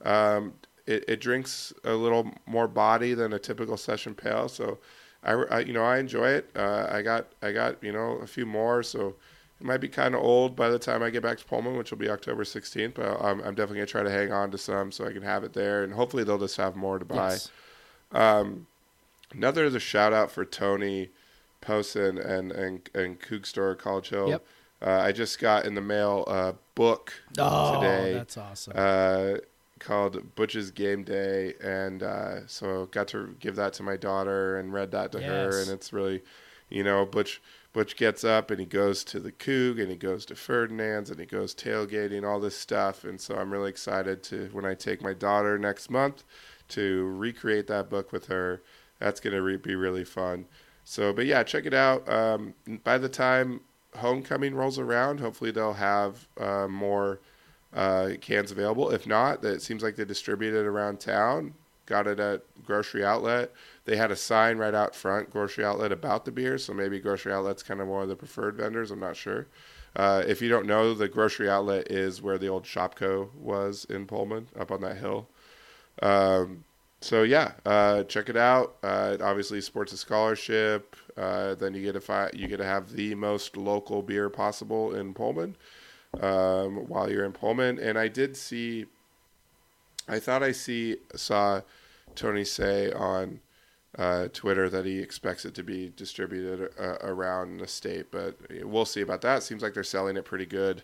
[0.05, 0.55] Um,
[0.87, 4.79] it, it drinks a little more body than a typical session pale, so
[5.23, 6.51] I, I you know I enjoy it.
[6.57, 9.15] Uh, I got I got you know a few more, so
[9.61, 11.93] it might be kind of old by the time I get back to Pullman, which
[11.93, 12.95] will be October 16th.
[12.95, 15.45] But I'm, I'm definitely gonna try to hang on to some so I can have
[15.45, 17.31] it there, and hopefully they'll just have more to buy.
[17.31, 17.51] Yes.
[18.11, 18.67] Um,
[19.33, 21.11] another is a shout out for Tony
[21.61, 24.29] Posen and and and Coug Store College Hill.
[24.31, 24.45] Yep.
[24.83, 28.73] Uh, I just got in the mail a book Oh, today that's awesome.
[28.75, 29.35] uh,
[29.79, 34.73] called Butch's Game Day, and uh, so got to give that to my daughter and
[34.73, 36.23] read that to her, and it's really,
[36.69, 37.41] you know, Butch.
[37.73, 41.21] Butch gets up and he goes to the Coug and he goes to Ferdinand's and
[41.21, 45.01] he goes tailgating, all this stuff, and so I'm really excited to when I take
[45.01, 46.25] my daughter next month
[46.71, 48.61] to recreate that book with her.
[48.99, 50.47] That's gonna re- be really fun.
[50.91, 52.09] So, but yeah, check it out.
[52.09, 52.53] Um,
[52.83, 53.61] by the time
[53.95, 57.21] homecoming rolls around, hopefully they'll have uh, more
[57.73, 58.91] uh, cans available.
[58.91, 61.55] If not, it seems like they distribute it around town.
[61.87, 63.53] Got it at grocery outlet.
[63.85, 66.59] They had a sign right out front, grocery outlet, about the beer.
[66.59, 68.91] So maybe grocery outlet's kind of one of the preferred vendors.
[68.91, 69.47] I'm not sure.
[69.95, 74.07] Uh, if you don't know, the grocery outlet is where the old ShopKo was in
[74.07, 75.29] Pullman, up on that hill.
[76.03, 76.65] Um,
[77.01, 78.77] so yeah, uh, check it out.
[78.83, 80.97] Uh, it obviously supports a scholarship.
[81.17, 84.95] Uh, then you get to fi- you get to have the most local beer possible
[84.95, 85.57] in Pullman
[86.21, 87.79] um, while you're in Pullman.
[87.79, 88.87] And I did see,
[90.09, 91.63] I thought I see saw
[92.15, 93.41] Tony say on
[93.99, 98.85] uh, Twitter that he expects it to be distributed uh, around the state, but we'll
[98.85, 99.43] see about that.
[99.43, 100.83] Seems like they're selling it pretty good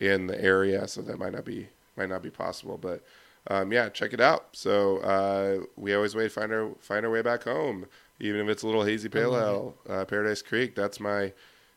[0.00, 2.76] in the area, so that might not be might not be possible.
[2.76, 3.02] But
[3.48, 4.48] um, yeah, check it out.
[4.52, 7.86] So uh, we always wait find our find our way back home.
[8.20, 9.74] even if it's a little hazy pale love ale.
[9.88, 10.74] Uh, Paradise Creek.
[10.74, 11.32] That's my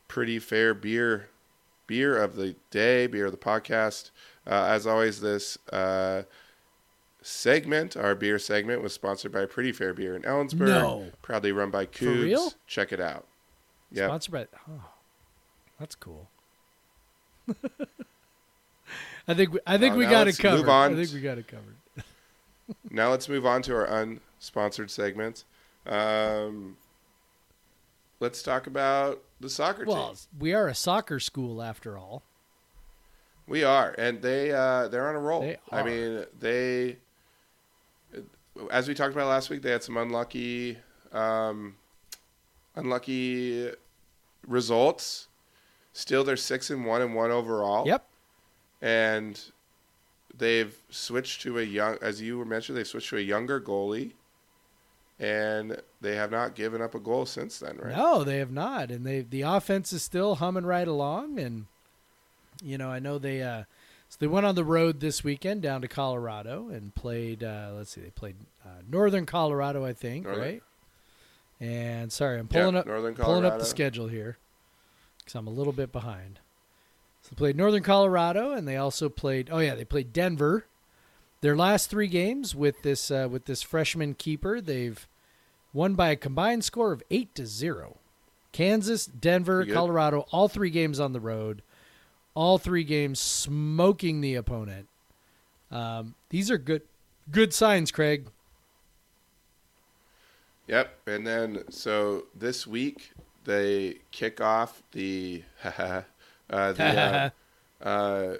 [0.07, 1.29] pretty fair beer
[1.89, 4.11] beer of the day, beer of the podcast.
[4.45, 6.23] Uh, as always, this uh,
[7.21, 10.67] segment, our beer segment, was sponsored by Pretty Fair Beer in Ellensburg.
[10.67, 11.11] No.
[11.21, 12.53] Proudly run by real?
[12.67, 13.25] Check it out.
[13.91, 14.07] Yeah.
[14.07, 14.47] Sponsored by.
[14.69, 14.85] Oh,
[15.79, 16.29] that's cool.
[19.29, 20.57] I think we, I think Uh, we got it covered.
[20.57, 21.75] move on I think we got it covered.
[22.91, 25.43] Now let's move on to our unsponsored segments.
[25.87, 26.77] Um,
[28.19, 30.17] let's talk about the soccer Well, team.
[30.39, 32.21] we are a soccer school after all.
[33.47, 35.41] We are, and they uh, they're on a roll.
[35.41, 36.97] They I mean, they
[38.69, 40.77] as we talked about last week, they had some unlucky
[41.11, 41.75] um,
[42.75, 43.71] unlucky
[44.47, 45.27] results.
[45.93, 47.87] Still, they're six and one and one overall.
[47.87, 48.05] Yep.
[48.81, 49.39] And
[50.37, 54.11] they've switched to a young, as you were mentioned, they switched to a younger goalie,
[55.19, 57.95] and they have not given up a goal since then, right?
[57.95, 61.39] No, they have not, and they the offense is still humming right along.
[61.39, 61.65] And
[62.63, 63.63] you know, I know they uh,
[64.09, 67.43] so they went on the road this weekend down to Colorado and played.
[67.43, 70.41] Uh, let's see, they played uh, Northern Colorado, I think, Northern.
[70.43, 70.63] right?
[71.59, 72.85] And sorry, I'm Yeah, pulling up
[73.17, 74.37] pulling up the schedule here
[75.17, 76.39] because I'm a little bit behind.
[77.21, 79.49] So they played Northern Colorado, and they also played.
[79.51, 80.65] Oh yeah, they played Denver.
[81.41, 85.07] Their last three games with this uh, with this freshman keeper, they've
[85.73, 87.97] won by a combined score of eight to zero.
[88.51, 91.61] Kansas, Denver, Colorado, all three games on the road,
[92.33, 94.87] all three games smoking the opponent.
[95.71, 96.81] Um, these are good
[97.31, 98.27] good signs, Craig.
[100.67, 101.07] Yep.
[101.07, 103.11] And then so this week
[103.45, 105.43] they kick off the
[106.49, 107.29] uh, the uh,
[107.87, 108.37] uh,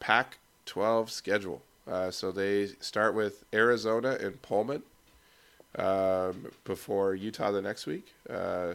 [0.00, 1.62] Pac-12 schedule.
[1.90, 4.82] Uh, so they start with Arizona and Pullman
[5.78, 8.12] um, before Utah the next week.
[8.28, 8.74] Uh,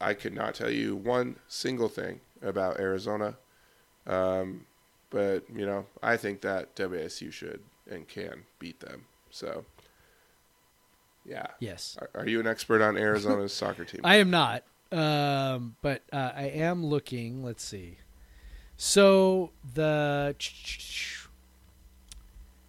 [0.00, 3.36] I could not tell you one single thing about Arizona,
[4.06, 4.66] um,
[5.10, 9.04] but you know I think that WSU should and can beat them.
[9.30, 9.64] So,
[11.24, 11.46] yeah.
[11.60, 11.96] Yes.
[12.00, 14.00] Are- Are you an expert on Arizona's soccer team?
[14.04, 17.44] I am not, um, but uh, I am looking.
[17.44, 17.98] Let's see.
[18.76, 20.34] So the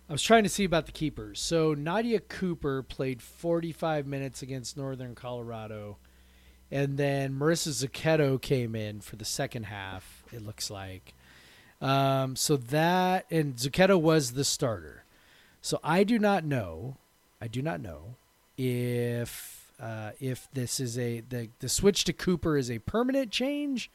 [0.10, 1.40] I was trying to see about the keepers.
[1.40, 5.98] So Nadia Cooper played 45 minutes against Northern Colorado,
[6.72, 10.24] and then Marissa Zucchetto came in for the second half.
[10.34, 11.14] It looks like.
[11.80, 15.06] Um, so that and Zucchetto was the starter.
[15.62, 16.98] So I do not know.
[17.40, 18.16] I do not know
[18.58, 23.90] if uh, if this is a the the switch to Cooper is a permanent change,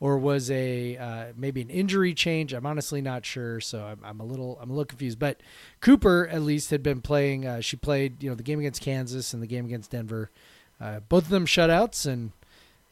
[0.00, 2.52] or was a uh, maybe an injury change.
[2.52, 5.18] I'm honestly not sure, so I'm, I'm a little I'm a little confused.
[5.18, 5.40] But
[5.80, 7.46] Cooper at least had been playing.
[7.46, 10.30] Uh, she played you know the game against Kansas and the game against Denver,
[10.80, 12.32] uh, both of them shutouts, and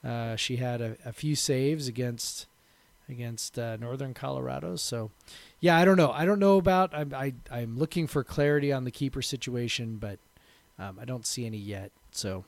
[0.04, 2.46] uh, she had a, a few saves against
[3.08, 4.76] against uh, Northern Colorado.
[4.76, 5.10] So
[5.60, 6.10] yeah, I don't know.
[6.12, 6.94] I don't know about.
[6.94, 10.18] I'm I, I'm looking for clarity on the keeper situation, but
[10.82, 11.90] um, I don't see any yet.
[12.10, 12.44] So,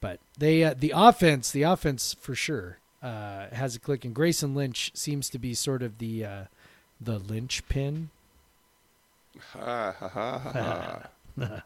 [0.00, 4.54] but they uh, the offense, the offense for sure uh, has a click, and Grayson
[4.54, 6.44] Lynch seems to be sort of the uh,
[7.00, 8.10] the linchpin.
[9.52, 11.02] Ha, ha, ha, ha,
[11.38, 11.62] ha.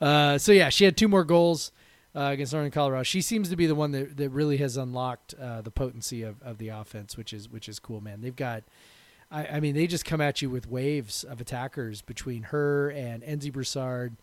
[0.00, 1.72] Uh, so yeah, she had two more goals
[2.14, 3.02] uh, against Northern Colorado.
[3.02, 6.42] She seems to be the one that, that really has unlocked uh, the potency of,
[6.42, 8.20] of the offense, which is which is cool, man.
[8.20, 8.64] They've got,
[9.30, 13.22] I, I mean, they just come at you with waves of attackers between her and
[13.22, 14.16] Enzi Broussard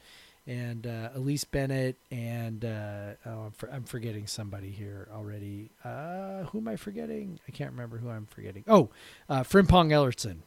[0.47, 5.69] and uh, Elise Bennett and uh, oh, I'm, for, I'm forgetting somebody here already.
[5.83, 7.39] Uh, who am I forgetting?
[7.47, 8.63] I can't remember who I'm forgetting.
[8.67, 8.89] Oh,
[9.29, 10.37] uh, Frimpong Ellertson.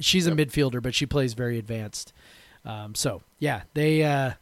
[0.00, 2.12] She's a midfielder, but she plays very advanced.
[2.64, 4.32] Um, so yeah, they uh,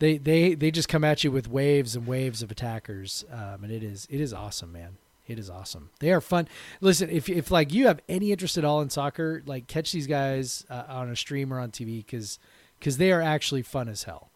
[0.00, 3.72] they they they just come at you with waves and waves of attackers, um, and
[3.72, 4.96] it is it is awesome, man.
[5.26, 5.90] It is awesome.
[6.00, 6.48] They are fun.
[6.80, 10.06] Listen, if if like you have any interest at all in soccer, like catch these
[10.06, 12.38] guys uh, on a stream or on TV because
[12.78, 14.30] because they are actually fun as hell.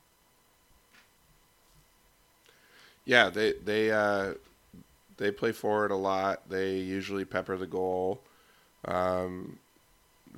[3.04, 4.34] Yeah, they they uh,
[5.16, 6.48] they play forward a lot.
[6.48, 8.22] They usually pepper the goal.
[8.84, 9.58] Um,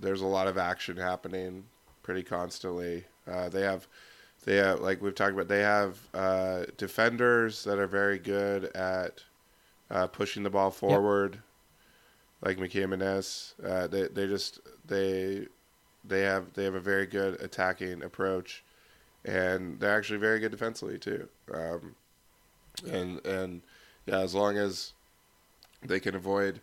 [0.01, 1.65] there's a lot of action happening
[2.03, 3.05] pretty constantly.
[3.31, 3.87] Uh, they have
[4.45, 5.49] they have like we've talked about.
[5.49, 9.25] They have uh, defenders that are very good at
[9.91, 11.41] uh, pushing the ball forward,
[12.43, 13.55] like Mickey Jimenez.
[13.65, 15.47] Uh, they they just they
[16.05, 18.63] they have they have a very good attacking approach,
[19.25, 21.29] and they're actually very good defensively too.
[21.53, 21.95] Um,
[22.91, 23.63] and and
[24.07, 24.93] yeah, as long as
[25.83, 26.61] they can avoid,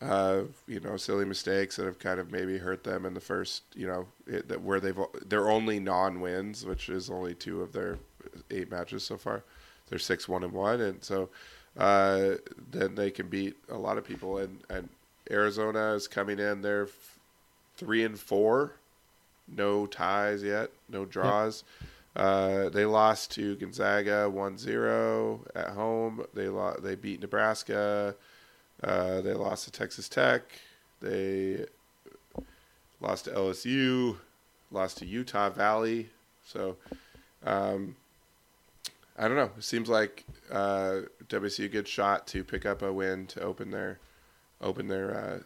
[0.00, 3.62] uh, you know, silly mistakes that have kind of maybe hurt them in the first,
[3.74, 7.98] you know, it, that where they've their only non-wins, which is only two of their
[8.50, 9.42] eight matches so far.
[9.88, 11.28] They're six one and one, and so
[11.76, 12.32] uh,
[12.70, 14.38] then they can beat a lot of people.
[14.38, 14.88] And and
[15.30, 16.62] Arizona is coming in.
[16.62, 16.88] They're
[17.76, 18.72] three and four,
[19.56, 21.64] no ties yet, no draws.
[22.16, 26.24] Uh, they lost to Gonzaga 1-0 at home.
[26.34, 28.14] They lo- they beat Nebraska.
[28.82, 30.42] Uh, they lost to Texas Tech.
[31.00, 31.66] They
[33.00, 34.16] lost to LSU.
[34.72, 36.10] Lost to Utah Valley.
[36.44, 36.76] So,
[37.44, 37.96] um,
[39.16, 39.50] I don't know.
[39.56, 43.70] It seems like uh, WSU a good shot to pick up a win to open
[43.70, 43.98] their
[44.60, 45.42] open their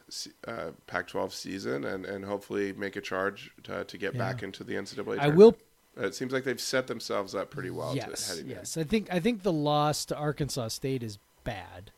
[0.47, 4.19] uh, uh, Pac-12 season and, and hopefully make a charge to, to get Yeah.
[4.19, 4.95] back into the NCAA.
[4.97, 5.21] Tournament.
[5.23, 5.57] I will
[5.97, 7.95] It seems like they've set themselves up pretty well.
[7.95, 8.57] yes, to heading in.
[8.57, 8.77] yes.
[8.77, 11.93] I think I think the loss to Arkansas State is bad,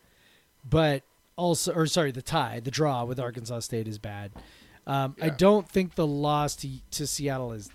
[0.68, 1.02] but
[1.36, 4.32] also, or sorry, the tie, the draw with Arkansas State is bad.
[4.86, 7.70] Um, I don't think the loss to to Seattle is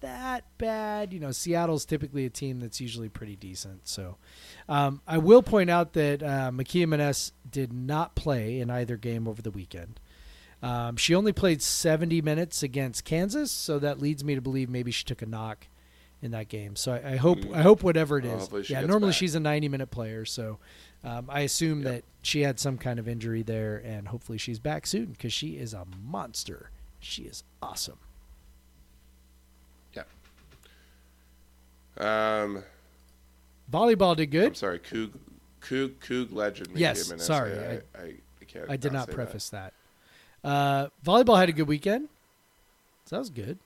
[0.00, 1.12] that bad.
[1.12, 3.88] You know, Seattle's typically a team that's usually pretty decent.
[3.88, 4.16] So,
[4.68, 9.26] um, I will point out that uh, Makia Menes did not play in either game
[9.28, 10.00] over the weekend.
[10.62, 14.90] Um, she only played 70 minutes against Kansas, so that leads me to believe maybe
[14.90, 15.68] she took a knock
[16.20, 16.74] in that game.
[16.74, 17.54] So I, I hope Mm.
[17.54, 18.28] I hope whatever it is.
[18.30, 18.42] Well, is.
[18.42, 19.18] hopefully she yeah, normally back.
[19.18, 20.58] she's a 90 minute player, so
[21.04, 21.92] um, I assume Yep.
[21.92, 25.50] that she had some kind of injury there, and hopefully she's back soon because she
[25.58, 26.70] is a monster.
[26.98, 27.98] She is awesome.
[31.98, 32.62] Um,
[33.70, 34.46] Volleyball did good.
[34.48, 35.12] I'm sorry, Coug,
[35.60, 36.70] Coug, Coug legend.
[36.74, 38.70] Yes, sorry, I, I- I, I, I can't.
[38.70, 39.14] I did not that.
[39.14, 39.72] preface that.
[40.44, 42.08] Uh, volleyball had a good weekend.
[43.06, 43.58] So that was good.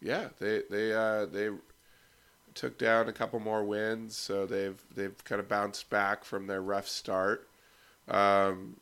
[0.00, 1.50] Yeah, they they uh, they
[2.54, 6.62] took down a couple more wins, so they've they've kind of bounced back from their
[6.62, 7.48] rough start.
[8.08, 8.76] Um,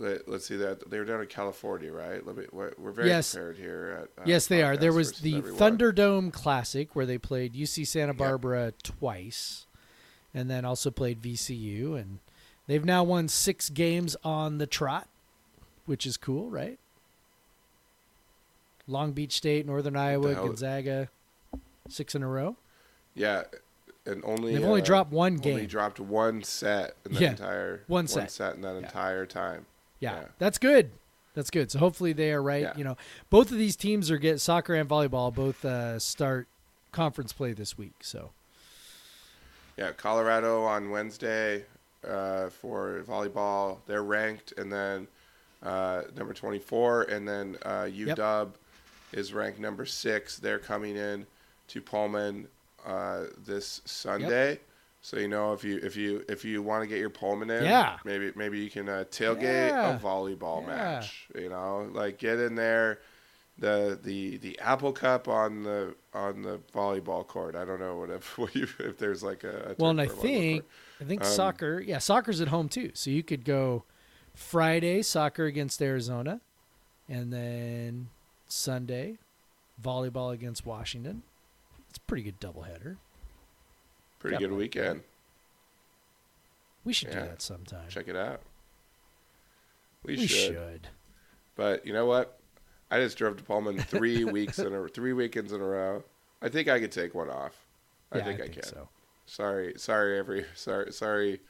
[0.00, 2.26] let, us see that they were down in California, right?
[2.26, 2.46] Let me.
[2.52, 3.32] We're very Yes.
[3.32, 4.08] prepared here.
[4.16, 4.76] At, uh, yes, they are.
[4.76, 5.78] There was the Everyone.
[5.78, 9.66] Thunderdome Classic where they played UC Santa Barbara twice,
[10.34, 12.18] and then also played VCU, and
[12.66, 15.06] they've now won six games on the trot,
[15.86, 16.78] which is cool, right?
[18.86, 21.08] Long Beach State, Northern Iowa, Gonzaga,
[21.88, 22.56] six in a row.
[23.14, 23.42] Yeah,
[24.06, 25.66] and only They've only uh, dropped one Only game.
[25.66, 28.54] dropped one set in that Yeah, entire one set.
[28.54, 28.78] in that Yeah.
[28.78, 29.66] entire time.
[30.00, 30.24] Yeah, Yeah.
[30.38, 30.90] that's good.
[31.34, 31.70] That's good.
[31.70, 32.62] So hopefully they are right.
[32.62, 32.76] Yeah.
[32.76, 32.96] You know,
[33.30, 36.48] both of these teams are get soccer and volleyball both uh, start
[36.90, 37.94] conference play this week.
[38.00, 38.30] So
[39.76, 41.64] Yeah, Colorado on Wednesday
[42.06, 43.78] uh, for volleyball.
[43.86, 45.06] They're ranked, and then
[45.62, 48.50] uh, number 24, and then uh, UW
[49.12, 50.38] is ranked number six.
[50.38, 51.26] They're coming in
[51.68, 52.48] to Pullman
[52.84, 54.58] uh, this Sunday.
[55.02, 57.64] So you know if you if you if you want to get your Pullman in,
[57.64, 57.98] Yeah.
[58.04, 59.96] maybe maybe you can uh, tailgate Yeah.
[59.96, 60.66] a volleyball Yeah.
[60.66, 61.28] match.
[61.34, 63.00] You know, like get in there.
[63.58, 67.54] The, the the Apple Cup on the on the volleyball court.
[67.54, 70.06] I don't know what if what you, if there's like a, a well, and I
[70.06, 70.64] for a volleyball think.
[71.00, 71.80] I think Um, soccer.
[71.86, 72.90] Yeah, soccer's at home too.
[72.94, 73.84] So you could go
[74.34, 76.40] Friday soccer against Arizona,
[77.08, 78.08] and then
[78.48, 79.18] Sunday
[79.82, 81.22] volleyball against Washington.
[81.90, 82.96] It's a pretty good doubleheader.
[84.20, 85.00] Pretty good weekend.
[86.84, 87.88] We should do that sometime.
[87.88, 88.40] Check it out.
[90.04, 90.54] We, we should.
[90.54, 90.88] should.
[91.56, 92.38] But you know what?
[92.90, 96.02] I just drove to Pullman three weeks in a three weekends in a row.
[96.40, 97.52] I think I could take one off.
[98.12, 98.62] I Yeah, think I, can.
[98.62, 98.88] so.
[99.26, 101.40] Sorry, sorry, every sorry, sorry,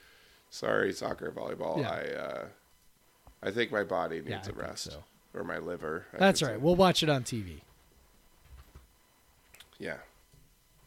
[0.51, 1.81] sorry, soccer, volleyball.
[1.81, 1.91] Yeah.
[1.91, 2.45] I uh,
[3.43, 5.05] I think my body needs Yeah, I a think rest, so.
[5.33, 6.07] or my liver.
[6.13, 6.53] I That's right.
[6.53, 6.57] say.
[6.57, 7.61] We'll watch it on TV.
[9.79, 9.97] Yeah.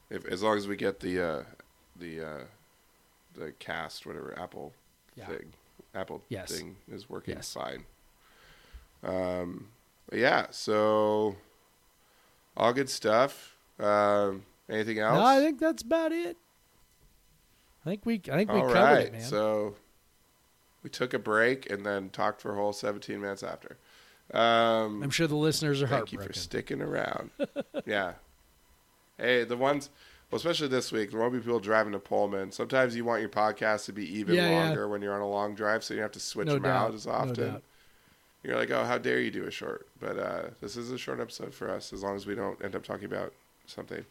[0.09, 1.43] If as long as we get the uh,
[1.95, 2.43] the uh,
[3.33, 4.73] the cast, whatever Apple
[5.15, 5.27] Yeah.
[5.27, 5.53] thing,
[5.95, 6.51] Apple Yes.
[6.51, 7.53] thing is working Yes.
[7.53, 7.85] fine.
[9.03, 9.69] Um,
[10.11, 10.47] yeah.
[10.51, 11.35] So
[12.55, 13.55] all good stuff.
[13.79, 15.17] Um, anything else?
[15.19, 16.37] No, I think that's about it.
[17.85, 19.05] I think we I think we All covered right.
[19.07, 19.21] it, man.
[19.21, 19.75] So
[20.83, 23.77] we took a break and then talked for a whole 17 minutes after.
[24.33, 27.31] Um, I'm sure the listeners are Thank you for sticking around.
[27.85, 28.13] yeah.
[29.17, 29.89] Hey, the ones,
[30.31, 32.51] well, especially this week, there won't be people driving to Pullman.
[32.51, 34.63] Sometimes you want your podcast to be even Yeah, yeah.
[34.65, 36.87] longer when you're on a long drive, so you have to switch No them doubt.
[36.89, 37.33] out as No often.
[37.51, 37.63] doubt.
[38.43, 39.87] you're like, oh, how dare you do a short?
[39.99, 42.75] But uh, this is a short episode for us, as long as we don't end
[42.75, 43.33] up talking about
[43.67, 44.05] something.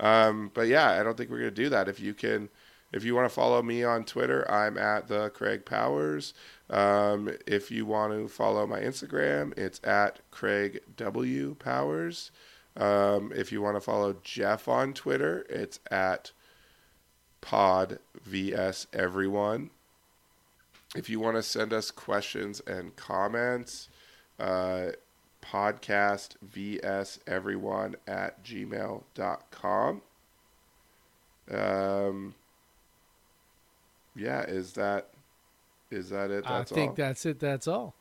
[0.00, 1.88] Um, but yeah, I don't think we're gonna do that.
[1.88, 2.48] If you can,
[2.92, 6.34] if you want to follow me on Twitter, I'm at the Craig Powers.
[6.68, 12.30] Um, if you want to follow my Instagram, it's at Craig W Powers.
[12.76, 16.32] Um, if you want to follow Jeff on Twitter, it's at
[17.40, 19.70] Pod VS Everyone.
[20.94, 23.88] If you want to send us questions and comments,
[24.38, 24.88] uh,
[25.42, 30.02] podcast vs everyone at gmail.com.
[31.50, 32.34] Um,
[34.14, 35.08] yeah, is that
[35.90, 36.48] is that it?
[36.50, 36.94] I think all.
[36.96, 37.38] that's it.
[37.38, 37.94] That's all.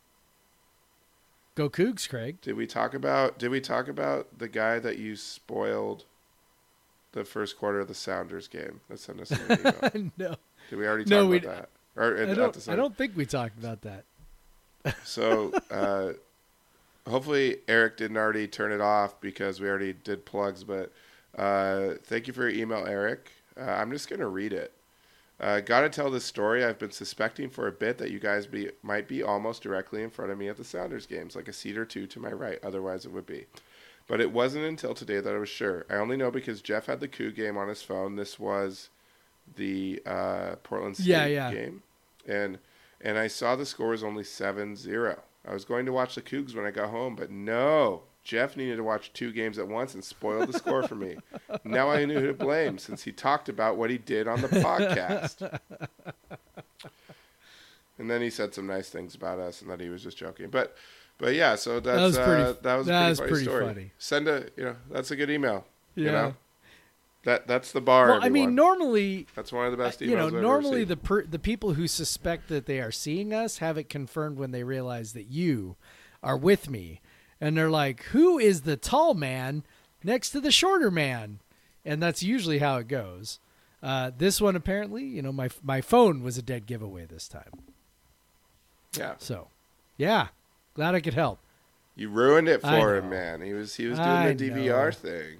[1.55, 2.41] Go Cougs, Craig.
[2.41, 6.03] Did we talk about did we talk about the guy that you spoiled
[7.13, 9.39] the first quarter of the Sounders game that sent us an
[9.95, 10.11] email?
[10.17, 10.35] no,
[10.69, 11.69] Did we already talk No, about that?
[11.95, 12.69] Or I don't.
[12.69, 14.03] I don't think we talked about that.
[15.05, 16.11] So uh,
[17.09, 20.65] hopefully Eric didn't already turn it off because we already did plugs.
[20.65, 20.91] But
[21.37, 23.31] uh, thank you for your email, Eric.
[23.57, 24.73] Uh, I'm just gonna read it.
[25.39, 26.63] Uh, gotta tell this story.
[26.63, 30.09] I've been suspecting for a bit that you guys be might be almost directly in
[30.09, 32.59] front of me at the Sounders games, like a seat or two to my right.
[32.63, 33.45] Otherwise, it would be.
[34.07, 35.85] But it wasn't until today that I was sure.
[35.89, 38.15] I only know because Jeff had the Coug game on his phone.
[38.15, 38.89] This was
[39.55, 41.51] the uh, Portland State Yeah, yeah.
[41.51, 41.83] game,
[42.27, 42.59] and
[43.01, 45.19] and I saw the score was only 7-0.
[45.47, 48.03] I was going to watch the Cougs when I got home, but no.
[48.25, 51.15] Jeff needed to watch two games at once and spoiled the score for me.
[51.63, 54.47] Now I knew who to blame since he talked about what he did on the
[54.49, 55.59] podcast.
[57.97, 60.49] And then he said some nice things about us and that he was just joking.
[60.49, 60.75] But
[61.17, 63.65] but yeah, so that's was pretty- uh, that was a that pretty pretty story.
[63.65, 63.91] funny.
[63.97, 65.65] Send a you know, that's a good email.
[65.95, 66.35] You know?
[67.23, 68.09] That that's the bar.
[68.09, 70.09] Well, I mean, normally, that's one of the best emails.
[70.09, 73.33] you know, I've ever normally the per, the people who suspect that they are seeing
[73.33, 75.77] us have it confirmed when they realize that you
[76.21, 76.99] are with me,
[77.39, 79.63] and they're like, "Who is the tall man
[80.03, 81.39] next to the shorter man?"
[81.83, 83.39] And that's usually how it goes.
[83.83, 87.51] Uh, this one apparently, you know, my my phone was a dead giveaway this time.
[88.97, 89.15] yeah.
[89.19, 89.49] So,
[89.97, 90.29] yeah,
[90.73, 91.39] glad I could help.
[91.95, 93.41] You ruined it for him, man.
[93.41, 94.91] He was he was doing I the DVR know.
[94.91, 95.37] thing.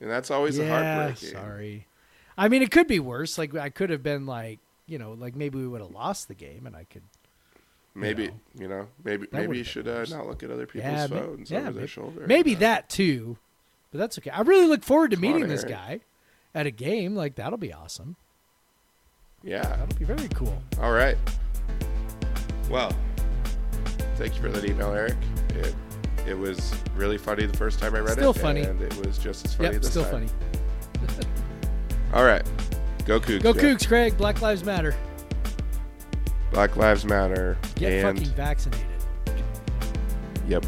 [0.00, 1.30] And that's always a yeah, heartbreaking.
[1.30, 1.86] sorry.
[2.36, 3.36] I mean, it could be worse.
[3.36, 6.34] Like I could have been like, you know, like maybe we would have lost the
[6.34, 7.02] game, and I could.
[8.00, 8.34] Maybe know.
[8.58, 11.50] you know, maybe That maybe you should uh, not look at other people's Yeah, phones
[11.50, 12.24] yeah, over their shoulder.
[12.26, 13.36] Maybe Uh, that too,
[13.90, 14.30] but that's okay.
[14.30, 15.74] I really look forward to meeting this Eric.
[15.74, 16.00] guy
[16.54, 17.14] at a game.
[17.16, 18.16] Like that'll be awesome.
[19.42, 19.62] Yeah.
[19.62, 20.60] That'll be very cool.
[20.80, 21.16] All right.
[22.70, 22.92] Well,
[24.16, 25.16] thank you for that email, Eric.
[25.54, 25.74] It
[26.26, 28.62] it was really funny the first time I read Still it, funny.
[28.62, 30.28] and it was just as funny Yep, this still time.
[30.28, 31.26] funny.
[32.12, 32.42] All right,
[33.06, 33.42] go Cougs.
[33.42, 33.62] Go Jeff.
[33.62, 34.16] Cougs, Craig.
[34.18, 34.94] Black Lives Matter.
[36.50, 37.56] Black Lives Matter.
[37.74, 38.86] Get and fucking vaccinated.
[40.46, 40.64] yep.